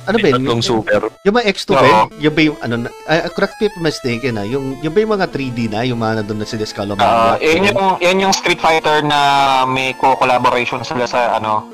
[0.05, 0.37] Ano ba yun?
[0.37, 1.01] Tatlong super.
[1.25, 2.05] Yung mga X2 ba yun?
[2.21, 5.01] Yung ba yung, ano, na- ah, correct me if I'm mistaken ah, yung, yung ba
[5.01, 7.41] yung mga 3D na, yung mga nandun na sila Ah, Scalomania?
[7.41, 9.17] yun yung yun yung Street Fighter na
[9.65, 11.65] may co-collaboration sila sa ano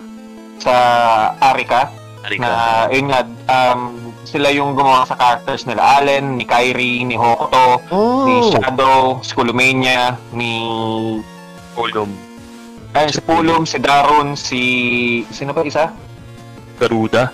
[0.63, 0.71] sa
[1.43, 1.91] Arika
[2.39, 7.83] na yun nga um, sila yung gumawa sa characters nila Allen, ni Kyrie, ni Hokuto,
[8.23, 8.47] ni oh!
[8.47, 10.53] Shadow, si Kulumania, ni
[11.75, 12.30] Column.
[12.95, 14.61] Ayun, si Pulum, si Darun, si
[15.31, 15.91] sino pa isa?
[16.81, 17.31] Garuda.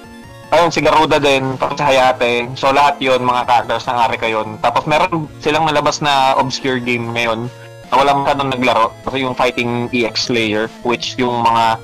[0.48, 2.48] Ayun, si Garuda din, tapos si Hayate.
[2.56, 4.56] So, lahat yon mga characters ng Arika yon.
[4.64, 7.52] Tapos, meron silang nalabas na obscure game ngayon
[7.92, 8.88] na wala masyadong naglaro.
[9.04, 11.84] Kasi yung Fighting EX Slayer, which yung mga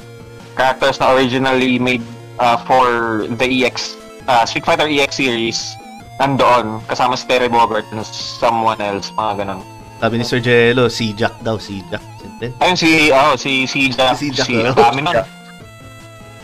[0.55, 2.03] characters na originally made
[2.39, 5.75] uh, for the EX, uh, Street Fighter EX series,
[6.23, 9.61] nandoon, kasama si Terry Bogart and someone else, mga ganun.
[10.03, 12.03] Sabi ni Sir Jello, si Jack daw, si Jack.
[12.59, 14.75] Ayun, si, oh, si, si Jack, Si si, Jack, si, oh.
[14.75, 15.15] dami nun.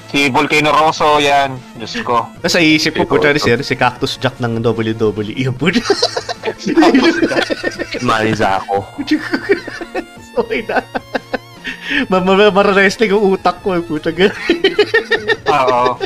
[0.08, 1.60] Si Volcano Rosso, yan.
[1.76, 2.24] Diyos ko.
[2.40, 5.36] Nasa isip ko po, sir, si Cactus Jack ng WWE.
[5.44, 5.68] Yung po.
[8.00, 8.96] Maniza ako.
[10.40, 10.80] okay na.
[12.08, 13.76] Ma- ma- Mara-wrestling ang utak ko.
[13.76, 14.16] eh, Puta
[15.52, 16.00] Oo.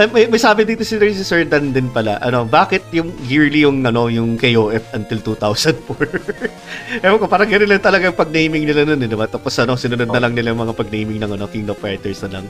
[0.00, 3.68] Eh, may, may sabi dito si, si Sir Dan din pala, ano, bakit yung yearly
[3.68, 7.04] yung, ano, yung KOF until 2004?
[7.04, 9.28] Ewan ko, parang ganun lang talaga yung pag-naming nila nun, eh, diba?
[9.28, 12.46] Tapos, ano, sinunod na lang nila yung mga pag-naming ng, ano, Kingdom Fighters na lang.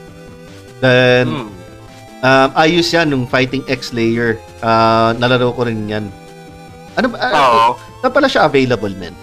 [0.78, 1.50] Then, Hmm.
[2.22, 4.38] um, ayos yan, nung Fighting X Layer.
[4.62, 6.06] Ah, nalaro ko rin yan.
[6.94, 7.18] Ano ba?
[7.18, 7.66] Oo.
[7.98, 9.16] Saan pala siya available, men?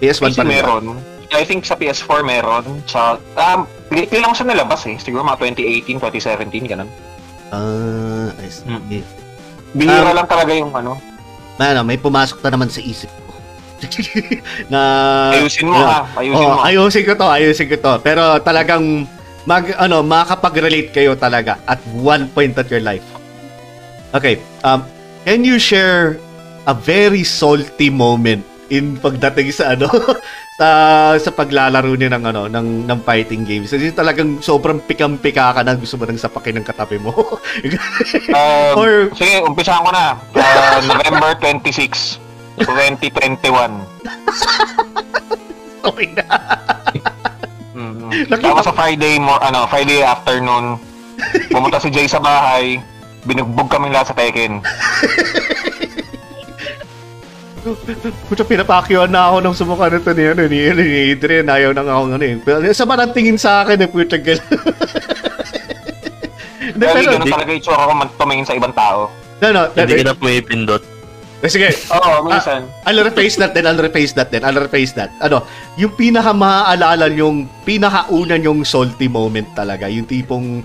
[0.00, 0.84] PS1 PC pa rin meron.
[1.30, 2.64] I think sa PS4 meron.
[2.88, 4.96] Sa, um, lately lang siya nalabas eh.
[4.96, 6.88] Siguro mga 2018, 2017, ganun.
[7.50, 8.66] Ah, I see.
[8.66, 9.02] Mm.
[9.70, 10.98] Bihira Um, lang talaga yung ano.
[11.58, 13.34] Ano, may pumasok na naman sa isip ko.
[14.72, 14.80] na
[15.34, 15.88] Ayusin mo Yeah.
[15.88, 15.98] ha.
[16.20, 16.62] Ayusin oh, mo.
[16.62, 17.92] ayusin ko to, ayusin ko to.
[18.00, 19.04] Pero talagang
[19.44, 23.04] mag ano, makakapag-relate kayo talaga at one point of your life.
[24.10, 24.82] Okay, um
[25.22, 26.18] can you share
[26.66, 29.86] a very salty moment in pagdating sa ano
[30.60, 33.72] sa sa paglalaro niyo ng ano ng ng fighting games.
[33.72, 37.16] Kasi talagang sobrang pikam-pika ka na gusto mo nang sapakin ng katabi mo.
[38.30, 40.14] Um, Or- Sige, umpisahan ko na.
[40.36, 42.20] Uh, November 26,
[42.62, 43.80] 2021.
[45.82, 46.24] okay na.
[47.74, 48.10] Mm-hmm.
[48.38, 50.76] Tapos sa Friday mo, ano, Friday afternoon,
[51.50, 52.78] pumunta si Jay sa bahay,
[53.24, 54.60] binugbog kami lahat sa Tekken.
[58.26, 61.46] Puta, pinapakyuan na ako ng sumuka nito ni, ano, ni, ni Adrian.
[61.46, 62.36] Ayaw na nga ako ano eh.
[62.40, 64.38] Pero Sama ng tingin sa akin eh, puta gal.
[66.70, 69.12] Hindi, pero, ganun talaga yung tsura ko man tumingin sa ibang tao.
[69.42, 70.82] no, no, Hindi ka no, na pumipindot.
[71.44, 72.64] sige, Oo, minsan.
[72.88, 75.12] I'll replace that then, I'll replace that then, I'll replace that.
[75.20, 75.44] Ano,
[75.76, 80.64] yung pinaka maaalala yung pinakauna yung salty moment talaga, yung tipong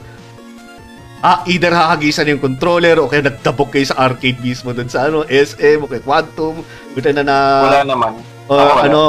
[1.26, 5.26] ah, either hakagisan yung controller o kaya nagtabok kayo sa arcade mismo dun sa ano,
[5.26, 6.62] SM o kaya Quantum,
[6.94, 8.14] buta na na Wala naman.
[8.46, 8.86] or Ako wala.
[8.86, 9.02] ano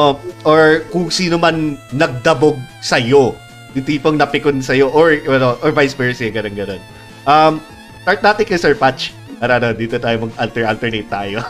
[0.42, 3.36] or kung sino man nagdabog sa iyo
[3.76, 6.80] yung tipong napikon sa iyo or ano, or vice versa ganun ganun
[7.28, 7.60] um
[8.00, 11.44] start natin kay Sir Patch para ano, dito tayo mag alter alternate tayo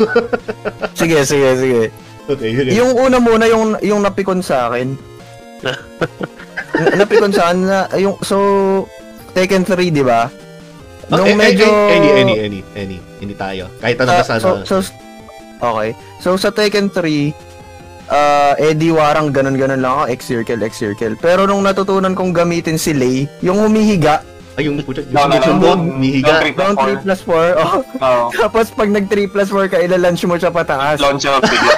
[0.98, 1.82] Sige, sige, sige.
[2.26, 2.74] okay yun yun.
[2.74, 4.98] Yung una muna, yung, yung napikon sa akin.
[6.98, 8.36] Napikon sa akin na, yung, so,
[9.30, 10.26] Tekken 3, di ba?
[11.06, 11.66] Oh, Nung eh, eh, medyo...
[11.70, 14.76] eh, any any any any any tayo kahit ano Ah, basta so, ano so,
[15.62, 15.90] okay.
[16.18, 21.14] So, sa Tekken 3, ah Eddie Warang ganun-ganun lang ako, X-Circle, X-Circle.
[21.22, 24.26] Pero nung natutunan kong gamitin si Lei, yung humihiga,
[24.56, 26.00] ay yung no, yung no, sumbong no.
[26.00, 27.72] mihiga Don't down 3 plus 4, oh.
[27.84, 28.24] Oo.
[28.40, 30.96] Tapos pag nag 3 plus 4 ka, ilalunch mo siya pataas.
[30.96, 31.74] Launcher of bigla.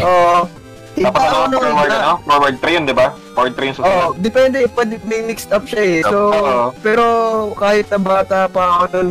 [0.00, 0.61] Oo.
[1.00, 1.08] Pa
[1.48, 2.14] ano, forward, na- ano?
[2.22, 3.08] Forward 3 yun, di ba?
[3.32, 4.12] Forward 3 yung Oo, susunod.
[4.20, 4.58] depende.
[4.68, 5.98] Pwede, may mixed up siya eh.
[6.04, 6.64] So, Oo.
[6.84, 7.04] pero
[7.56, 9.10] kahit na bata pa ako nun,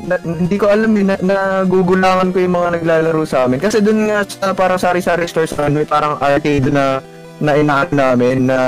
[0.00, 3.60] na, hindi ko alam eh, na, nagugulangan ko yung mga naglalaro sa amin.
[3.60, 7.00] Kasi dun nga sa parang sari-sari stores na may parang arcade na
[7.40, 8.58] na inaan namin na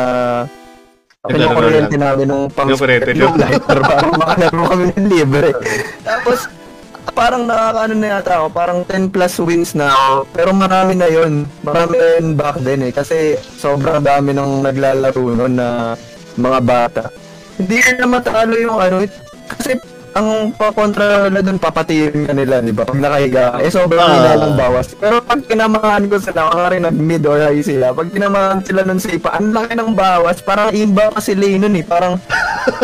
[1.28, 1.92] lang.
[1.92, 5.50] namin nung pang yung lighter para makalaro kami ng libre.
[6.08, 6.48] Tapos,
[7.12, 10.14] parang nakakaano na yata ako, parang 10 plus wins na ako.
[10.30, 11.44] Pero marami na yun.
[11.60, 12.92] Marami na yun back then eh.
[12.92, 15.94] Kasi sobrang dami nang naglalaro nun na
[16.34, 17.02] mga bata.
[17.54, 19.04] Hindi na matalo yung ano.
[19.46, 19.76] Kasi
[20.12, 22.84] ang pakontra na dun, papatiyin ka nila, di ba?
[22.84, 24.12] Pag nakahiga, eh sobrang Ah.
[24.12, 24.92] hina ng bawas.
[24.92, 29.00] Pero pag kinamahan ko sila, kung rin nag-mid or high sila, pag kinamahan sila nun
[29.00, 31.84] sa ipa, ang laki ng bawas, parang imba kasi lane nun eh.
[31.86, 32.20] Parang,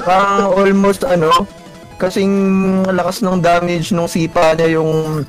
[0.00, 1.28] parang almost ano,
[1.98, 2.32] kasing
[2.88, 5.22] lakas ng damage nung sipa niya yung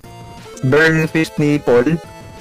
[0.64, 1.98] burn fist ni Paul.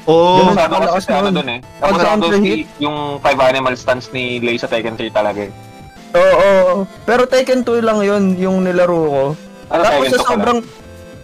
[0.09, 0.40] Oo.
[0.40, 0.56] Ganun.
[0.56, 1.60] Masyado kasi Lakas si ano dun eh.
[1.80, 2.68] Tapos counter doon hit.
[2.80, 5.52] yung 5 animal stance ni Lay sa Tekken 3 talaga eh.
[6.16, 6.74] Oo, oo.
[7.05, 9.24] pero Tekken 2 lang yun yung nilaro ko.
[9.68, 10.32] Ano Tapos Tekken sa 2 pala?
[10.32, 10.60] sobrang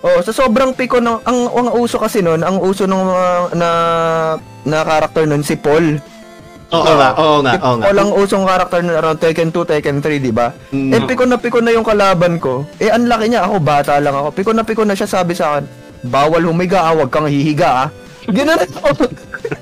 [0.04, 3.68] Oh, sa sobrang piko ng ang ang uso kasi noon, ang uso ng mga na
[4.68, 5.96] na character noon si Paul.
[6.74, 7.84] Oo nga, oo nga, oo nga.
[7.86, 10.50] Paul ang usong character nun around Tekken 2, Tekken 3, di ba?
[10.74, 10.90] Mm.
[10.90, 12.66] Eh piko na piko na yung kalaban ko.
[12.76, 14.28] Eh ang laki niya, ako bata lang ako.
[14.34, 15.64] Piko na piko na siya sabi sa akin,
[16.04, 17.88] bawal humiga, ah, huwag kang hihiga ah.
[18.26, 19.06] Ganun ako.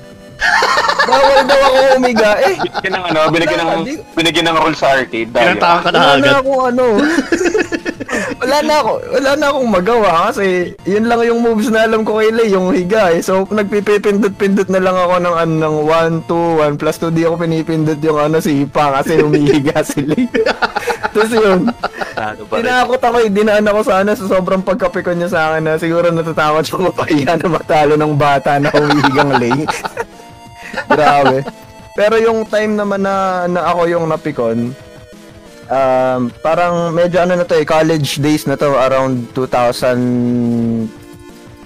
[1.09, 2.29] bawal daw ako humiga.
[2.41, 3.83] Eh, Binigyan ng ano, binigyan ng,
[4.15, 5.29] binigyan ng role sa arcade.
[5.29, 6.25] Pinatakan ka na agad.
[6.25, 6.85] na akong ano.
[8.41, 12.19] wala na ako, wala na akong magawa kasi yun lang yung moves na alam ko
[12.19, 13.21] kay Lay, yung higa eh.
[13.21, 15.75] So nagpipindot-pindot na lang ako ng ano ng
[16.25, 20.01] 1 2 1 plus 2 di ako pinipindot yung ano si Ipa kasi humihiga si
[20.05, 20.25] Lay.
[21.13, 21.69] Tapos yun,
[22.49, 26.65] tinakot ako eh, dinaan ako sana sa sobrang pagkapikon niya sa akin na siguro natatakot
[26.65, 29.53] siya mapahiya na matalo ng bata na humihigang Lay.
[30.89, 31.45] Grabe.
[31.93, 34.73] Pero yung time naman na, na ako yung napikon,
[35.69, 40.87] um, parang medyo ano na to eh, college days na to, around 2000,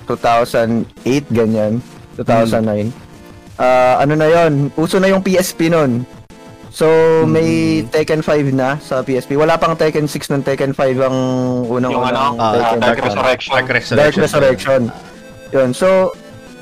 [0.05, 0.85] 2008,
[1.29, 1.79] ganyan,
[2.19, 3.07] 2009.
[3.57, 6.05] Ah, ano na yon uso na yung PSP nun.
[6.69, 6.85] So,
[7.25, 9.33] may Tekken 5 na sa PSP.
[9.33, 11.17] Wala pang Tekken 6 nun, Tekken 5 ang
[11.65, 12.79] unang Yung ano, ah, uh, Tekken.
[12.85, 13.51] Dark Resurrection.
[13.57, 14.21] Dark Dark Resurrection.
[14.21, 14.81] Resurrection.
[15.57, 16.13] Yun, so,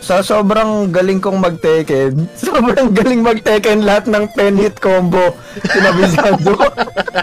[0.05, 5.33] sa sobrang galing kong mag-Tekken, sobrang galing mag-Tekken lahat ng 10 hit combo
[5.65, 6.53] sinabisado.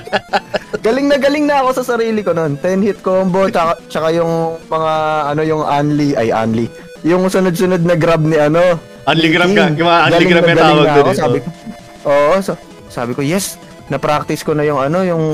[0.86, 2.58] galing na galing na ako sa sarili ko noon.
[2.58, 4.92] 10 hit combo, tsaka, tsaka yung mga,
[5.30, 6.66] ano, yung Anli, ay Anli.
[7.06, 8.58] Yung sunod-sunod na grab ni ano.
[9.06, 9.70] Unligram ka.
[9.70, 9.78] King.
[9.78, 11.06] Yung mga Galing unligram na tawag doon.
[11.06, 11.14] eh.
[11.14, 11.48] Sabi ko,
[12.02, 12.52] oo, so,
[12.90, 15.24] sabi ko, yes, na-practice ko na yung ano, yung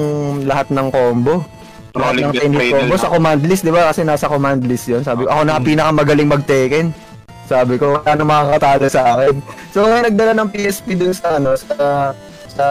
[0.45, 1.49] lahat ng combo.
[1.97, 3.89] Lahat ng with 10 hit combo sa command list, di ba?
[3.89, 5.01] Kasi nasa command list yun.
[5.01, 7.08] Sabi ko, ako na pinakamagaling mag-Tekken.
[7.49, 9.41] Sabi ko, wala na makakatalo sa akin.
[9.73, 12.13] So, nagdala ng PSP dun sa, ano, sa,
[12.47, 12.67] sa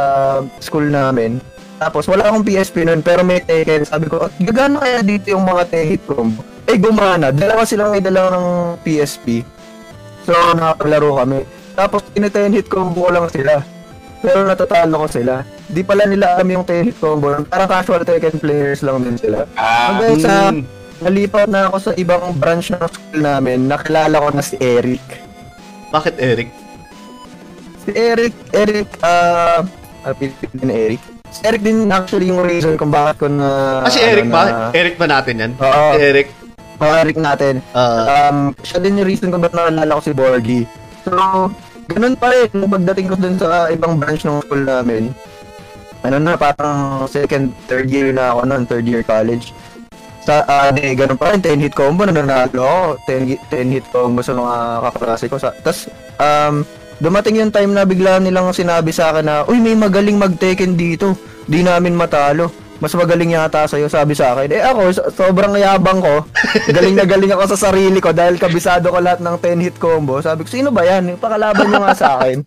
[0.59, 1.41] school namin.
[1.77, 3.85] Tapos, wala akong PSP nun, pero may Tekken.
[3.85, 6.41] Sabi ko, gagana kaya dito yung mga 10 hit combo?
[6.65, 7.29] Eh, gumana.
[7.29, 8.47] Dalawa silang may dala ng
[8.81, 9.41] PSP.
[10.23, 11.39] So, nakapaglaro kami.
[11.73, 13.61] Tapos, tina-10 hit combo ko lang sila.
[14.17, 15.33] Pero natatalo ko sila.
[15.67, 17.33] Di pala nila alam yung 10 hit combo.
[17.45, 19.45] Parang casual Tekken players lang din sila.
[19.53, 20.65] Ah, Hanggang sa Mm.
[21.01, 25.03] Nalipat na ako sa ibang branch ng school namin, nakilala ko na si Eric.
[25.93, 26.49] Bakit Eric?
[27.85, 29.63] Si Eric, Eric, ah,
[30.03, 31.01] uh, din Eric.
[31.31, 33.81] Si Eric din actually yung reason kung bakit ko na...
[33.85, 34.43] Ah, si Eric ano, ba?
[34.43, 35.51] na- Eric ba natin yan?
[35.59, 35.85] Oo.
[35.93, 36.27] Si Eric.
[36.77, 37.53] Oh, Eric natin.
[37.73, 40.65] Ah, um, siya din yung reason kung bakit nakilala ko si Borgie.
[41.05, 41.13] So,
[41.89, 42.51] ganun pa rin.
[42.53, 45.09] Pagdating ko dun sa ibang branch ng school namin,
[46.05, 49.51] ano na, parang second, third year na ako noon, third year college.
[50.27, 53.85] Sa, ah, di, ganun pa rin, 10 hit combo, nananalo ako, 10, hit- 10 hit
[53.95, 54.55] combo sa mga
[54.91, 55.39] kaklase ko.
[55.39, 55.87] Sa, tas,
[56.19, 56.67] um,
[56.99, 61.15] dumating yung time na bigla nilang sinabi sa akin na, uy, may magaling mag-Tekken dito,
[61.47, 62.51] di namin matalo.
[62.77, 64.53] Mas magaling yata sa'yo, sabi sa akin.
[64.53, 66.27] Eh ako, so- sobrang yabang ko.
[66.75, 70.21] galing na galing ako sa sarili ko dahil kabisado ko lahat ng 10 hit combo.
[70.21, 71.17] Sabi ko, sino ba yan?
[71.17, 72.45] Pakalaban nyo nga sa akin.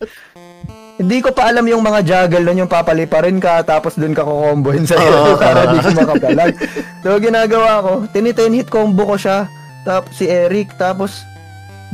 [1.00, 4.84] Hindi ko pa alam yung mga juggle nun, yung papaliparin ka, tapos dun ka kukombohin
[4.84, 6.52] sa iyo para di ka makapalag.
[7.00, 9.48] So, ginagawa ko, tini-10 hit combo ko siya,
[9.88, 11.24] tapos si Eric, tapos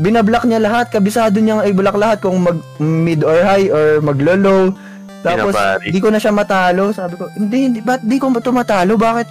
[0.02, 4.74] binablock niya lahat, kabisado niya i-block lahat kung mag mid or high or maglo-low.
[5.22, 5.54] Tapos,
[5.86, 6.90] di ko na siya matalo.
[6.90, 8.98] Sabi ko, hindi, hindi, ba't di ko matalo?
[8.98, 9.28] Bakit?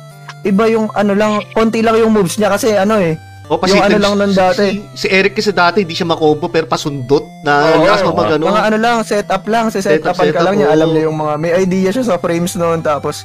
[0.47, 3.19] Iba yung ano lang, konti lang yung moves niya kasi ano eh.
[3.45, 4.81] O yung ano lang nun dati.
[4.95, 8.31] Si, si Eric kasi dati, hindi siya makombo pero pasundot na Oo, lakas mo mag
[8.31, 8.43] ano.
[8.47, 10.67] Mga ano lang, setup lang, si Setup, setupan ka setup, lang niya.
[10.67, 10.73] oo.
[10.73, 12.81] Alam niya yung mga, may idea siya sa frames noon.
[12.81, 13.21] Tapos,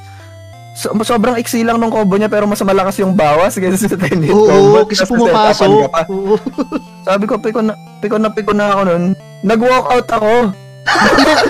[0.73, 4.21] so, sobrang iksi lang ng combo niya pero mas malakas yung bawas kaysa sa 10
[4.21, 4.79] hit Oo, combo.
[4.85, 5.71] kasi Tapos pumapasok.
[5.89, 6.03] ka.
[6.07, 6.37] Oo.
[7.09, 9.05] Sabi ko, piko na, piko na, piko na ako nun.
[9.41, 10.33] Nag-walkout ako.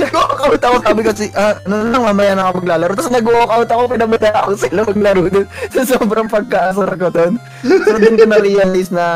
[0.01, 0.77] Nag-walkout ako.
[0.83, 2.93] Sabi ko, ah, ano lang, mamaya na ako maglalaro.
[2.99, 5.47] Tapos nag-walkout ako, pinabaya ako sila maglaro dun.
[5.71, 7.33] So, sobrang pagkaasar ko dun.
[7.63, 9.07] So, dun ko na-realize na,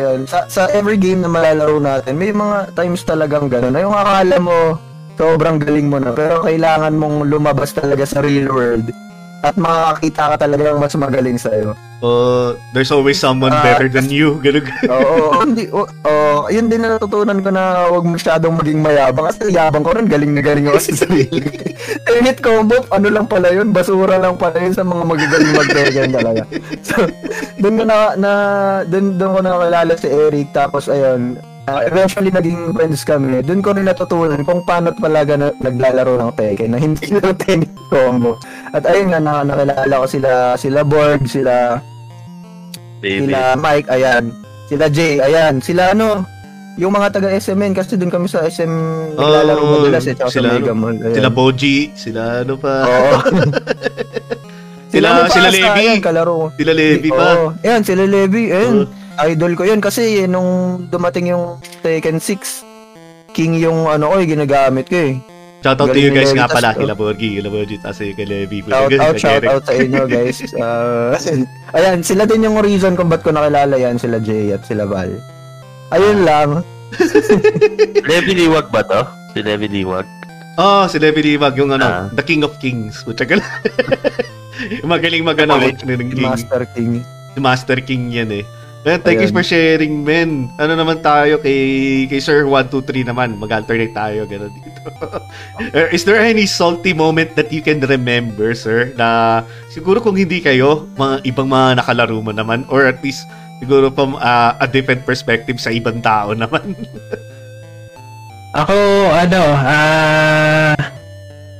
[0.00, 3.72] ayun, sa, sa every game na malalaro natin, may mga times talagang gano'n.
[3.72, 4.58] Na yung akala mo,
[5.16, 6.12] sobrang galing mo na.
[6.12, 9.05] Pero kailangan mong lumabas talaga sa real world
[9.40, 11.76] at makakakita ka talaga ng mas magaling sa'yo.
[12.04, 14.36] Oh, there's always someone Ah, better than you.
[14.44, 14.68] Ganun.
[14.84, 19.32] Oo, hindi, oh, oh, yun din na natutunan ko na huwag masyadong maging mayabang.
[19.32, 21.40] Kasi yabang ko rin, galing na galing ako sa sarili.
[22.12, 26.42] Init combo, ano lang pala yun, basura lang pala yun sa mga magagaling mag-Tekken talaga.
[26.86, 27.02] So,
[27.58, 28.30] doon ko na, na
[28.84, 33.38] doon, doon ko nakilala si Eric, tapos ayun, ah, eventually naging friends kami.
[33.40, 37.70] Doon ko rin natutunan kung paano talaga na, naglalaro ng Tekken na hindi lang tennis
[37.86, 38.38] combo.
[38.70, 41.78] At ayun nga, na, nakilala ko sila, sila Borg, sila
[42.98, 43.28] Baby.
[43.28, 44.24] sila Mike, ayan.
[44.66, 45.60] Sila Jay, ayan.
[45.60, 46.26] Sila ano,
[46.76, 48.68] yung mga taga SMN kasi doon kami sa SM
[49.14, 50.96] naglalaro Oh, madalas eh, tsaka sa sila Mega ano, Mall.
[50.98, 51.14] Ayan.
[51.14, 52.72] Sila Boji, sila ano pa.
[52.84, 53.12] Oo.
[54.86, 55.76] Sila- ano pa, sila Levi.
[55.76, 56.54] ayan, kalaro.
[56.54, 57.24] Sila Levi pa.
[57.34, 57.46] Oo.
[57.60, 58.44] Ayan, sila Levi.
[58.48, 58.86] Ayan.
[58.86, 59.05] Oo.
[59.18, 60.48] Idol ko yun kasi eh, nung
[60.86, 65.14] dumating yung Tekken 6, King yung ano ko, eh, ginagamit ko eh.
[65.60, 68.62] Shout out to you guys nga pala, tas- kila Borgi, kila Borgi, tapos kay Levi.
[68.62, 70.38] Shout out, shout out sa inyo guys.
[70.52, 71.16] Uh,
[71.76, 75.10] ayan, sila din yung reason kung ba't ko nakilala yan, sila Jay at sila Val.
[75.90, 76.50] Ayun lang.
[78.10, 79.00] Levi Liwag ba to?
[79.32, 80.06] Si Levi Liwag.
[80.56, 82.02] Oh, si Levi Livag, yung ano, Ah.
[82.08, 83.02] The King of Kings.
[83.02, 83.36] Putya ka
[84.86, 85.72] Magaling mag ano, Okay.
[85.74, 86.24] mag- ng Si King.
[86.24, 86.92] Master King.
[87.34, 88.44] Si Master King yan eh.
[88.86, 89.34] Man, thank you Ayan.
[89.34, 90.46] for sharing, men.
[90.62, 93.34] Ano naman tayo kay kay Sir 123 naman.
[93.34, 94.78] Mag-alternate tayo ganun dito.
[95.74, 98.94] Uh, Is there any salty moment that you can remember, sir?
[98.94, 99.42] Na
[99.74, 103.26] siguro kung hindi kayo, mga ibang mga nakalaro mo naman or at least
[103.58, 106.78] siguro from uh, a different perspective sa ibang tao naman.
[108.54, 108.76] Ako,
[109.10, 110.95] ano, ah...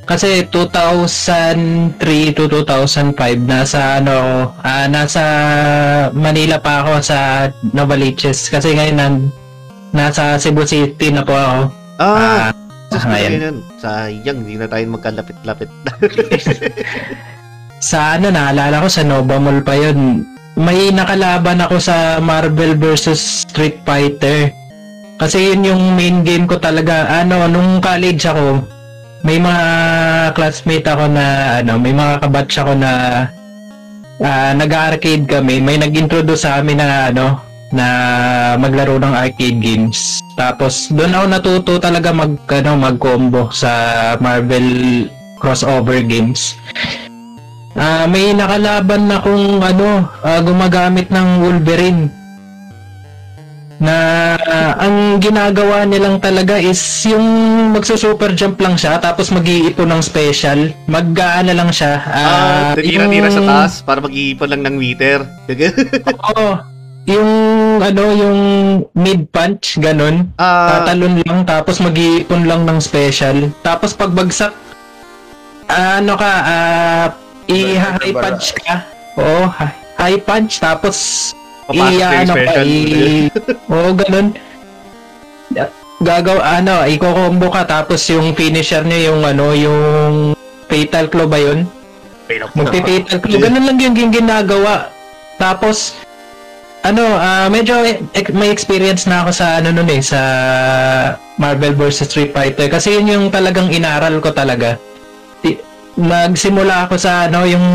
[0.07, 1.99] kasi 2003
[2.33, 3.13] to 2005
[3.43, 4.17] nasa ano
[4.63, 5.23] ah, nasa
[6.15, 7.19] Manila pa ako sa
[7.71, 9.15] Novaliches kasi ngayon nan,
[9.91, 11.59] nasa Cebu City na po ako.
[11.99, 12.51] ah, Ah,
[12.87, 13.31] Diyos ko, ayan.
[13.35, 13.57] ganyan.
[13.77, 15.67] Sayang, hindi na tayo magkalapit-lapit.
[17.83, 20.23] sa ano naalala ko sa Nova Mall pa yun.
[20.55, 24.55] May nakalaban ako sa Marvel versus Street Fighter.
[25.19, 27.05] Kasi yun yung main game ko talaga.
[27.11, 28.65] Ano, nung college ako,
[29.27, 29.65] may mga
[30.39, 32.93] classmate ako na ano, may mga kabatch ako na
[34.23, 35.59] ah, nag-arcade kami.
[35.59, 37.43] May nag-introduce sa amin na ano,
[37.75, 37.87] na
[38.55, 40.23] maglaro ng arcade games.
[40.39, 45.11] Tapos doon ako natuto talaga mag ano, mag-combo sa Marvel
[45.43, 46.55] crossover games.
[47.75, 52.15] Ah, may nakalaban na kung ano, ah, gumagamit ng Wolverine.
[53.79, 53.97] Na
[54.39, 57.25] ah, ang ginagawa nilang talaga is yung
[57.71, 60.73] magso-super jump lang siya tapos mag-iipon ng special.
[60.87, 61.93] Mag-aana lang siya.
[62.01, 65.19] Ah, Ah, tira-tira sa yung- taas para mag-iipon lang ng meter.
[66.31, 66.57] Oo.
[67.07, 67.31] Yung
[67.79, 68.39] ano, yung
[68.93, 70.33] mid punch ganun.
[70.35, 73.53] Ah, Tatalon lang tapos mag-iipon lang ng special.
[73.61, 74.51] Tapos pagbagsak
[75.67, 77.05] ano ka, ah
[77.47, 78.83] i-high punch ka.
[79.17, 81.31] Oo, hi- high punch tapos
[81.67, 82.67] papasok ka, special.
[82.67, 83.31] i-
[83.75, 84.27] Oo, ganun.
[85.97, 89.77] Gagaw ano, i-combo ka tapos yung finisher niya yung ano, yung
[90.69, 91.65] fatal claw ba yun?
[92.29, 93.41] Magpi-fatal claw.
[93.41, 94.93] Ganun lang yung, yung ginagawa.
[95.37, 95.97] Tapos
[96.85, 97.83] ano, ah, medyo
[98.31, 100.21] may experience na ako sa ano nun eh, sa
[101.35, 104.79] Marvel vs Street Fighter kasi yun yung talagang inaral ko talaga.
[105.97, 107.67] Nagsimula ako sa ano, yung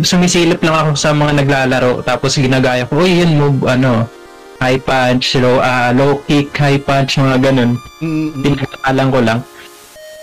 [0.00, 4.08] sumisilip lang ako sa mga naglalaro tapos ginagaya ko, uy, yun move, ano,
[4.56, 7.76] high punch, low, ah, low kick, high punch, mga ganun.
[8.00, 9.38] Mm, Pinag-alang ko lang.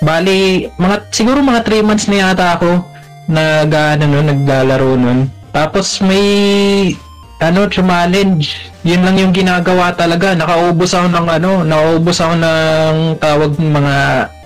[0.02, 2.82] Bali, mga, siguro mga 3 months na yata ako
[3.30, 5.30] nag, ano, nun, naglalaro nun.
[5.54, 6.92] Tapos may
[7.40, 8.72] ano, challenge.
[8.86, 10.34] Yun lang yung ginagawa talaga.
[10.34, 13.96] Nakaubos ako ng ano, nakaubos ako ng tawag ng mga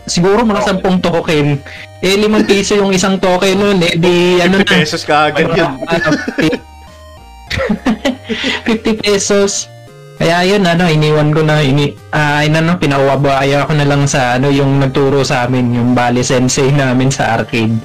[0.09, 1.47] siguro mga 10 token.
[1.99, 3.79] Eh, 5 piso yung isang token nun.
[3.83, 4.71] Eh, di ano 50 na.
[4.71, 5.71] pesos ka agad yun.
[5.83, 6.07] Ano,
[8.63, 9.67] 50 pesos.
[10.19, 14.35] Kaya yun, ano, iniwan ko na, ini, ah, uh, ano, pinawabaya ko na lang sa,
[14.35, 17.79] ano, yung nagturo sa amin, yung Bali Sensei namin sa arcade.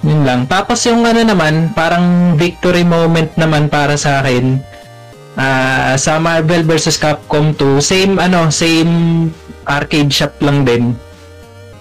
[0.00, 0.40] Yun lang.
[0.48, 4.56] Tapos yung ano naman, parang victory moment naman para sa akin,
[5.36, 6.96] ah, sa Marvel vs.
[6.96, 9.28] Capcom 2, same, ano, same
[9.68, 10.96] arcade shop lang din.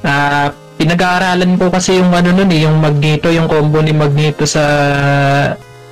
[0.04, 0.52] Ah,
[0.84, 4.64] pinag-aaralan ko kasi yung ano nun eh, yung Magneto, yung combo ni Magneto sa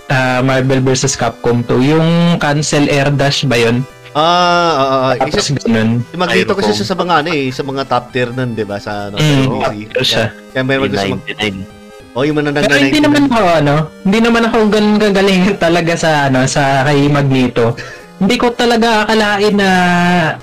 [0.07, 1.15] ah, Marvel vs.
[1.15, 1.79] Capcom 2.
[1.87, 2.07] Yung
[2.37, 3.87] cancel air dash ba yun?
[4.11, 6.03] Ah, ah, ah, Tapos isa, ganun.
[6.11, 6.75] magdito kasi Aerocom.
[6.75, 8.75] siya sa mga ano eh, sa mga top tier nun, 'di ba?
[8.75, 9.47] Sa ano, Mm,
[9.87, 10.35] top siya.
[10.51, 11.79] Kaya meron gusto mag 99.
[12.11, 16.27] Oh, yung mananang Pero hindi naman ako ano, hindi naman ako ganun kagaling talaga sa
[16.27, 17.71] ano, sa kay Magneto.
[18.19, 19.69] hindi ko talaga akalain na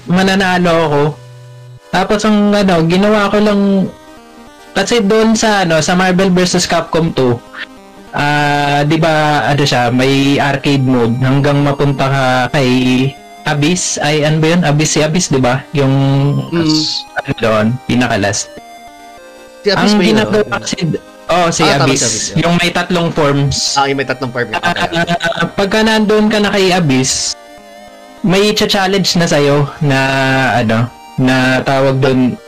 [0.08, 1.02] mananalo ako.
[1.92, 3.60] Tapos ang ano, ginawa ko lang
[4.78, 7.34] kasi doon sa ano sa Marvel vs Capcom 2
[8.14, 9.14] ah 'di ba
[9.44, 12.70] ano siya may arcade mode hanggang mapunta ka kay
[13.44, 15.94] Abyss ay ano ba yun Abyss si Abyss 'di ba yung
[16.48, 16.78] Mm.
[17.18, 18.46] ano doon pinaka last
[19.58, 20.56] Si Abyss ang ginagawa ano?
[20.56, 20.76] kasi
[21.28, 22.38] oh si Ah, tama, Abyss si Abyss, yeah.
[22.40, 24.46] yung may tatlong forms Ah, yung may tatlong part.
[24.48, 24.62] Okay.
[24.62, 27.34] Ah, pagka nandun ka na kay Abyss,
[28.22, 29.98] may challenge na sa'yo na
[30.56, 30.86] ano,
[31.18, 32.38] na tawag doon.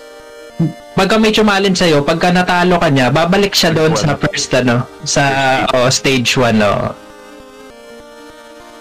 [0.99, 5.25] Pagka may challenge sa'yo, pagka natalo ka niya, babalik siya doon sa first ano, sa
[5.73, 6.93] oh, stage 1 no.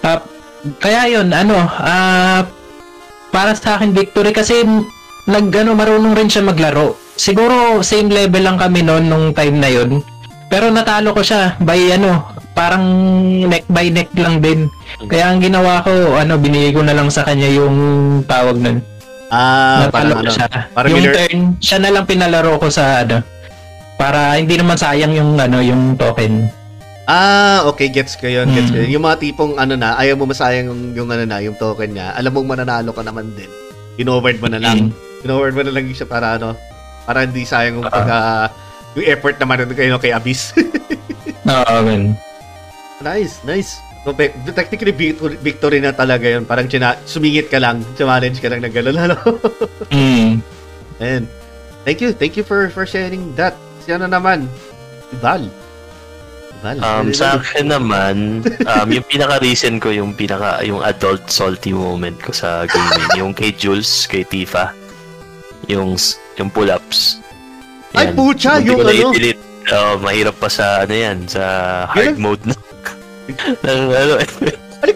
[0.02, 0.20] Ah,
[0.82, 2.44] kaya yun, ano, ah
[3.30, 4.66] para sa akin victory kasi
[5.30, 6.98] nag ano, marunong rin siya maglaro.
[7.14, 10.02] Siguro same level lang kami noon nung time na yun.
[10.50, 12.26] Pero natalo ko siya by ano,
[12.58, 12.84] parang
[13.46, 14.66] neck by neck lang din.
[15.06, 17.76] Kaya ang ginawa ko, ano, binigay ko na lang sa kanya yung
[18.26, 18.82] tawag nun.
[19.30, 20.30] Ah, parang ko ano.
[20.30, 20.48] siya.
[20.74, 23.22] parang yung minor- turn, siya na lang pinalaro ko sa ano.
[23.94, 26.50] Para hindi naman sayang yung ano, yung token.
[27.06, 28.82] Ah, okay, gets ko yun, gets ko Mm.
[28.86, 28.90] yun.
[28.98, 32.14] Yung mga tipong ano na, ayaw mo masayang yung, yung ano na, yung token niya.
[32.14, 33.50] Alam mong mananalo ka naman din.
[33.98, 34.90] Inoward mo na lang.
[34.90, 35.26] Mm.
[35.26, 36.54] Inoward mo na lang siya para ano,
[37.02, 38.50] para hindi sayang yung pagka,
[38.94, 40.54] yung effort naman kayo kay Abyss.
[41.50, 42.14] Oo, man.
[43.00, 43.78] nice, nice.
[44.00, 44.16] So,
[44.56, 46.48] technically, victory, victory na talaga yun.
[46.48, 49.16] Parang china- sumingit ka lang, challenge ka lang ng gano'n, ano?
[49.92, 50.40] Mm.
[51.00, 51.24] And,
[51.84, 53.56] thank you, thank you for for sharing that.
[53.84, 54.48] Si ano naman,
[55.20, 55.44] Val.
[56.64, 56.76] Val.
[56.80, 62.32] Um, sa akin naman, um, yung pinaka-recent ko, yung pinaka, yung adult salty moment ko
[62.32, 64.72] sa gaming, yung kay Jules, kay Tifa,
[65.68, 65.96] yung,
[66.36, 67.20] yung pull-ups.
[67.96, 68.92] Ay, pucha, yung ano.
[68.92, 69.40] i-delete.
[69.72, 72.56] Oh, mahirap pa sa, ano yan, sa hard mode na.
[73.38, 74.12] Ng, ano,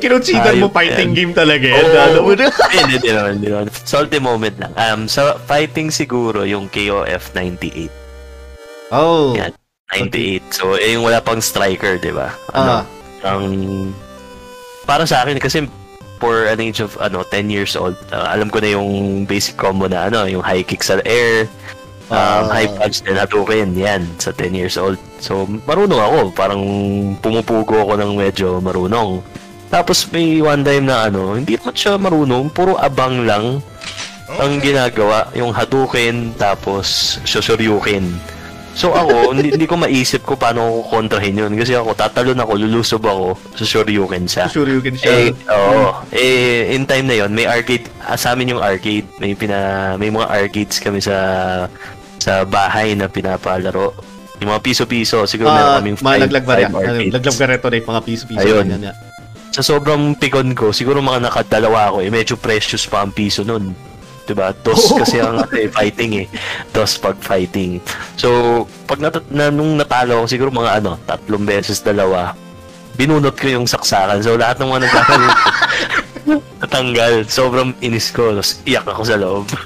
[0.01, 1.85] kinonsider mo fighting game talaga yan?
[1.85, 1.97] Oo.
[1.97, 2.47] Alam mo na?
[2.73, 3.66] hindi, hindi naman, hindi naman.
[3.73, 4.73] Salty moment lang.
[4.77, 7.89] Um, sa fighting siguro, yung KOF 98.
[8.93, 9.32] Oh.
[9.36, 9.52] Yan.
[9.93, 10.43] 98.
[10.52, 12.32] So, eh, yung wala pang striker, di ba?
[12.52, 12.61] Ah.
[12.61, 12.74] Ano,
[13.24, 13.44] ang
[14.85, 15.65] para sa akin kasi
[16.20, 19.89] for an age of ano 10 years old uh, alam ko na yung basic combo
[19.89, 21.48] na ano yung high kick sa air
[22.09, 22.48] um, Ah.
[22.51, 24.98] high punch din hatukin yan sa 10 years old.
[25.20, 26.62] So marunong ako parang
[27.20, 29.24] pumupugo ako ng medyo marunong.
[29.72, 33.59] Tapos may one time na ano hindi naman siya marunong puro abang lang
[34.28, 35.28] ang ginagawa.
[35.35, 38.09] Yung hadukin tapos shosoryukin
[38.75, 41.55] So ako, hindi, hindi ko maisip ko paano ko kontrahin yun.
[41.55, 44.51] Kasi ako, tatalon ako, lulusob ako, susuryukin siya.
[44.51, 45.95] Sure you can Eh, oo.
[46.11, 49.07] Eh, in time na yon may arcade, ah, sa amin yung arcade.
[49.23, 51.17] May pina, may mga arcades kami sa
[52.19, 53.95] sa bahay na pinapalaro.
[54.43, 57.13] Yung mga piso-piso, siguro Ah, meron kaming five, laglag ba five arcades.
[57.15, 58.43] Laglag ka reto mga piso-piso.
[58.43, 58.67] Ayun.
[58.67, 58.97] ganyan, yeah.
[59.55, 63.71] Sa sobrang pikon ko, siguro mga nakadalawa ako, eh, medyo precious pa ang piso nun.
[64.25, 64.57] Diba?
[64.65, 66.27] Dos kasi ang eh, fighting eh.
[66.73, 67.77] Dos pag fighting.
[68.17, 72.33] So, pag nat- na, nung natalo ako, siguro mga ano, tatlong beses dalawa,
[72.97, 74.25] binunot ko yung saksakan.
[74.25, 75.33] So, lahat ng mga nagkakaroon
[76.65, 77.13] natanggal.
[77.29, 78.33] Sobrang inis ko.
[78.33, 79.45] Tapos, iyak ako sa loob.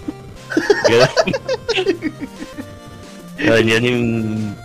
[3.38, 4.02] Yun, yun, yung,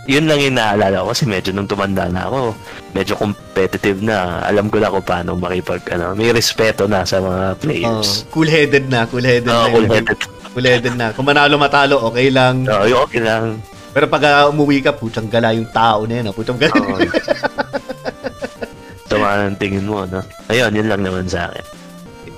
[0.04, 2.58] yun lang yung naalala ko kasi medyo nung tumanda na ako,
[2.90, 4.42] medyo competitive na.
[4.42, 8.26] Alam ko na kung paano makipag, ano, may respeto na sa mga Oh, players.
[8.28, 9.70] cool-headed na, cool-headed Oo, na.
[9.70, 9.94] cool yun.
[9.94, 10.20] headed.
[10.50, 11.06] Cool-headed na.
[11.10, 12.66] Kung manalo matalo, okay lang.
[12.66, 13.62] Oo, yung okay lang.
[13.94, 16.26] Pero pag ah, umuwi ka, putang gala yung tao na yun.
[16.26, 16.34] ah.
[16.34, 16.74] Putang gala.
[16.74, 16.98] Oo.
[19.06, 20.18] Tama ang tingin mo, no?
[20.48, 21.64] Ayun, yun lang naman sa akin.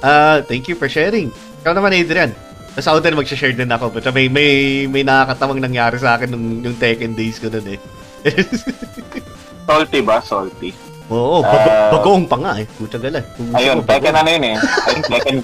[0.02, 1.32] Ah, thank you for sharing.
[1.64, 2.36] Ikaw naman, Adrian.
[2.76, 3.88] Sa Southern, mag-share din ako.
[3.88, 4.50] But may, may,
[4.84, 7.80] may nakakatawang nangyari sa akin nung, nung Tekken days ko nun eh.
[9.66, 10.20] Salty ba?
[10.20, 10.70] Salty.
[11.06, 11.90] Oo, bago, Ah.
[11.90, 12.66] bagoong pa nga eh.
[12.76, 13.22] Putang gala.
[13.54, 14.56] Ayun, Tekken ano yun eh.
[14.86, 15.36] Think Tekken,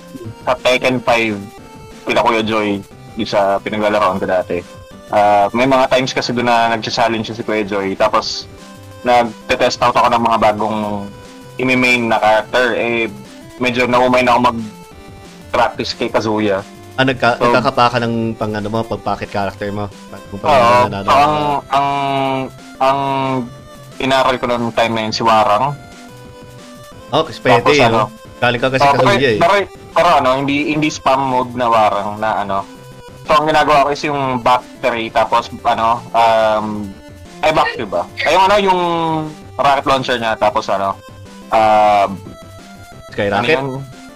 [0.45, 1.39] sa Tekken 5,
[2.05, 2.83] pila Kuya Joy,
[3.17, 4.59] yung sa pinaglalaroan ko dati.
[5.09, 7.95] Ah, may mga times kasi doon na nag-challenge si Kuya Joy.
[7.95, 8.45] Tapos,
[9.03, 10.79] nag-test out ako ng mga bagong
[11.57, 12.77] imi-main na character.
[12.77, 13.09] Eh,
[13.57, 16.61] medyo naumay na ako mag-practice kay Kazuya.
[16.93, 19.89] Ah, nagka, So- nagkakapa ka ng pang ano mo, pag-pocket character mo.
[20.28, 21.36] Kung paano so ang,
[21.73, 21.89] ang,
[22.78, 22.98] ang
[23.97, 25.73] inaral ko noong time na yun si Warang.
[27.12, 27.89] Oh, kasi pwede Tapos eh.
[27.89, 28.06] ano, no?
[28.43, 29.39] Galing ka kasi Oo, pero, Kazuya eh.
[29.39, 29.55] pero,
[29.94, 32.59] pero ano, hindi hindi spam mode na warang na ano.
[33.23, 36.90] So ang ginagawa ko is yung back tray tapos ano, um
[37.39, 38.02] ay back ba?
[38.27, 38.81] Ay yung ano yung
[39.55, 40.98] rocket launcher niya tapos ano,
[41.55, 43.55] um ano Skyrocket?
[43.55, 43.69] yun?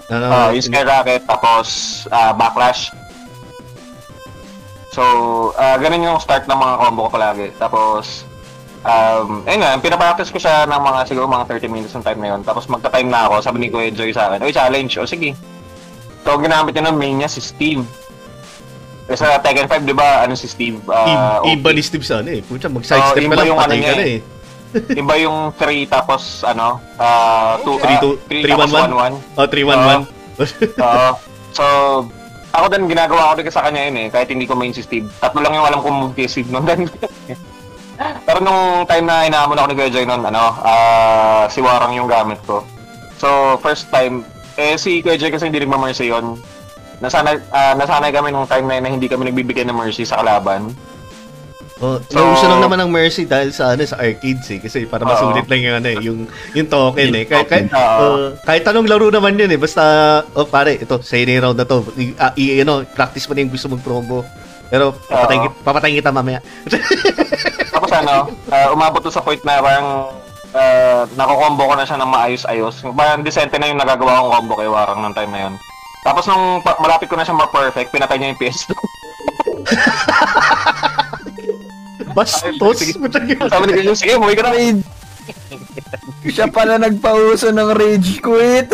[0.07, 1.67] Ano, Ah, yung skyrocket tapos
[2.09, 2.95] ah, backlash.
[4.95, 5.03] So,
[5.59, 7.53] ah ganun yung start ng mga combo ko palagi.
[7.59, 8.25] Tapos,
[8.81, 12.29] um, ayun nga, pinapractice ko siya ng mga siguro mga 30 minutes ng time na
[12.33, 12.41] yun.
[12.41, 15.35] Tapos magta-time na ako, sabi ni Kuya Joy sa akin, Uy, challenge, o sige.
[16.25, 17.83] So, ginamit niya ng main niya si Steam.
[19.07, 20.83] Eh, sa Tekken 5, di ba, ano si Steve?
[20.83, 22.43] Uh, iba ni Steve sa ano eh.
[22.43, 24.19] Pucha, mag-sidestep Oo, ka iba lang, yung patay ano ka na eh.
[25.01, 29.15] Iba yung 3 tapos ano, uh, 2, Three, two, three, one, one.
[29.17, 29.39] 1, 1.
[29.41, 30.01] Oh, 3-1-1.
[30.85, 31.09] Oo.
[31.57, 31.65] So,
[32.53, 35.09] ako din ginagawa ko din sa kanya yun eh, kahit hindi ko main si Steve.
[35.21, 36.89] Tatlo lang yung alam kong move kay Steve noon.
[38.29, 42.09] Pero nung time na inaamon ako ni Kuya Joy noon, ano, ah si Warang yung
[42.09, 42.61] gamit ko.
[43.17, 44.25] So, first time,
[44.61, 46.37] eh si Kuya Joy kasi hindi nagmamercy yun.
[47.01, 50.73] Nasanay, ah, nasanay kami nung time na na hindi kami nagbibigay ng mercy sa kalaban.
[51.77, 55.05] Oh, So- nauso lang naman ng Mercy dahil sa ano sa arcades eh kasi para
[55.05, 56.19] masulit lang yung ano eh, yung
[56.57, 57.29] yung token eh.
[57.29, 59.85] Kahit kahit, oh, kahit anong laro naman yun eh basta
[60.33, 61.85] oh pare ito sa ini round na to.
[61.95, 64.25] I, ah, i- ano, practice mo na yung gusto mong promo.
[64.67, 66.41] Pero papatayin, kita, papatayin kita mamaya.
[67.77, 70.17] Tapos ano, ah, umabot to sa point na parang
[70.57, 72.83] uh, nakokombo ko na siya ng maayos-ayos.
[72.89, 75.55] Parang decente na yung nagagawa kong combo kay Warang ng time na yun.
[76.03, 78.71] Tapos nung pa- malapit ko na siya ma-perfect, pinatay niya yung PS2.
[82.17, 82.81] Bastos.
[83.53, 84.57] Sabi ni Kuya, sige, umuwi ka na.
[84.57, 84.81] Raid.
[86.27, 88.73] Siya pala nagpauso ng rage quit.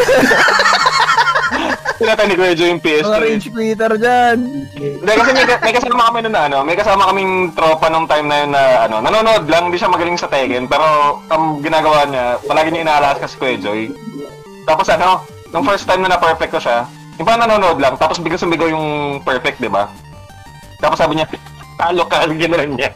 [1.98, 3.10] Pinatay ni Kuya yung PS2.
[3.10, 4.39] Mga rage quitter dyan.
[4.78, 8.27] Hindi, kasi may, may kasama kami nun na ano, may kasama kaming tropa nung time
[8.31, 12.39] na yun na ano, nanonood lang, hindi siya magaling sa Tekken, pero ang ginagawa niya,
[12.47, 13.90] palagi niya inaalas kasi Kuya Joy.
[14.66, 16.86] Tapos ano, nung first time na na-perfect ko siya,
[17.19, 19.86] yung parang nanonood lang, tapos bigla sumigaw yung perfect, di ba?
[20.82, 21.27] Tapos sabi niya,
[21.82, 22.90] talo ka, ginanon niya.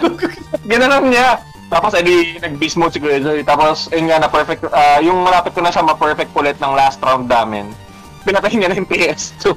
[0.70, 1.36] ginanon niya.
[1.68, 3.44] Tapos edi nag-beast mode si Kuya Joy.
[3.44, 6.96] Tapos ayun nga na perfect, ah, yung malapit ko na siya ma-perfect ulit ng last
[7.04, 7.68] round namin.
[8.24, 9.52] Pinatay niya na yung PS2.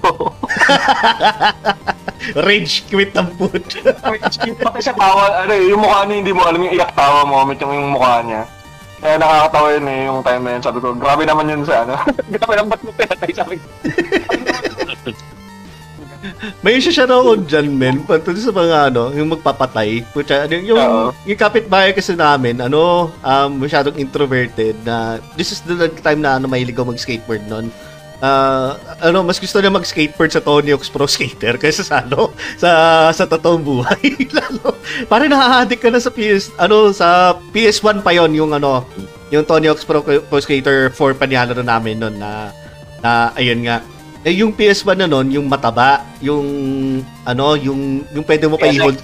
[2.47, 3.63] Rage quit ang put.
[4.65, 7.55] Pati siya tawa, ano eh, yung mukha niya hindi mo alam yung iyak tawa moment
[7.63, 8.43] yung, yung mukha niya.
[8.97, 10.63] Kaya nakakatawa yun eh, yung time na yun.
[10.65, 11.95] Sabi ko, grabe naman yun sa ano.
[12.33, 13.67] Grabe naman ba't mo pinatay sabi ko.
[16.65, 18.03] May isa siya raw dyan, men.
[18.03, 20.03] Pagto sa mga ano, yung magpapatay.
[20.11, 21.09] Putya, ano, yung, Oo.
[21.25, 26.45] yung kapitbahay kasi namin, ano, um, masyadong introverted na, this is the time na ano,
[26.49, 27.69] mahilig ako mag-skateboard noon.
[28.17, 32.69] Ah, ano, mas gusto niya mag-skateboard sa Tony Hawk's Pro Skater kaysa sa ano, sa
[33.13, 34.17] sa totoong buhay.
[34.37, 34.73] Lalo,
[35.05, 38.89] parang nahahadik ka na sa PS, ano, sa PS1 pa yon yung ano,
[39.29, 42.49] yung Tony Hawk's Pro, Pro Skater 4 pa nilalaro namin noon na,
[43.05, 43.85] na, ayun nga,
[44.27, 46.43] eh, yung PS1 na nun, yung mataba, yung,
[47.23, 48.99] ano, yung, yung pwede mo pa i-hold.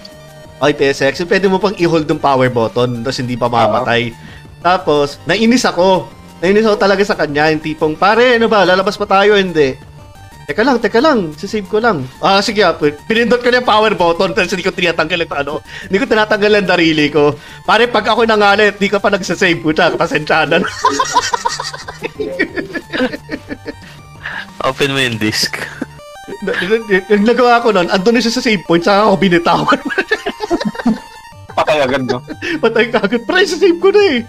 [0.60, 1.24] Ay, PSX.
[1.24, 4.12] Yung pwede mo pang i-hold yung power button, tapos hindi pa mamatay.
[4.60, 6.12] Tapos, nainis ako.
[6.44, 9.80] Nainis ako talaga sa kanya, yung tipong, pare, ano ba, lalabas pa tayo, hindi.
[10.44, 12.04] Teka lang, teka lang, sisave ko lang.
[12.20, 12.76] Ah, sige, ah,
[13.08, 16.52] pinindot ko na yung power button, tapos hindi ko tinatanggal yung ano, hindi ko tinatanggal
[16.52, 17.32] yung darili ko.
[17.64, 20.60] Pare, pag ako nangalit, di ka pa nagsasave, puta, pasensya na.
[24.64, 26.57] Open mo yung na-
[27.11, 29.80] Yung nagawa ko nun, andun na siya sa save point, saka ako binitawan.
[31.57, 32.19] Patay agad, no?
[32.64, 33.22] Patay ka agad.
[33.27, 34.19] Pre, sa save ko na eh.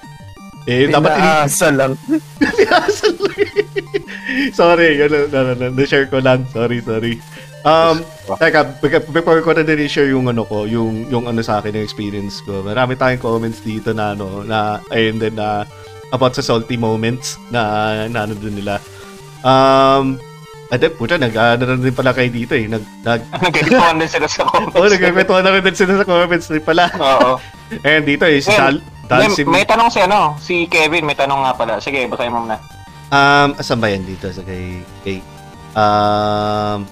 [0.64, 1.92] Eh, dapat ini- Pinaasa lang.
[2.58, 3.52] Pinasal lang eh.
[4.58, 6.44] sorry, yun, na, na, na, na-share ko lang.
[6.50, 7.20] Sorry, sorry.
[7.64, 8.04] Um,
[8.36, 8.76] teka,
[9.08, 12.44] before ko na din i-share yung ano ko, yung, yung ano sa akin, yung experience
[12.44, 12.60] ko.
[12.60, 15.64] Marami tayong comments dito na ano, na, ayun din na,
[16.12, 18.80] about sa salty moments na, na ano din nila.
[19.44, 20.16] Um,
[20.66, 22.64] ate, puta, nag, ano na din pala kayo dito eh.
[22.64, 24.74] Nag, nag, Nagkikituan din sila sa comments.
[24.74, 26.88] oh, nagkakwentuhan na rin din sila sa comments din pala.
[26.94, 27.36] Oo.
[27.86, 29.46] Ayan, dito eh, si Dal, May, Dalsim.
[29.46, 31.76] may tanong si ano, si Kevin, may tanong nga pala.
[31.76, 32.56] Sige, basahin mo na.
[33.08, 35.20] Um, asan ba yan dito sa kay, kay
[35.74, 36.88] um,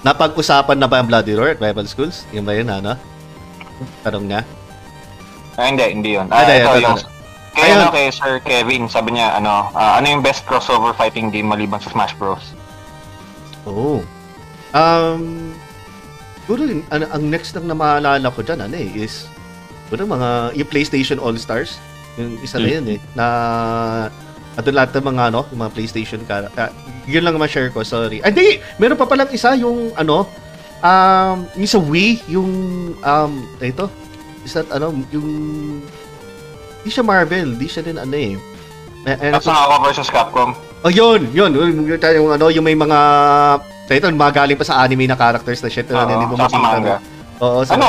[0.00, 2.24] napag-usapan na ba ang Bloody Roar at Rival Schools?
[2.32, 2.96] Yung ba yun, ano?
[4.00, 4.40] Tanong niya.
[5.54, 6.24] Ah, hindi, hindi yun.
[6.32, 6.98] Ah, Ah, ito ito, yung...
[7.54, 11.50] Kaya ano kay Sir Kevin, sabi niya, ano, ah, ano yung best crossover fighting game
[11.50, 12.54] maliban sa Smash Bros?
[13.66, 14.00] Oo.
[14.70, 15.50] Um,
[16.46, 19.26] siguro, yun, ano, ang next lang na maalala ko dyan, ano eh, is,
[19.86, 21.76] siguro mga, yung PlayStation All-Stars,
[22.16, 22.76] yung isa na Hmm.
[22.78, 23.26] yun eh, na,
[24.54, 26.70] at lahat ng mga, ano, yung mga PlayStation ka, ah,
[27.04, 28.22] yun lang ma-share ko, sorry.
[28.22, 30.26] Ay, di, meron pa palang isa, yung, ano,
[30.80, 32.50] um, yung sa Wii, yung,
[33.02, 33.90] um, ito,
[34.46, 35.28] is that, ano, yung,
[36.80, 38.34] di siya Marvel, di siya din, ano eh,
[39.08, 40.50] eh, eh, Tapos ako versus Capcom.
[40.80, 41.52] Oh, yun, yun.
[41.52, 42.98] Yung, yung, yung ano, yung may mga
[43.60, 46.60] so ito, mga galing pa sa anime na characters na shit Oo, tsaka sa makita.
[46.60, 46.96] manga.
[46.96, 47.44] no?
[47.44, 47.88] Oo, sa Ano?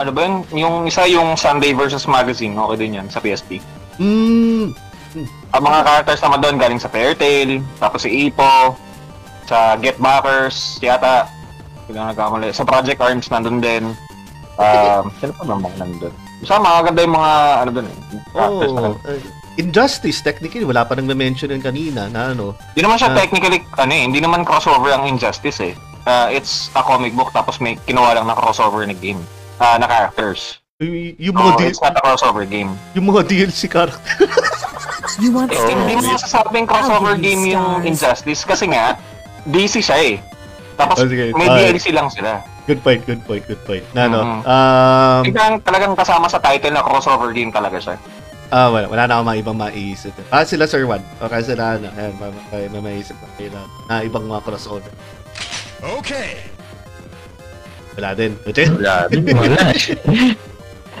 [0.00, 0.34] Ano ba yun?
[0.50, 3.62] Yung isa yung Sunday versus Magazine, okay din yan sa PSP.
[4.02, 4.72] Mm,
[5.52, 8.72] Ang mga characters naman doon galing sa Fairy Tail, tapos si Ipo,
[9.44, 11.28] sa Get Backers, yata,
[11.84, 12.48] hindi ko nagkamali.
[12.56, 13.84] Sa Project Arms nandun din.
[14.56, 16.14] Um, sino pa mga nandun?
[16.42, 17.96] Basta mga ganda yung mga, ano doon eh,
[18.28, 19.20] characters na oh, uh,
[19.54, 22.56] Injustice, technically, wala pa nang na-mention yun kanina na ano.
[22.72, 23.16] Hindi naman siya Ah.
[23.16, 25.74] technically, ano eh, hindi naman crossover ang Injustice eh.
[26.02, 29.22] uh, it's a comic book tapos may kinuha lang na crossover na game.
[29.56, 30.58] Ah, na characters.
[30.76, 32.74] Y- yung mga So, D- it's not a crossover game.
[32.92, 34.02] yung mga DLC character.
[35.20, 37.86] You want Eh, Hindi mo masasabing crossover give game yung stars.
[38.24, 38.96] Injustice kasi nga,
[39.44, 40.16] DC siya eh.
[40.74, 41.30] Tapos Oh, sige.
[41.36, 41.58] may Ah.
[41.60, 42.40] DLC lang sila.
[42.64, 43.84] Good point, good point, good point.
[43.92, 44.40] Na ano, Mhm.
[44.44, 47.96] um, Tignan, talagang kasama sa title na crossover game talaga siya.
[48.48, 50.12] ah, wala, wala na akong mga ibang maiisip.
[50.28, 51.00] Ah, sila Sir Juan.
[51.18, 54.44] O kaya sila, ano, ayan, may, may, may maisip na kayo na, na ibang mga
[54.44, 54.92] crossover.
[55.80, 56.36] Okay.
[57.92, 58.36] Wala din.
[58.46, 59.08] Wala.
[59.10, 59.62] Wala.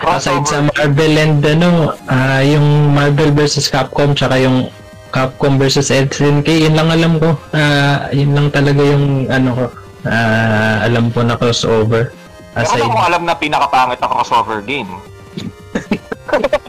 [0.02, 4.66] Aside sa Marvel and ano, ah, yung Marvel versus Capcom tsaka yung
[5.08, 7.36] Capcom versus SNK, yun lang alam ko.
[7.52, 9.64] Ah, yun lang talaga yung ano ko.
[10.06, 12.10] Ah, alam ko na crossover.
[12.52, 14.88] Aside, wala mo alam na pinakapangit na crossover game.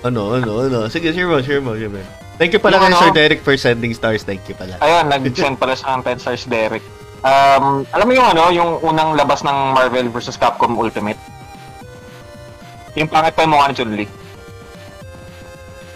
[0.00, 0.78] Ano, ano, ano.
[0.88, 2.00] Sige, share mo, share mo, share mo.
[2.40, 3.00] Thank you pala Yung kay ano?
[3.04, 4.24] Sir Derek for sending stars.
[4.24, 4.80] Thank you pala.
[4.80, 6.84] Ayun, nag-send pala siya ng 10 stars Derek.
[7.20, 11.20] Um, alam mo yung ano, yung unang labas ng Marvel versus Capcom Ultimate?
[12.96, 14.06] Yung pangit pa yung mukha ni Chun-Li.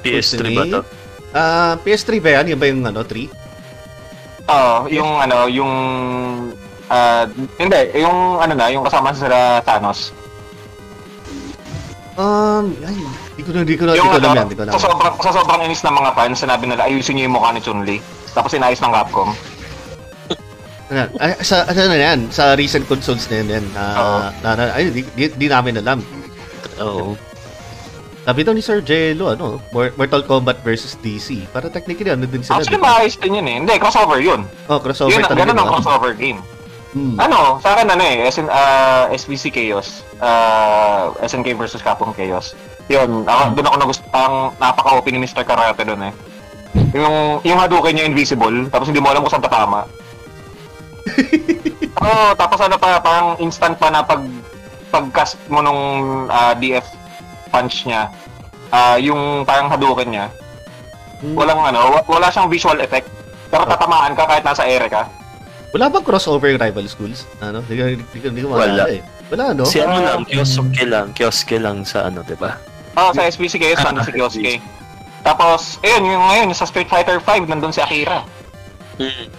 [0.04, 0.80] PS3 ba to?
[1.32, 2.52] Ah, PS3 ba yan?
[2.52, 3.24] Yan ba yung ano, 3?
[4.52, 5.72] Oo, yung ano, yung...
[6.94, 7.22] ah
[7.58, 9.26] hindi, yung ano na, yung kasama sa
[9.66, 10.14] Thanos.
[12.14, 12.94] Um, ay,
[13.34, 14.72] di ko na, di ko na, di Yung ko alam ano, yan, di ko alam.
[14.78, 17.58] sa sobrang, sa sobrang inis ng mga fans, sinabi nila, ayusin niyo yung mukha ni
[17.58, 17.98] Chun-Li.
[18.30, 19.34] Tapos inayos ng Capcom.
[20.94, 22.30] Ano, ay, sa, ano na yan?
[22.30, 23.66] Sa recent consoles na yan, yan.
[23.74, 25.98] Ah, na, na, ay, di, di, di namin alam.
[26.78, 27.18] Oo.
[28.24, 31.50] Sabi daw ni Sir Jello, ano, Mor- Mortal Kombat versus DC.
[31.50, 32.62] Para technically, ano din sila.
[32.62, 32.94] Actually, di ba?
[32.94, 33.56] maayos din yun eh.
[33.58, 34.46] Hindi, crossover yun.
[34.70, 35.50] Oh, crossover yun, talaga.
[35.50, 35.74] ganun ang diba?
[35.82, 36.38] crossover game.
[36.94, 37.18] Hmm.
[37.18, 42.54] Ano, sa akin ano eh, SN, uh, SBC Chaos, uh, SNK versus Capcom Chaos.
[42.86, 45.42] Yun, ako, doon ako nagusto, ang napaka-OP ni Mr.
[45.42, 46.12] Karate doon eh.
[46.94, 49.90] Yung, yung Hadouken niya invisible, tapos hindi mo alam kung saan tatama.
[52.04, 54.22] Oo, tapos ano pa, parang instant pa na pag
[54.88, 55.82] pag-cast mo nung
[56.30, 56.86] ah, DF
[57.50, 58.06] punch niya,
[58.70, 60.26] ah, yung parang Hadouken niya,
[61.24, 61.40] Hmm.
[61.40, 63.08] walang ano, wa- wala siyang visual effect.
[63.48, 65.08] Pero tatamaan ka kahit nasa ere ka.
[65.74, 67.26] Wala bang crossover yung rival schools?
[67.42, 67.58] Ano?
[67.66, 68.62] Di ko, di ko, di ko Wala.
[68.62, 69.00] maalala eh.
[69.26, 69.66] Wala, no?
[69.66, 72.54] Si ano Ah, lang, kioske lang, kioske lang sa ano, di ba?
[72.94, 74.62] Oo, sa SPC kayo, sa si Kioske.
[75.26, 78.22] Tapos, ayun, yung ngayon, sa Street Fighter 5, nandun si Akira.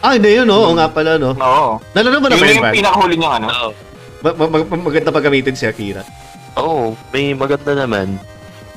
[0.03, 0.67] Ah, hindi yun, no?
[0.67, 1.31] Oo nga pala, no?
[1.31, 1.79] Oo.
[1.95, 3.47] Nalala mo na ba Yun yun, yung pinakahuli niyang ano.
[3.47, 3.69] Oo.
[4.19, 6.03] Ma- ma- ma- maganda pa gamitin si Akira.
[6.59, 8.19] Oo, may maganda naman.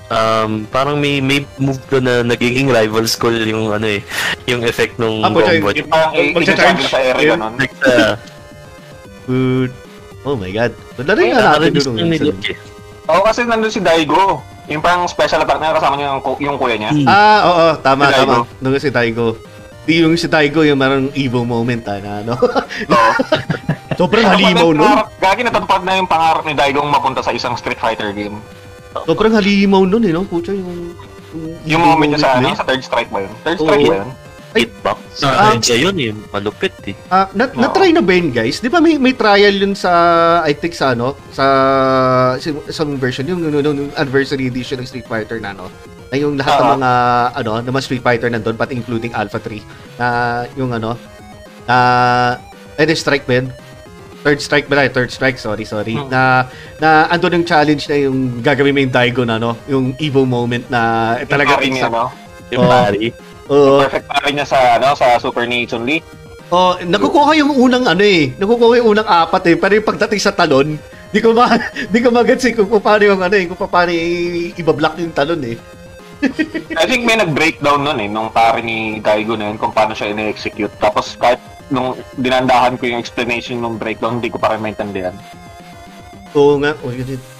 [0.08, 4.00] Um, parang may may move doon na nagiging rival school yung ano eh,
[4.48, 5.68] yung effect nung Ah, combo.
[5.68, 7.36] Yung parang i-charge sa Yun.
[7.36, 7.54] ganun.
[7.60, 8.16] Like, uh,
[9.28, 9.70] Good.
[10.24, 10.72] Oh my God.
[10.96, 12.32] Lalo nga natin doon.
[13.08, 14.40] Oo, kasi nandun si Daigo.
[14.68, 16.92] Yung parang special attack na kasama niya yung, yung kuya niya.
[17.04, 18.34] Ah, oo, tama, Si tama.
[18.60, 19.36] Nung si Daigo.
[19.84, 22.32] Di yung si Daigo, yung marang evil moment, ah, na ano.
[22.92, 23.10] Oo.
[23.96, 24.92] Sobrang halimaw nun.
[25.16, 28.40] Gagi natutupad na yung pangarap ni Daigo mapunta sa isang Street Fighter game.
[28.94, 30.24] Sobrang halimaw nun, eh, no?
[30.24, 30.94] Pucha, yung...
[31.68, 33.32] Yung moment niya sa, ano, sa third strike ba yun?
[33.44, 34.10] Third strike ba yun?
[34.56, 34.98] Hitbox.
[35.20, 35.52] Ah.
[35.52, 36.96] Ah, yun eh, malupit eh.
[37.12, 37.60] Ah, na, Oo.
[37.60, 38.64] na-try na ba yun, guys?
[38.64, 39.92] Di ba may, may trial yun sa,
[40.40, 41.44] I think sa ano, sa
[42.40, 45.68] sa- isang version, yung, yung, yung anniversary edition ng Street Fighter na ano,
[46.08, 46.74] na yung lahat ng Oo.
[46.80, 46.92] mga,
[47.44, 50.06] ano, ng mga Street Fighter nandun, but including Alpha 3, na
[50.56, 50.96] yung ano,
[51.68, 51.76] na,
[52.80, 53.52] eh, strike ba yun?
[54.26, 54.90] Third strike ba na?
[54.90, 55.94] Third strike, sorry, sorry.
[55.94, 56.10] Hmm.
[56.10, 56.50] Na,
[56.82, 59.54] na andun yung challenge na yung gagawin mo yung Daigo na, no?
[59.70, 62.10] Yung evil moment na eh, talaga Yung pari niya, no?
[62.50, 62.70] Yung Oo.
[62.70, 63.04] pari.
[63.48, 63.78] Oo.
[63.86, 66.02] Perfect pari niya sa, ano, sa Super ni Chun-Li.
[66.48, 68.32] Oh, nakukuha yung unang ano eh.
[68.40, 69.56] Nakukuha yung unang apat eh.
[69.60, 70.80] Pero yung pagdating sa talon,
[71.12, 71.56] di ko ma
[71.92, 73.92] di ko magets eh kung paano yung ano eh, kung paano
[74.56, 75.56] ibablock yung talon eh.
[76.74, 80.10] I think may nag-breakdown nun eh, nung pare ni Daigo na yun, kung paano siya
[80.10, 80.72] ine-execute.
[80.82, 81.38] Tapos kahit
[81.68, 85.14] nung dinandahan ko yung explanation ng breakdown, hindi ko pa rin maintindihan.
[86.36, 86.76] Oo nga.
[86.84, 86.92] Oh.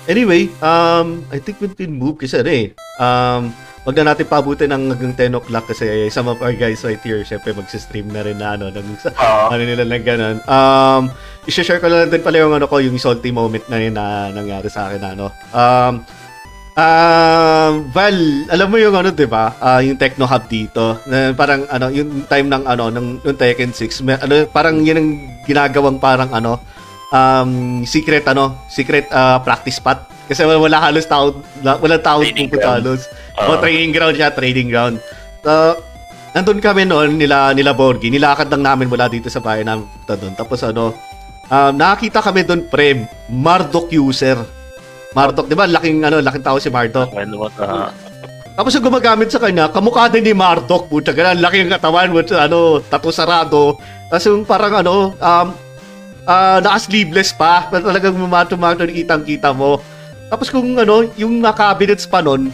[0.08, 2.66] Anyway, um, I think we can move kasi ano eh.
[2.96, 3.52] Um,
[3.84, 7.20] wag na natin pabutin ng hanggang 10 o'clock kasi some of our guys right here,
[7.24, 9.52] syempre magsi-stream na rin na ano, ng, sa, Oo.
[9.52, 10.36] ano nila lang ganun.
[10.48, 11.12] Um,
[11.44, 14.68] i-share ko lang din pala yung ano ko, yung salty moment na yun na nangyari
[14.68, 15.26] sa akin na ano.
[15.52, 16.04] Um,
[16.78, 18.14] Um, Val,
[18.54, 19.50] alam mo yung ano, 'di ba?
[19.58, 20.94] Ah, yung Techno Hub dito.
[21.10, 24.94] Na parang ano, yung time ng ano ng yung Tekken 6, may, ano, parang yun
[24.94, 25.10] ang
[25.42, 26.62] ginagawang parang ano,
[27.10, 30.06] um, secret ano, secret ah, practice spot.
[30.30, 31.34] Kasi wala, wala halos tao,
[31.66, 33.10] wala, tao pupunta halos.
[33.34, 33.58] o Oo.
[33.58, 35.02] training ground siya, training ground.
[35.42, 35.82] So,
[36.30, 40.30] nandun kami noon nila nila Borgi, nilakad lang namin mula dito sa bahay namin doon.
[40.38, 40.94] Tapos ano,
[41.50, 44.57] um, nakakita kami doon pre, Marduk user.
[45.16, 45.64] Marduk, 'di ba?
[45.64, 47.08] Laking ano, laking tao si Marduk.
[47.16, 47.88] Ano, ah,
[48.58, 52.34] Tapos yung gumagamit sa kanya, kamukha din ni Marduk, puta ganun, laki ng katawan, with,
[52.34, 53.78] ano, tattoo sarado.
[54.10, 55.46] Tapos yung parang ano, um,
[56.26, 59.78] ah naka-sleeveless pa, na talagang mato-mato kitang-kita mo.
[60.28, 62.50] Tapos kung ano, yung mga cabinets pa nun,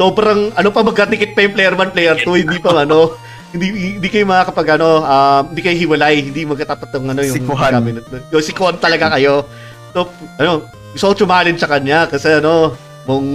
[0.00, 3.12] sobrang ano pa magkatikit pa yung player 1, player 2, hindi pa ano,
[3.52, 7.70] hindi hindi kayo makakapag ano, ah, hindi kayo hiwalay, hindi magkatapat ng ano yung Sikuhan.
[7.76, 8.04] cabinet.
[8.32, 9.44] Yung sikuhan talaga kayo.
[9.92, 10.08] So,
[10.40, 12.76] ano, gusto ko challenge sa kanya kasi ano,
[13.08, 13.28] mong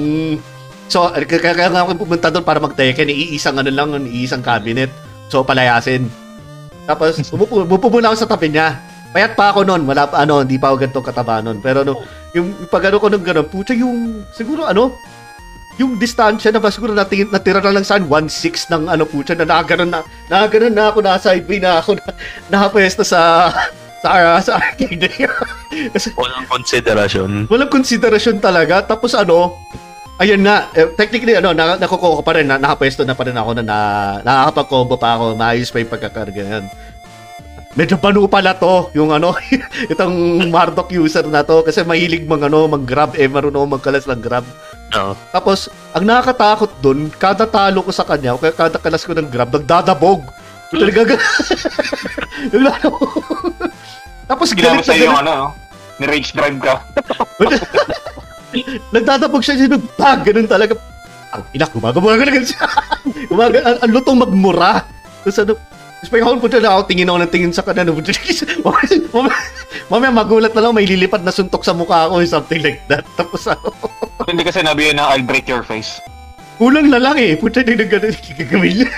[0.88, 4.88] So, kaya, kaya nga ako pumunta doon para mag-Tekken, iisang ano lang, iisang cabinet.
[5.28, 6.08] So, palayasin.
[6.88, 8.80] Tapos, umupo, umupo muna ako sa tabi niya.
[9.12, 11.60] Payat pa ako noon, wala pa, ano, hindi pa ako ganitong kataba noon.
[11.60, 12.00] Pero ano,
[12.32, 14.96] yung yung pag ano ko nung gano'n, pucha yung, siguro ano,
[15.76, 19.44] yung distansya na ba siguro natin, natira na lang saan, 1-6 ng ano pucha na
[19.44, 20.02] nakaganon na,
[20.32, 22.12] nakaganon na ako, nasa sideway na ako, na,
[22.52, 23.52] nakapwesto sa,
[23.99, 24.10] sa,
[24.40, 25.10] sa arcade.
[25.94, 27.49] Kasi Walang konsiderasyon.
[27.49, 28.82] walang konsiderasyon talaga.
[28.82, 29.57] Tapos ano,
[30.18, 33.38] ayun na, eh, technically ano, na, nakukuha ko pa rin, na, nakapwesto na pa rin
[33.38, 33.78] ako na, na
[34.22, 36.65] nakakapag-combo pa ako, maayos pa yung pagkakarga yan.
[37.78, 39.38] Medyo panu pala to, yung ano,
[39.94, 44.41] itong Marduk user na to, kasi mahilig mag, ano, mag-grab, eh, marunong magkalas ng grab.
[44.98, 45.14] Oo.
[45.30, 49.30] Tapos, ang nakakatakot dun, kada talo ko sa kanya, o kaya kada kalas ko ng
[49.30, 50.26] grab, nagdadabog.
[50.68, 51.15] Talaga,
[54.28, 55.26] Tapos Ginamit galit na sa'yo yung galit.
[55.26, 55.48] ano, no?
[55.98, 56.76] Ni-rage drive ka.
[58.94, 60.78] Nagdadabog siya siya bag, ganun talaga.
[61.34, 62.66] Ang ina, gumagawa ka na ganun siya.
[63.32, 64.86] Gumaga, ang, ang lutong magmura.
[65.24, 65.54] Tapos ano,
[65.98, 67.90] tapos pag ako punta na ako, tingin ako ng tingin sa kanan.
[69.91, 73.04] mamaya, magulat na lang, may lilipad na suntok sa mukha ako, something like that.
[73.18, 73.74] Tapos ako,
[74.24, 75.99] Hindi kasi nabi na I'll break your face.
[76.58, 77.36] kulang na lang eh.
[77.36, 78.90] Punta na yung ganun, gagawin niya.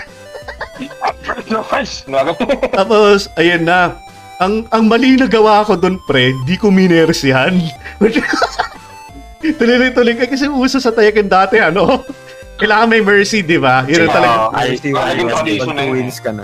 [1.23, 2.03] break your face!
[2.05, 3.95] Nagag- Tapos, ayun na.
[4.39, 7.51] Ang ang mali na gawa ko doon, pre, di ko minersihan.
[9.59, 12.03] Tuloy-tuloy ka kasi uso sa Tekken dati, ano?
[12.59, 13.87] Kailangan may mercy, di ba?
[13.87, 14.35] Yun ang talaga.
[14.51, 14.89] Mercy,
[15.91, 16.43] wins ka na.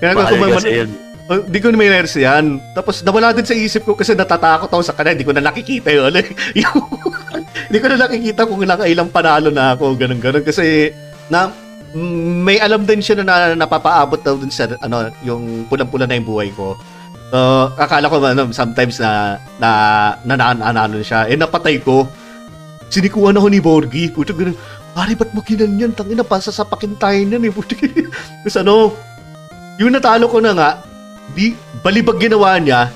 [0.00, 0.90] Kaya kung kasi yun.
[1.24, 2.60] Oh, di ko na may yan.
[2.76, 5.16] Tapos nawala din sa isip ko kasi natatakot ako sa kanya.
[5.16, 6.12] Hindi ko na nakikita yun.
[6.60, 6.88] Yung-
[7.72, 9.96] Hindi ko na nakikita kung ilang, ilang panalo na ako.
[9.96, 10.44] Ganun, ganun.
[10.44, 10.92] Kasi
[11.32, 11.48] na,
[11.96, 16.20] mm, may alam din siya na, na napapaabot daw dun sa ano, yung pulang-pula na
[16.20, 16.76] yung buhay ko.
[17.34, 19.70] So, akala ko ano, sometimes na na
[20.22, 21.26] nananalo siya.
[21.26, 22.06] Eh, napatay ko.
[22.86, 24.06] Sinikuhan ako ni Borgi.
[24.14, 24.54] Puto, ganun.
[24.94, 25.90] Pare, ba't mo kinanyan?
[25.98, 27.50] Tangina, pasasapakin tayo niyan eh.
[27.50, 27.74] Puto.
[28.46, 28.94] Tapos ano,
[29.82, 30.70] yung natalo ko na nga,
[31.34, 32.94] di, balibag ginawa niya.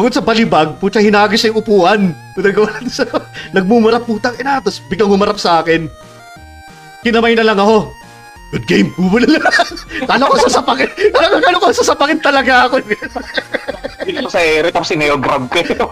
[0.00, 2.16] Bukod sa balibag, putya hinagis yung upuan.
[2.32, 3.04] Putya gawa na sa,
[3.52, 4.64] nagmumarap putang ina.
[4.64, 5.92] Tapos biglang humarap sa akin.
[7.04, 7.92] Kinamay na lang ako.
[8.52, 8.88] Good game.
[8.92, 9.48] Bumula lang.
[10.04, 10.88] Kala ko sasapakin.
[11.08, 12.84] Kala ko, kala ko sasapakin talaga ako.
[14.28, 15.88] Sa ere, tapos sineo-grab ko.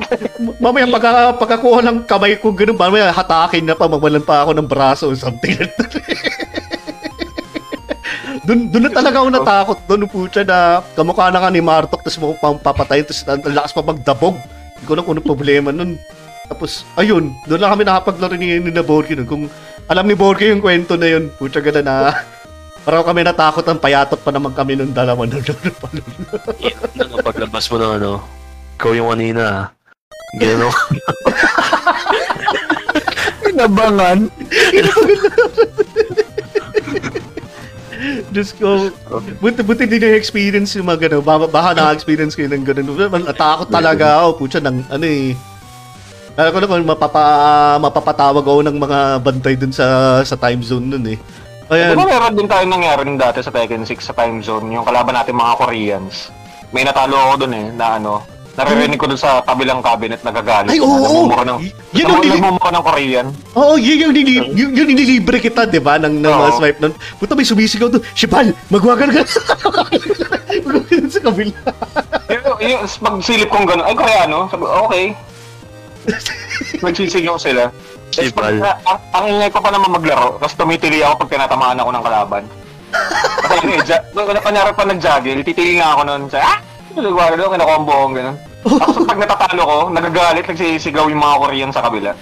[0.61, 4.69] mamaya pagka, pagkakuha ng kamay ko, ganun, mamaya hatakin na pa, mamalan pa ako ng
[4.69, 5.93] braso or something like that.
[8.45, 12.19] Doon doon na talaga ako natakot doon putya na kamukha na ka ni Martok tapos
[12.19, 14.37] mo pang papatayin tapos ang lakas pa magdabog.
[14.75, 16.01] Hindi ko na kung ano problema nun.
[16.51, 19.29] Tapos ayun, doon lang kami nakapaglaro ni, ni na Borgi nun.
[19.29, 19.45] Kung
[19.87, 21.95] alam ni Borgi yung kwento na yun, putya ganda na
[22.81, 25.43] parang kami natakot ang payatot pa naman kami nung dalawa nun.
[26.97, 28.11] Ano, paglabas mo ng ano,
[28.77, 29.43] ikaw yung kanina.
[29.45, 29.65] ah.
[30.33, 30.71] Gano,
[33.51, 34.31] Inabangan.
[38.31, 38.89] Diyos ko,
[39.43, 41.21] buti, buti din yung experience yung mga gano'n.
[41.21, 42.87] Baka, baka na-experience kayo ng gano'n.
[43.27, 44.41] Natakot talaga ako.
[44.41, 45.37] Pucha, ng ano eh.
[46.33, 47.23] Kala ko naman, mapapa,
[47.77, 49.85] mapapatawag ako ng mga bantay dun sa
[50.23, 51.19] sa time zone nun eh.
[51.71, 51.95] Ayan.
[51.95, 55.15] ba meron din tayo nangyari nung dati sa Tekken 6 sa time zone, yung kalaban
[55.15, 56.35] natin mga Koreans.
[56.75, 58.27] May natalo ako dun eh, na ano,
[58.59, 60.75] naririnig ko dun sa kabilang cabinet nagagalit.
[60.75, 60.91] Ay, oo!
[60.91, 61.59] Nagmumura ng,
[61.95, 63.27] yun yung nili- ng Korean.
[63.55, 65.95] Oo, yun yung, nili, yun, yun yung nililibre kita, di ba?
[66.03, 66.59] Ng, ng mga Oo.
[66.59, 66.93] swipe nun.
[67.23, 68.03] Puta, may sumisigaw doon.
[68.19, 69.23] Shibal, magwagan ka.
[70.67, 71.55] Magwagan sa kabila.
[72.27, 75.05] yung, yung, pag silip kong gano'n, ay Koreano, sabi, okay.
[76.85, 77.71] Nagsisigaw sila.
[78.11, 78.59] Sibal.
[78.59, 82.05] pag, ang, ang ingay ko pa naman maglaro, tapos tumitili ako pag tinatamaan ako ng
[82.05, 82.45] kalaban.
[83.41, 86.59] Kasi ano eh, ja- kung kanyari pa nag-juggle, titili nga ako nun sa, ah,
[86.93, 88.37] nagwala doon, kinakombo akong gano'n.
[88.61, 92.13] Tapos pag natatalo ko, nagagalit, nagsisigaw yung mga Korean sa kabila.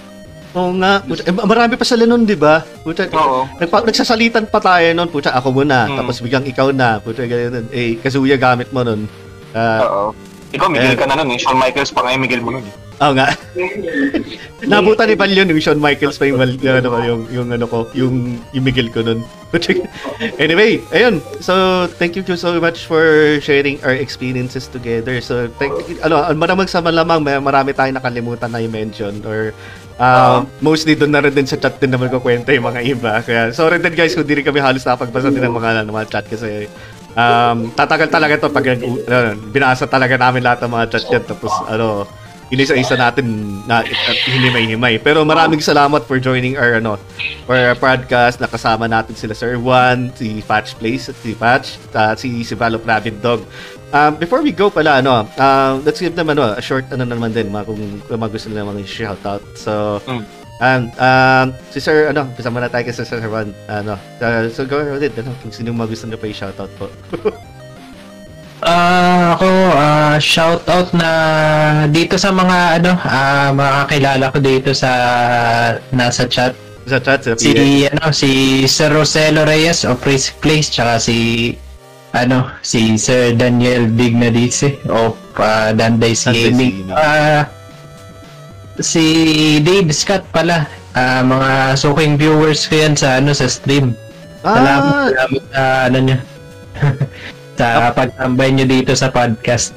[0.49, 0.97] Oo nga.
[0.99, 2.61] Puta, eh, marami pa sila nun, di ba?
[2.81, 3.45] Puta, Oo.
[3.55, 5.05] Nagpa- nagsasalitan pa tayo nun.
[5.05, 5.85] Puta, ako muna.
[5.85, 5.97] Hmm.
[5.99, 6.97] Tapos biglang ikaw na.
[6.97, 7.69] Puta, ganyan.
[7.69, 9.05] Eh, kasuya gamit mo nun.
[9.51, 10.03] Ah, Oo.
[10.49, 10.97] Ikaw, Miguel Eh.
[10.97, 11.37] ka na nun eh.
[11.37, 12.73] Shawn Michaels pa nga yung Miguel mo nun eh.
[12.99, 13.31] Oo nga.
[14.71, 17.87] Nabutan ni Val yun, yung Shawn Michaels pa yung, yung, ano, yung, yung, ano ko,
[17.95, 19.23] yung, yung Miguel ko nun.
[20.43, 21.23] anyway, ayun.
[21.39, 25.23] So, thank you so much for sharing our experiences together.
[25.23, 25.71] So, thank
[26.03, 29.55] ano, maraming sa malamang, may marami tayong nakalimutan na i-mention or
[29.95, 33.23] uh, mostly doon na rin din sa chat din naman ko kwenta yung mga iba.
[33.23, 36.07] Kaya, sorry din guys kung di rin kami halos nakapagbasa din ng mga, ng mga
[36.11, 36.67] chat kasi
[37.19, 41.23] Um, tatagal talaga to pag uh, binasa talaga namin lahat ng mga chat yan.
[41.25, 42.05] Tapos, ano,
[42.49, 43.25] inisa-isa natin
[43.65, 44.97] na at hinimay-himay.
[44.99, 46.97] Pero maraming salamat for joining our ano
[47.45, 48.41] for our podcast.
[48.41, 53.21] Nakasama natin sila Sir Juan, si Patch Place, si Patch, uh, si si Valop Rabbit
[53.21, 53.45] Dog.
[53.89, 57.33] Um, before we go pala, ano, uh, let's give them ano, a short ano naman
[57.33, 59.41] din, mga, kung, kung gusto nila mga shoutout.
[59.57, 60.21] So, Mm.
[60.61, 64.77] um, um, si Sir, ano, kasama na tayo kay Sir Juan, ano, uh, so go
[64.77, 66.85] ahead, ano, kung sino mga gusto nila pa i-shoutout po.
[68.59, 71.09] Ah, ako ah, shout out na
[71.87, 74.91] dito sa mga ano, ah makakilala ko dito sa
[75.89, 76.51] nasa chat.
[76.83, 77.95] Sa chat, sa Si PA.
[77.95, 78.29] ano, si
[78.65, 81.53] Sir Roselo Reyes of Risk Place tsaka si
[82.11, 86.91] ano, si Sir Daniel Dignadice of uh, Dandays Gaming.
[86.91, 87.47] Ah,
[88.83, 89.05] si
[89.61, 90.67] Dave Scott pala.
[90.91, 93.95] Ah, mga suking viewers ko yan sa ano sa stream.
[94.41, 96.19] Salamat, Ah, salamat sa ano niya.
[97.59, 99.75] sa pagtambay niyo dito sa podcast.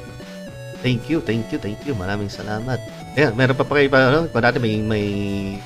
[0.79, 1.91] Thank you, thank you, thank you.
[1.95, 2.79] Maraming salamat.
[3.19, 5.05] Ayan, meron pa pa kayo pa, ano, pa natin may may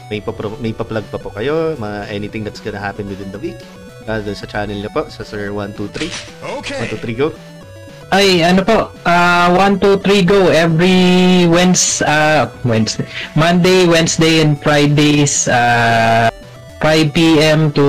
[0.09, 3.57] may pa may pa-plug pa po kayo, mga anything that's gonna happen within the week.
[4.09, 6.09] Uh, sa channel niyo po, sa Sir 123.
[6.61, 6.89] Okay.
[6.89, 7.29] 123 go.
[8.07, 10.47] Ay, ano po, ah 1, 2, 3, go.
[10.47, 13.03] Every Wednesday, ah Wednesday,
[13.35, 16.31] Monday, Wednesday, and Fridays, ah
[16.79, 17.67] 5 p.m.
[17.75, 17.85] to,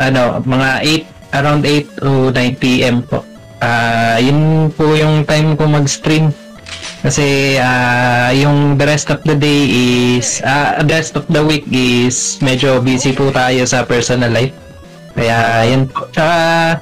[0.00, 3.04] ano, mga 8, around 8 to 9 p.m.
[3.04, 3.24] po.
[3.58, 6.30] Ah yun po yung time ko mag-stream.
[6.98, 9.66] Kasi ah yung the rest of the day
[10.18, 14.54] is, ah the rest of the week is medyo busy po tayo sa personal life.
[15.18, 16.06] Kaya yan po.
[16.14, 16.78] Tsaka,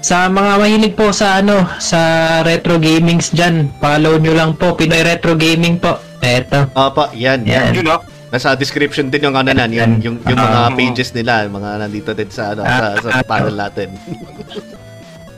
[0.00, 2.00] sa mga mahilig po sa ano, sa
[2.46, 6.00] retro gamings dyan, follow nyo lang po, Pinoy Retro Gaming po.
[6.24, 6.70] Eto.
[6.72, 7.74] Opo, yan, yan.
[7.74, 7.76] Yan.
[7.76, 8.15] Yun, no?
[8.26, 10.74] Nasa description din yung ano nan, yung yung, yung mga Ah.
[10.74, 13.22] pages nila, mga nandito din sa ano, sa, sa Ah.
[13.22, 13.94] panel natin.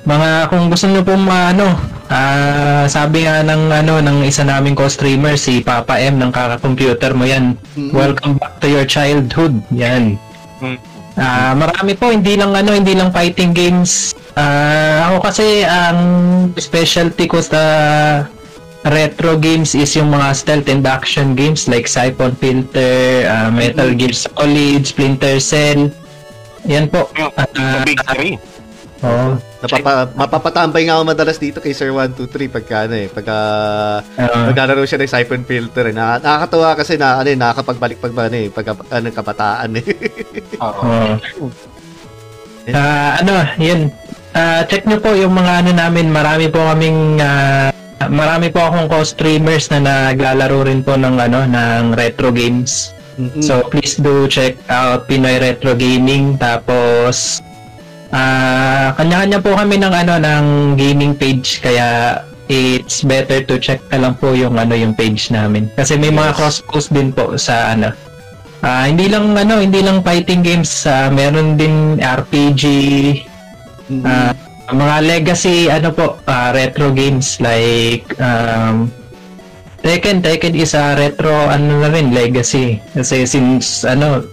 [0.09, 1.77] Mga kung gusto nyo po ano,
[2.09, 7.29] ah sabi nga ng ano ng isa naming co-streamer si Papa M ng kaka-computer mo
[7.29, 7.61] yan.
[7.77, 7.93] Mhm.
[7.93, 9.61] Welcome back to your childhood.
[9.69, 10.17] Yan.
[10.65, 10.79] Mm.
[11.19, 14.17] Ah, marami po hindi lang ano, hindi lang fighting games.
[14.33, 15.99] Ah, ako kasi ang
[16.57, 17.61] specialty ko sa
[18.89, 24.13] retro games is yung mga stealth and action games like Siphon Filter, ah, Metal Gear
[24.13, 25.93] Solid, Splinter Cell.
[26.65, 27.09] Yan po.
[27.15, 28.35] Ah, the big three.
[29.01, 29.39] oh.
[29.59, 33.37] Napapa, mapapatambay nga ako madalas dito kay Sir 123 pagka ano eh, pagka
[34.15, 35.95] Ah, Naglalaro siya ng siphon filter eh.
[35.95, 39.85] Na, nakakatuwa kasi na ano eh, nakakapagbalik pag ano eh, pag ano, kabataan eh.
[40.63, 41.19] Oo.
[42.71, 43.91] Ah, ano, yun.
[44.31, 46.07] Ah, check nyo po yung mga ano namin.
[46.13, 47.73] Marami po kaming ah,
[48.07, 52.95] marami po akong co-streamers na naglalaro rin po ng ano ng retro games.
[53.19, 53.43] Mm-mm.
[53.43, 57.43] So please do check out Pinoy Retro Gaming tapos
[58.09, 64.01] ah kanya-kanya po kami ng ano ng gaming page kaya it's better to check na
[64.01, 66.37] lang po yung ano yung page namin kasi may mga Yes.
[66.39, 67.91] cross post din po sa ano
[68.59, 72.63] Ah, hindi lang ano, hindi lang fighting games, ah, meron din RPG,
[73.87, 74.03] Mm-mm.
[74.03, 74.35] ah,
[74.73, 78.93] mga legacy ano po, ah, retro games like um
[79.79, 84.27] Tekken, Tekken is a retro ano na rin legacy kasi since ano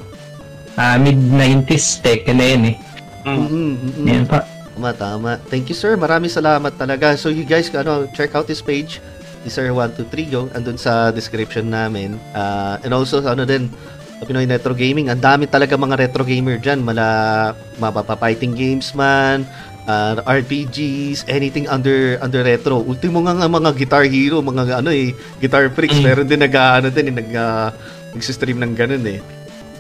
[0.76, 2.78] ah, mid 90s Tekken na yun eh.
[3.26, 4.06] Mm-mm, mm-mm.
[4.06, 4.46] Yan pa.
[4.76, 5.32] Tama, tama.
[5.48, 5.96] Thank you, sir.
[5.96, 7.16] Maraming salamat talaga.
[7.16, 9.00] So, you guys, ano, check out this page.
[9.42, 10.52] Si Sir 123 Go.
[10.52, 12.20] Andun sa description namin.
[12.36, 13.72] Ah, and also, ano din,
[14.20, 15.08] sa Pinoy Retro Gaming.
[15.10, 16.84] Ang dami talaga mga retro gamer dyan.
[16.84, 19.48] Mala, mapapa-fighting games man,
[19.88, 22.82] ah, RPGs, anything under under retro.
[22.82, 25.98] Ultimo nga nga mga Guitar Hero, mga ano eh, Guitar Freaks.
[26.02, 26.06] Mm.
[26.06, 27.70] Meron din nag, ano din, eh, nag, ah,
[28.14, 29.20] nag-stream ng ganun eh.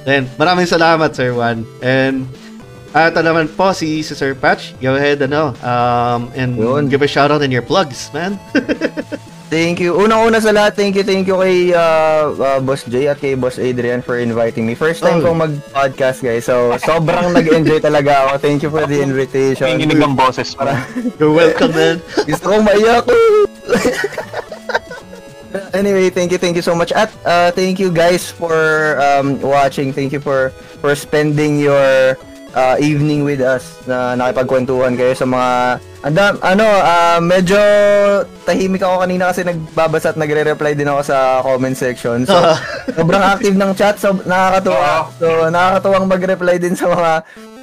[0.06, 1.65] And maraming salamat, Sir Juan.
[1.82, 2.30] And
[2.95, 6.88] at naman po si, si Sir Patch, go ahead ano, um, and Yun.
[6.88, 8.40] give a shout out in your plugs, man.
[9.45, 9.93] Thank you.
[9.93, 13.61] Unang-una sa lahat, thank you, thank you kay uh, uh, Boss Jay at kay Boss
[13.61, 14.73] Adrian for inviting me.
[14.73, 15.30] First time Oh.
[15.30, 16.49] kong mag-podcast, guys.
[16.49, 18.41] So, sobrang nag-enjoy talaga ako.
[18.41, 19.69] Thank you for the invitation.
[19.69, 20.65] Yung ginig ng boses mo.
[21.22, 22.01] You're welcome, man.
[22.26, 23.05] Gusto kong maiyak.
[25.73, 26.91] anyway, thank you, thank you so much.
[26.91, 29.93] At uh, thank you guys for um, watching.
[29.93, 30.49] Thank you for
[30.81, 32.17] for spending your
[32.56, 37.57] uh, evening with us na nakipagkwentuhan kayo sa mga anda, ano, ah, medyo
[38.45, 42.30] tahimik ako kanina kasi nagbabasa at nagre-reply din ako sa comment section.
[42.30, 42.38] So,
[42.94, 45.10] sobrang active ng chat, so nakakatuwa.
[45.18, 47.11] So, nakakatuwang mag-reply din sa mga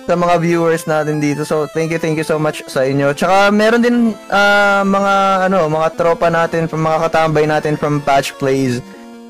[0.02, 1.46] sa mga viewers natin dito.
[1.46, 3.14] So, thank you, thank you so much sa inyo.
[3.14, 8.34] Tsaka, meron din ah, mga, ano, mga tropa natin, from mga katambay natin from Patch
[8.42, 8.82] Plays.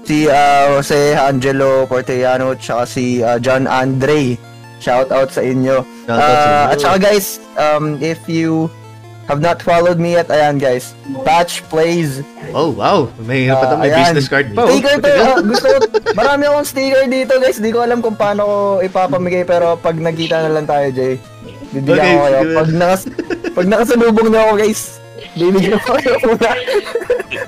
[0.09, 4.52] Si ah, Jose Angelo Portellano, tsaka si ah, John Andre.
[4.83, 5.87] Shout out sa inyo.
[6.05, 6.69] Shout out sa Ah, inyo.
[6.69, 7.27] at saka guys,
[7.57, 8.67] um, if you
[9.25, 10.93] have not followed me yet, ayan guys,
[11.23, 12.21] Patch Plays.
[12.51, 13.07] Oh, wow.
[13.19, 14.13] May, Ah, uh, may ayan.
[14.13, 14.61] business card pa.
[14.61, 14.69] oh.
[14.69, 15.79] Sticker to, ah, gusto ko,
[16.13, 20.43] marami akong sticker dito guys, di ko alam kung paano ko ipapamigay, pero pag nagkita
[20.43, 21.17] na lang tayo, Jay,
[21.71, 22.39] bibigyan Okay, ko kayo.
[22.53, 23.01] Pag, nakas,
[23.55, 24.81] pag nakasalubong niyo ako guys,
[25.33, 26.51] ko kayo muna.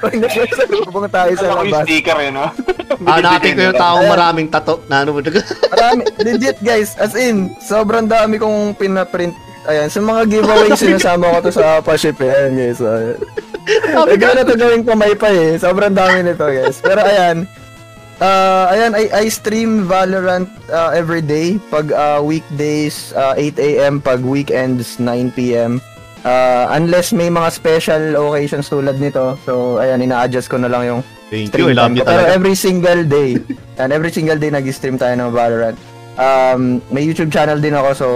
[0.01, 1.87] pag nakasalubong tayo sa Alam ko yung labas.
[1.89, 2.47] sticker eh, no?
[3.05, 5.21] Ah, nakati ko yung taong maraming tato na ano mo.
[5.75, 9.35] Marami, legit guys, as in, sobrang dami kong pinaprint.
[9.65, 12.31] Ayan, sa mga giveaway, sinasama ko to sa pa-ship eh.
[12.31, 13.19] Ayan guys, ayan.
[14.15, 15.53] Ikaw na to gawing pamaypay eh.
[15.57, 16.79] Sobrang dami nito guys.
[16.85, 17.49] Pero ayan,
[18.21, 21.57] uh, ayan, I, I stream Valorant uh, every day.
[21.73, 23.95] Pag uh, weekdays, uh, 8 a.m.
[24.05, 25.81] Pag weekends, 9 p.m.
[26.25, 29.37] Uh, unless may mga special occasions tulad nito.
[29.45, 31.69] So, ayan, ina-adjust ko na lang yung Thank you.
[31.69, 32.09] Stream love time you ko.
[32.09, 33.37] Pero every single day,
[33.81, 35.77] and every single day nag-stream tayo ng Valorant.
[36.17, 38.09] Um, may YouTube channel din ako, so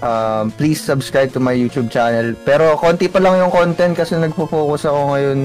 [0.00, 2.32] um, please subscribe to my YouTube channel.
[2.48, 5.38] Pero konti pa lang yung content kasi nagpo-focus ako ngayon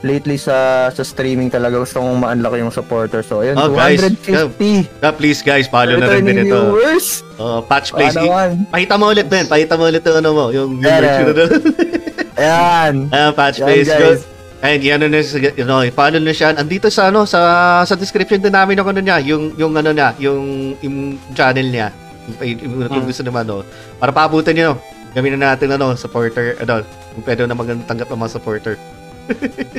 [0.00, 1.78] lately sa sa streaming talaga.
[1.78, 3.20] Gusto kong ma-unlock yung supporter.
[3.20, 6.54] So, ayun, Oh, guys, 250 Ah, please guys, follow na rin din ito.
[6.54, 7.26] viewers.
[7.34, 8.14] Oh, patch plays.
[8.14, 8.50] Ano man.
[8.68, 9.44] Pakita mo ulit din.
[9.46, 10.44] Pakita mo ulit yung ano mo.
[10.50, 11.50] Yung, yung Ayan, merch mo doon.
[12.40, 12.94] Ayan.
[13.10, 13.86] Ah, patch plays.
[13.86, 14.22] guys.
[14.58, 16.50] And yan na sa you know, follow na siya.
[16.50, 17.38] Andito sa ano sa
[17.82, 21.94] sa description din namin ng ano niya, yung yung ano niya, yung, yung channel niya.
[22.42, 23.62] Yung, yung, kung gusto naman no.
[23.96, 24.74] Para paabutan niyo.
[25.14, 26.82] Gawin na natin ano, supporter, ano,
[27.14, 28.74] kung pwede na magtanggap ng mga supporter.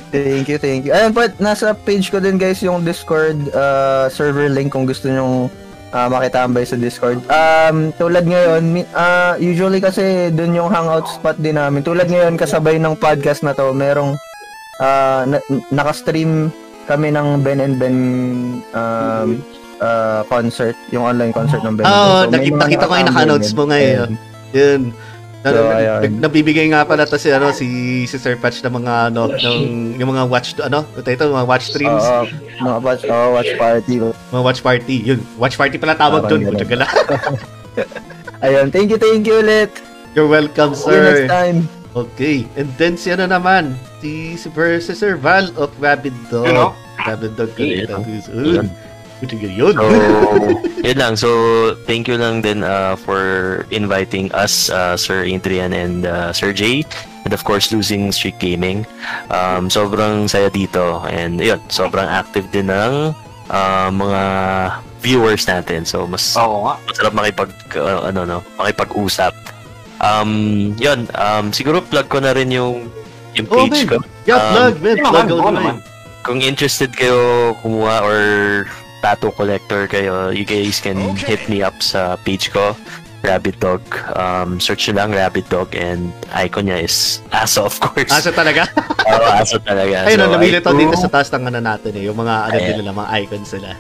[0.10, 0.94] Thank you, thank you.
[0.94, 5.50] Ayun, but nasa page ko din guys yung Discord uh, server link kung gusto nyo
[5.94, 7.22] uh, makitambay sa Discord.
[7.30, 11.82] Um, tulad ngayon, ah, usually kasi dun yung hangout spot din namin.
[11.82, 14.14] Tulad ngayon, kasabay ng podcast na to, merong
[14.82, 16.54] uh, na- naka-stream
[16.86, 17.98] kami ng Ben and Ben
[18.74, 19.30] um,
[19.78, 21.86] uh, concert, yung online concert ng Ben.
[21.86, 23.10] Oo, So, may nakita mga kita ko yung
[23.42, 23.54] din.
[23.54, 24.10] mo ngayon.
[24.50, 24.82] Yun.
[25.40, 26.20] Na, So, na- ayun.
[26.20, 27.64] nabibigay nga pala to si ano si
[28.04, 31.66] si Sir Patch ng mga ano ng yung mga watch ano ito ito mga watch
[31.72, 32.28] streams Oo,
[32.60, 34.04] mga watch, oh, watch party.
[34.04, 36.92] mga watch party yun watch party pala tawag doon ka lang.
[38.40, 39.72] Ayun, thank you, thank you ulit.
[40.12, 41.58] you're welcome See you sir next time.
[41.96, 44.52] okay and then si ano naman si si
[44.82, 46.72] si Sir Val of Rabid Dog You know?
[47.00, 47.96] Rabid Dog Yeah.
[48.36, 48.68] yun
[49.22, 49.86] yun yun So,
[50.88, 51.14] yun lang.
[51.16, 51.30] So,
[51.86, 53.20] thank you lang din uh, for
[53.70, 56.84] inviting us, uh, Sir Adrian and uh, Sir Jay.
[57.26, 58.88] And of course, Losing Streak Gaming.
[59.30, 61.04] Um, sobrang saya dito.
[61.06, 63.12] And yun, sobrang active din ng
[63.50, 64.22] uh, mga
[65.00, 65.84] viewers natin.
[65.84, 66.80] So, mas Oo nga.
[66.88, 69.36] masarap makipag, uh, ano, no, makipag-usap.
[70.00, 72.88] Um, yun, um, siguro plug ko na rin yung,
[73.36, 73.88] yung Oh, page man.
[73.92, 73.98] ko.
[74.24, 75.76] yeah Um, plug man plug oo naman naman.
[76.20, 78.20] Kung interested kayo kumuha or
[79.00, 82.76] tattoo collector kayo, you guys can hit me up sa page ko,
[83.20, 83.84] Rabbit Dog.
[84.14, 88.08] Um, search nyo lang Rabbit Dog and icon niya is Aso of course.
[88.10, 88.64] asa talaga
[89.12, 90.08] Oo, Aso talaga.
[90.08, 92.58] ayun So, so, namilitaw I- dito sa taas ng ano natin eh yung mga ano
[92.80, 93.76] nila mga icons nila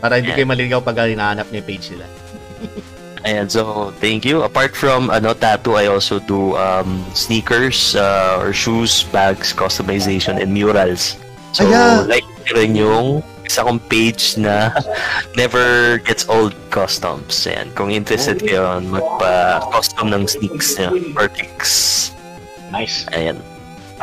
[0.00, 0.36] para hindi Ayan.
[0.36, 2.06] kayo maliligaw pag hinahanap niyo yung page nila
[3.20, 4.40] Ayan, so thank you.
[4.40, 10.48] Apart from ano tattoo, I also do um, sneakers uh, or shoes, bags, customization, and
[10.50, 11.20] murals.
[11.52, 12.08] So, Ayan.
[12.08, 13.20] like rin yung
[13.50, 14.70] isa kong page na
[15.34, 17.50] never gets old customs.
[17.50, 22.14] Ayan, kung interested kayo magpa-custom ng sneaks niya or kicks.
[22.70, 23.10] Nice.
[23.10, 23.42] Ayan.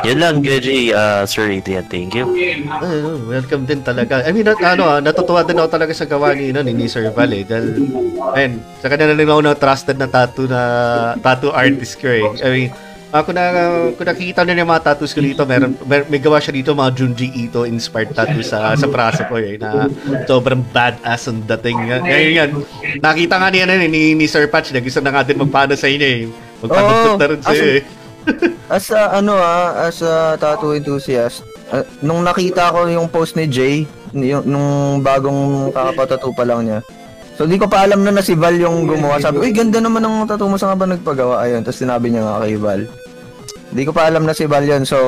[0.06, 2.22] Yun lang, KJ, uh, Sir Adrian, thank you.
[2.70, 4.22] Oh, welcome din talaga.
[4.22, 6.86] I mean, nat- ano, ah, natutuwa din ako talaga sa gawa ni, ano, ni, ni
[6.86, 7.42] Sir Val eh.
[7.42, 7.82] Dahil,
[8.36, 10.62] ayun, sa kanya na rin ako na trusted na tattoo na
[11.18, 12.22] tattoo artist ko eh.
[12.44, 12.70] I mean,
[13.08, 13.42] ako na,
[13.96, 16.92] kung nakikita nyo yung mga tattoos ko dito, meron, mer, may gawa siya dito mga
[16.92, 19.88] Junji Ito inspired tattoo sa sa braso ko eh, na
[20.28, 21.88] sobrang badass ang dating.
[21.88, 22.50] Ngayon yan,
[23.00, 25.72] nakita nga niya na eh, ni, ni Sir Patch, na gusto na nga din magpano
[25.72, 26.22] sa inyo eh.
[26.60, 27.82] Magpanagtot na rin sa'yo eh.
[28.68, 31.40] As a, ano ah, as a tattoo enthusiast,
[31.72, 36.78] ah, nung nakita ko yung post ni Jay, yung, nung bagong kakapatattoo pa lang niya,
[37.38, 39.22] so di ko pa alam na na si Val yung gumawa.
[39.22, 41.46] Sabi, uy, ganda naman ng tattoo mo, saan ka ba nagpagawa?
[41.46, 42.82] Ayun, tapos sinabi niya nga kay Val.
[43.70, 44.98] Di ko pa alam na si Val yun, so,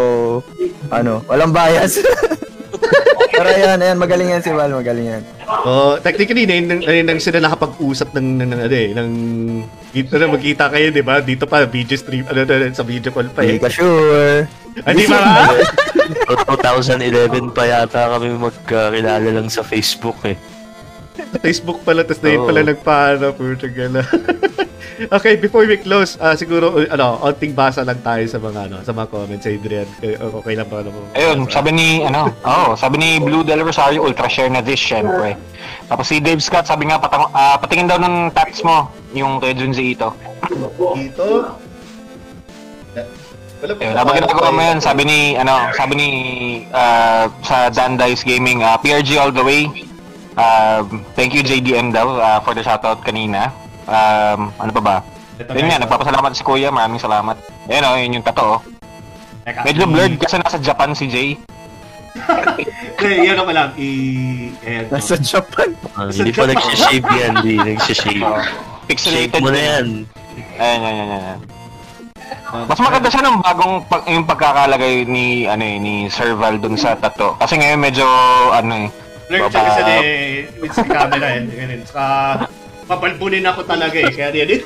[0.95, 1.99] ano, walang bias.
[3.41, 5.23] Pero ayan, ayan, magaling yan si Val, magaling yan.
[5.65, 9.11] Oh, technically na nang, nang sila nakapag-usap ng ng ng ano eh, ng
[9.91, 11.25] dito na magkita kayo, 'di ba?
[11.25, 13.65] Dito pa video stream ano na sa video call pa Hindi eh.
[13.65, 14.47] ka sure.
[14.87, 15.21] Ah, di ba?
[16.29, 20.37] So, 2011 pa yata kami magkakilala lang sa Facebook eh.
[21.45, 23.27] Facebook pala, tapos na yun pala nagpaano,
[23.73, 24.03] gala.
[25.17, 28.77] okay, before we close, ah, siguro, uh, ano, onting basa lang tayo sa mga, ano,
[28.85, 29.89] sa mga comments, Adrian.
[29.99, 30.85] Okay, okay lang ba?
[30.85, 30.91] Ano?
[31.17, 35.37] Ayun, sabi ni, ano, oh, sabi ni Blue Del Rosario, ultra share na this, syempre.
[35.89, 39.57] Tapos si Dave Scott, sabi nga, patang, ah, patingin daw ng tats mo, yung kay
[39.57, 40.13] Junzi ito.
[40.97, 41.57] Dito.
[43.61, 46.09] Wala Ayun, habang ginagawa mo yan, sabi ni, ano, sabi ni,
[46.73, 49.69] ah, sa Dan Dice Gaming, ah, PRG all the way.
[50.39, 53.51] Um, thank you JDM daw ah, for the shoutout kanina.
[53.91, 54.97] Um, ano pa ba?
[55.41, 57.35] Yun nga, nagpapasalamat si Kuya, maraming salamat.
[57.67, 58.59] Ayun o, yun yung tato.
[58.59, 58.61] oh.
[59.65, 61.31] Medyo blurred kasi nasa Japan si Jay.
[63.01, 63.73] Eh, yun ako lang.
[63.81, 63.89] I...
[64.61, 64.93] Ayan.
[64.93, 65.73] Nasa Japan.
[65.97, 68.21] Ah, hindi pa nagsishave yan, hindi nagsishave.
[68.21, 69.41] Uh, Shave pixelated.
[69.41, 69.87] mo na yan.
[70.61, 71.41] Ayan, yan, yan, yan, yan.
[72.69, 76.77] Mas maganda siya ng bagong pag, yung pagkakalagay ni ano eh, ni Sir Val dun
[76.77, 77.39] sa tato.
[77.41, 78.05] Kasi ngayon medyo
[78.53, 78.89] ano eh.
[79.31, 79.97] Blurred siya kasi ni
[80.59, 81.47] with sa camera eh.
[81.47, 81.87] Ganun.
[81.87, 82.05] Saka,
[82.91, 84.11] papalbunin ako talaga eh.
[84.11, 84.61] Kaya yan eh.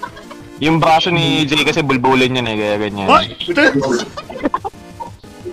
[0.68, 3.08] Yung braso ni Jay kasi bulbulin yan eh, kaya ganyan.
[3.08, 3.26] What?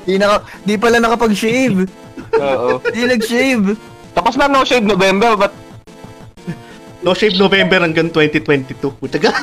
[0.01, 1.85] Di, naka, di pala nakapag-shave.
[2.41, 2.81] Oo.
[2.89, 3.77] Di nag-shave.
[4.17, 5.53] Tapos na no shade November, but
[7.01, 8.77] No Shave November hanggang 2022.
[9.01, 9.33] Puta ga.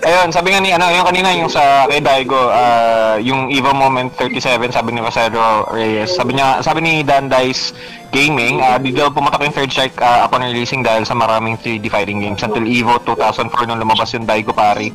[0.00, 0.28] Ayun.
[0.28, 4.70] Sabi nga ni ano, yung kanina yung sa kay Daigo, ah, yung Evo Moment 37,
[4.70, 6.12] sabi ni Rosero Reyes.
[6.12, 7.72] Sabi niya, sabi ni Dan Dice
[8.08, 11.86] Gaming, ah, di daw pumatak yung third strike ah, upon releasing dahil sa maraming 3D
[11.86, 14.88] fighting games until Evo 2004 nung lumabas yung Daigo Pari.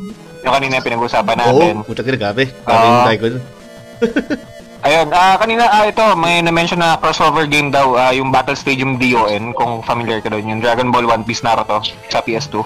[0.44, 1.76] Yung kanina yung pinag-usapan natin.
[1.80, 2.14] Oo, puta ga.
[2.14, 2.50] Grabe.
[2.50, 3.06] Grabe yung Ah.
[3.06, 3.26] Daigo.
[4.84, 9.00] Ayun, ah kanina ah ito, may na-mention na crossover game daw, ah, yung Battle Stadium
[9.00, 11.80] DON, kung familiar ka doon, yung Dragon Ball One Piece Naruto
[12.12, 12.60] sa PS2.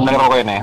[0.00, 0.62] Nalaro ko yun eh.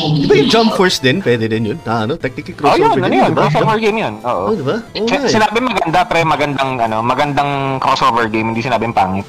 [0.00, 1.18] Di ba yung Jump Force din?
[1.18, 1.78] Pwede din yun.
[1.82, 3.42] Na ano, technically Oh, yun, crossover ano din yun, di ba?
[3.44, 4.14] crossover game yun.
[4.22, 4.42] Oo.
[4.42, 4.76] Oh, di ba?
[4.78, 5.30] Oo Si- nga eh.
[5.30, 9.26] sinabi maganda, pre, magandang, ano, magandang crossover game, hindi sinabing pangit.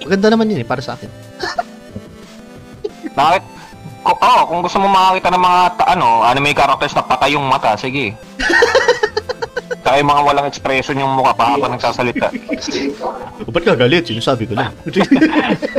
[0.00, 1.10] Maganda naman yun eh, para sa akin.
[3.18, 3.42] Bakit?
[4.02, 7.46] Kung, oh, kung gusto mo makakita ng mga, ta- ano, anime characters na patay yung
[7.46, 8.14] mata, sige.
[9.82, 12.30] Kaya yung mga walang expression yung mukha pa habang nagsasalita.
[13.42, 14.06] O, ba't ka galit?
[14.06, 14.70] Sinasabi ko lang.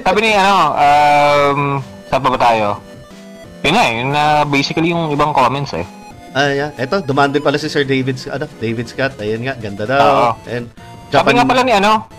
[0.04, 1.60] Sabi ni, ano, um,
[2.06, 2.76] saan pa ba tayo?
[3.64, 5.88] Yun nga, yun na basically yung ibang comments eh.
[6.34, 6.72] Ah, yeah.
[6.76, 9.16] Eto, dumaan din pala si Sir David, ano, David Scott.
[9.22, 10.00] Ayun nga, ganda daw.
[10.02, 10.30] Oo.
[10.50, 10.68] And
[11.14, 12.10] Sabi nga pala ni ano,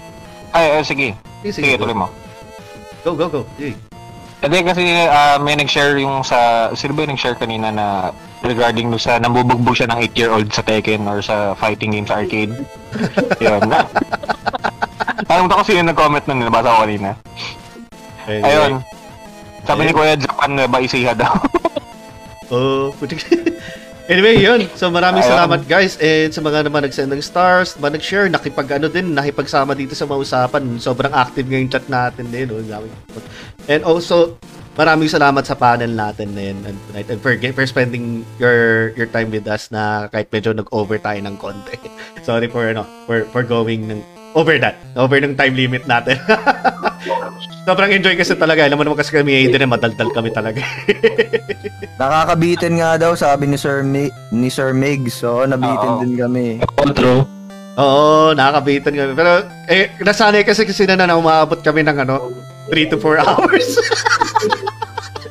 [0.55, 2.09] ay, ay, sige, Sige, sige, sige, tuloy mo.
[3.05, 3.43] Go, go, go.
[3.61, 3.77] Sige.
[4.41, 7.87] Hindi kasi ah, may nag-share yung sa, sino ba yung nag-share kanina na
[8.45, 12.53] regarding do sa nambubugbog siya ng 8-year-old sa Tekken or sa fighting game sa arcade.
[13.45, 13.73] Yun.
[15.29, 17.11] Alam ko yung nag-comment nun, nabasa ko kanina.
[18.25, 18.49] Anyway.
[18.49, 18.73] Ayun.
[19.65, 19.97] Sabi ni Ayun.
[19.97, 21.35] Kuya Japan na ba isiha daw.
[22.53, 23.25] Oh, putik.
[24.05, 24.69] Anyway, yun.
[24.77, 25.33] So maraming Ayun.
[25.33, 29.73] salamat guys and sa mga naman nag-send ng stars, mga nag-share, nakipag ano din, nakipagsama
[29.73, 30.77] dito sa mga usapan.
[30.77, 32.53] Sobrang active ngayong chat natin din.
[32.53, 32.61] Oh.
[33.65, 34.37] And also,
[34.77, 39.33] maraming salamat sa panel natin din and tonight and for, for spending your your time
[39.33, 41.81] with us na kahit medyo nag-over tayo ng konti.
[42.29, 44.05] Sorry for ano, for for going ng
[44.35, 44.77] over that.
[44.95, 46.19] Over ng time limit natin.
[47.65, 48.69] Sobrang enjoy kasi talaga.
[48.69, 50.61] Alam mo naman kasi kami Aiden, madaldal kami talaga.
[52.01, 55.09] Nakakabitin nga daw, sabi ni Sir, Mi- ni Sir Mig.
[55.09, 56.01] So, nabitin Oo.
[56.05, 56.47] din kami.
[56.77, 57.25] Outro.
[57.75, 59.13] Oo, nakakabitan kami.
[59.15, 59.33] Pero,
[59.67, 62.31] eh, nasanay kasi kasi na na umaabot kami ng ano,
[62.69, 63.81] 3 to 4 hours.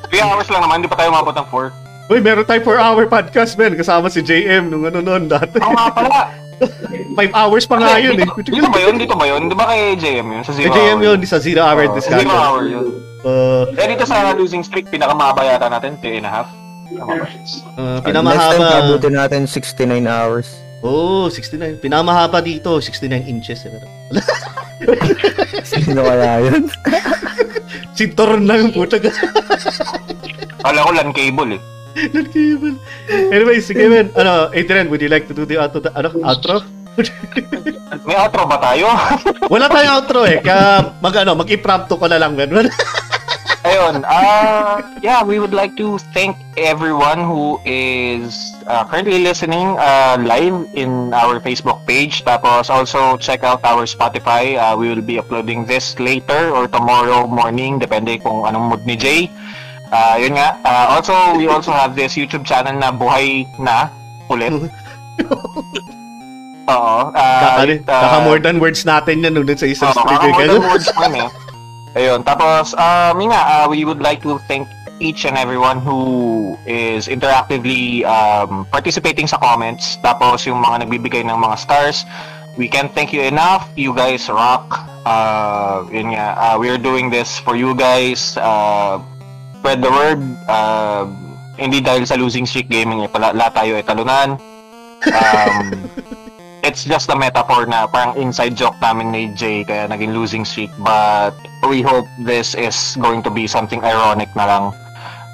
[0.09, 2.09] 3 hours lang naman, hindi pa tayo umabot ng 4.
[2.09, 3.77] Uy, meron tayo 4 hour podcast, man.
[3.77, 5.55] Kasama si JM nung ano noon dati.
[5.55, 6.19] Oo nga pala.
[6.65, 8.27] 5 hours pa nga yun eh.
[8.41, 8.95] Dito ba yun?
[8.97, 9.41] Dito ba yun?
[9.45, 10.43] Di ba kay JM yun?
[10.43, 12.25] Sa zero JM hour yun, di sa zero hour Oo, discussion.
[12.25, 12.85] Zero hour yun.
[13.23, 16.47] Uh, Eh, dito sa losing streak, pinakamahaba yata natin, 3 and a half.
[16.93, 18.65] Uh, Next time, pinamahaba.
[18.77, 20.47] kabutin natin 69 hours.
[20.83, 21.79] Oh, 69.
[21.79, 23.63] Pinamahaba dito, 69 inches.
[23.63, 23.71] Eh.
[25.63, 26.67] Sino kaya yun?
[27.95, 28.99] Sinturon lang yung puta.
[30.59, 31.61] Kala ko LAN cable eh.
[31.93, 32.75] Nag-cable.
[33.09, 34.09] Anyway, sige man.
[34.17, 35.85] Ano, Adrian, would you like to do the outro?
[35.93, 36.65] Ano, outro?
[38.05, 38.89] May outro ba tayo?
[39.53, 40.41] Wala tayong outro eh.
[40.41, 42.37] Kaya mag, ano, mag-impromptu ko na lang.
[42.37, 42.69] Man.
[43.63, 48.35] Ayun, uh, yeah, we would like to thank everyone who is
[48.67, 52.27] uh, currently listening uh, live in our Facebook page.
[52.27, 54.59] Tapos also check out our Spotify.
[54.59, 58.99] Uh, we will be uploading this later or tomorrow morning, depende kung anong mood ni
[58.99, 59.31] Jay.
[59.93, 60.57] Uh, yun nga.
[60.65, 63.93] Uh, also, we also have this YouTube channel na Buhay Na
[64.25, 64.49] ulit.
[66.73, 66.97] Oo.
[67.13, 70.33] Uh, Kaka, it, uh, kaka more than words natin yan nung dun sa isang kaka
[70.33, 71.29] more than words yun eh.
[71.93, 74.65] Ayun, tapos, um, yun nga, uh, we would like to thank
[74.97, 80.01] each and everyone who is interactively um, participating sa comments.
[80.01, 82.01] Tapos, yung mga nagbibigay ng mga stars.
[82.57, 83.69] we can't thank you enough.
[83.75, 84.89] You guys rock.
[85.05, 88.37] Uh, yun nga, uh, we're doing this for you guys.
[88.37, 88.99] Uh,
[89.63, 90.19] spread the word.
[90.43, 91.07] Uh,
[91.55, 94.35] hindi dahil sa losing streak gaming, eh, pala, lahat tayo ay talunan.
[95.07, 95.87] Um,
[96.67, 100.71] it's just a metaphor na parang inside joke namin ni Jay kaya naging losing streak
[100.79, 101.35] but
[101.67, 104.65] we hope this is going to be something ironic na lang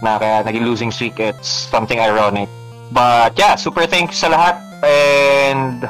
[0.02, 2.50] na kaya naging losing streak it's something ironic
[2.90, 5.86] but yeah super thanks sa lahat and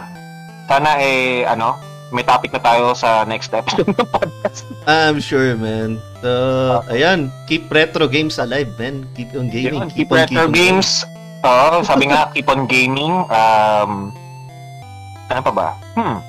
[0.68, 1.80] sana eh ano
[2.10, 6.02] may topic na tayo sa next episode ng podcast I'm sure, man.
[6.26, 6.32] So,
[6.90, 9.06] ayan, keep retro games alive, man.
[9.14, 9.86] Keep on gaming.
[9.86, 11.06] Yun, keep on retro keeping games
[11.40, 13.24] Oo, sabi nga, keep on gaming.
[13.32, 14.12] Um,
[15.32, 15.68] ano pa ba?
[15.96, 16.20] Hmm.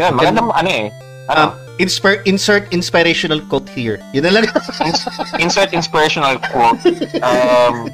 [0.00, 0.88] Yan, magandang ano eh.
[1.28, 1.42] Ano?
[1.52, 3.98] Um, Inspire, insert inspirational quote here.
[4.14, 4.46] Yun na lang.
[5.42, 6.78] insert inspirational quote.
[7.18, 7.90] Um,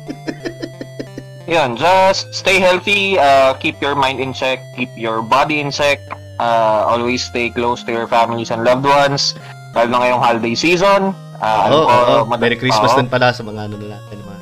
[1.48, 5.96] yun, just stay healthy, uh, keep your mind in check, keep your body in check,
[6.40, 9.36] uh, always stay close to your families and loved ones,
[9.76, 11.12] lalo na ngayong holiday season.
[11.36, 12.16] Uh, Oo, ano oo.
[12.24, 12.98] madam- Merry Christmas oo.
[12.98, 14.16] din pala sa mga ano na natin.
[14.20, 14.36] Mga...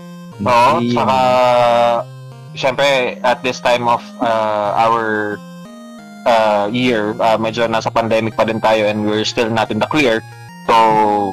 [0.46, 1.18] Oo, saka,
[2.54, 5.34] syempre, at this time of uh, our
[6.26, 9.86] uh, year, uh, medyo nasa pandemic pa din tayo and we're still not in the
[9.86, 10.22] clear.
[10.68, 10.76] So,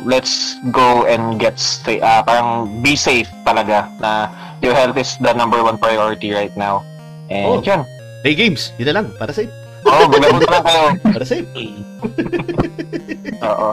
[0.08, 4.32] let's go and get stay, uh, parang be safe talaga na
[4.64, 6.82] your health is the number one priority right now.
[7.28, 7.62] And Oh.
[7.62, 7.84] yun.
[8.24, 8.72] Play games.
[8.80, 9.06] Yun na lang.
[9.20, 9.52] Para safe.
[9.86, 10.86] Oo, oh, lang kayo.
[11.02, 11.46] Para safe.
[13.42, 13.70] Oo.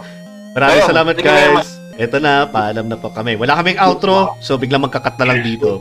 [0.53, 1.83] Maraming Ayun, salamat, thank you very guys.
[1.93, 3.37] Ito na, paalam na po kami.
[3.37, 5.77] Wala kaming outro, so biglang magkakat na lang dito.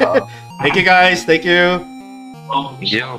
[0.62, 1.26] Thank you, guys.
[1.26, 1.82] Thank you.
[2.80, 3.18] Yo.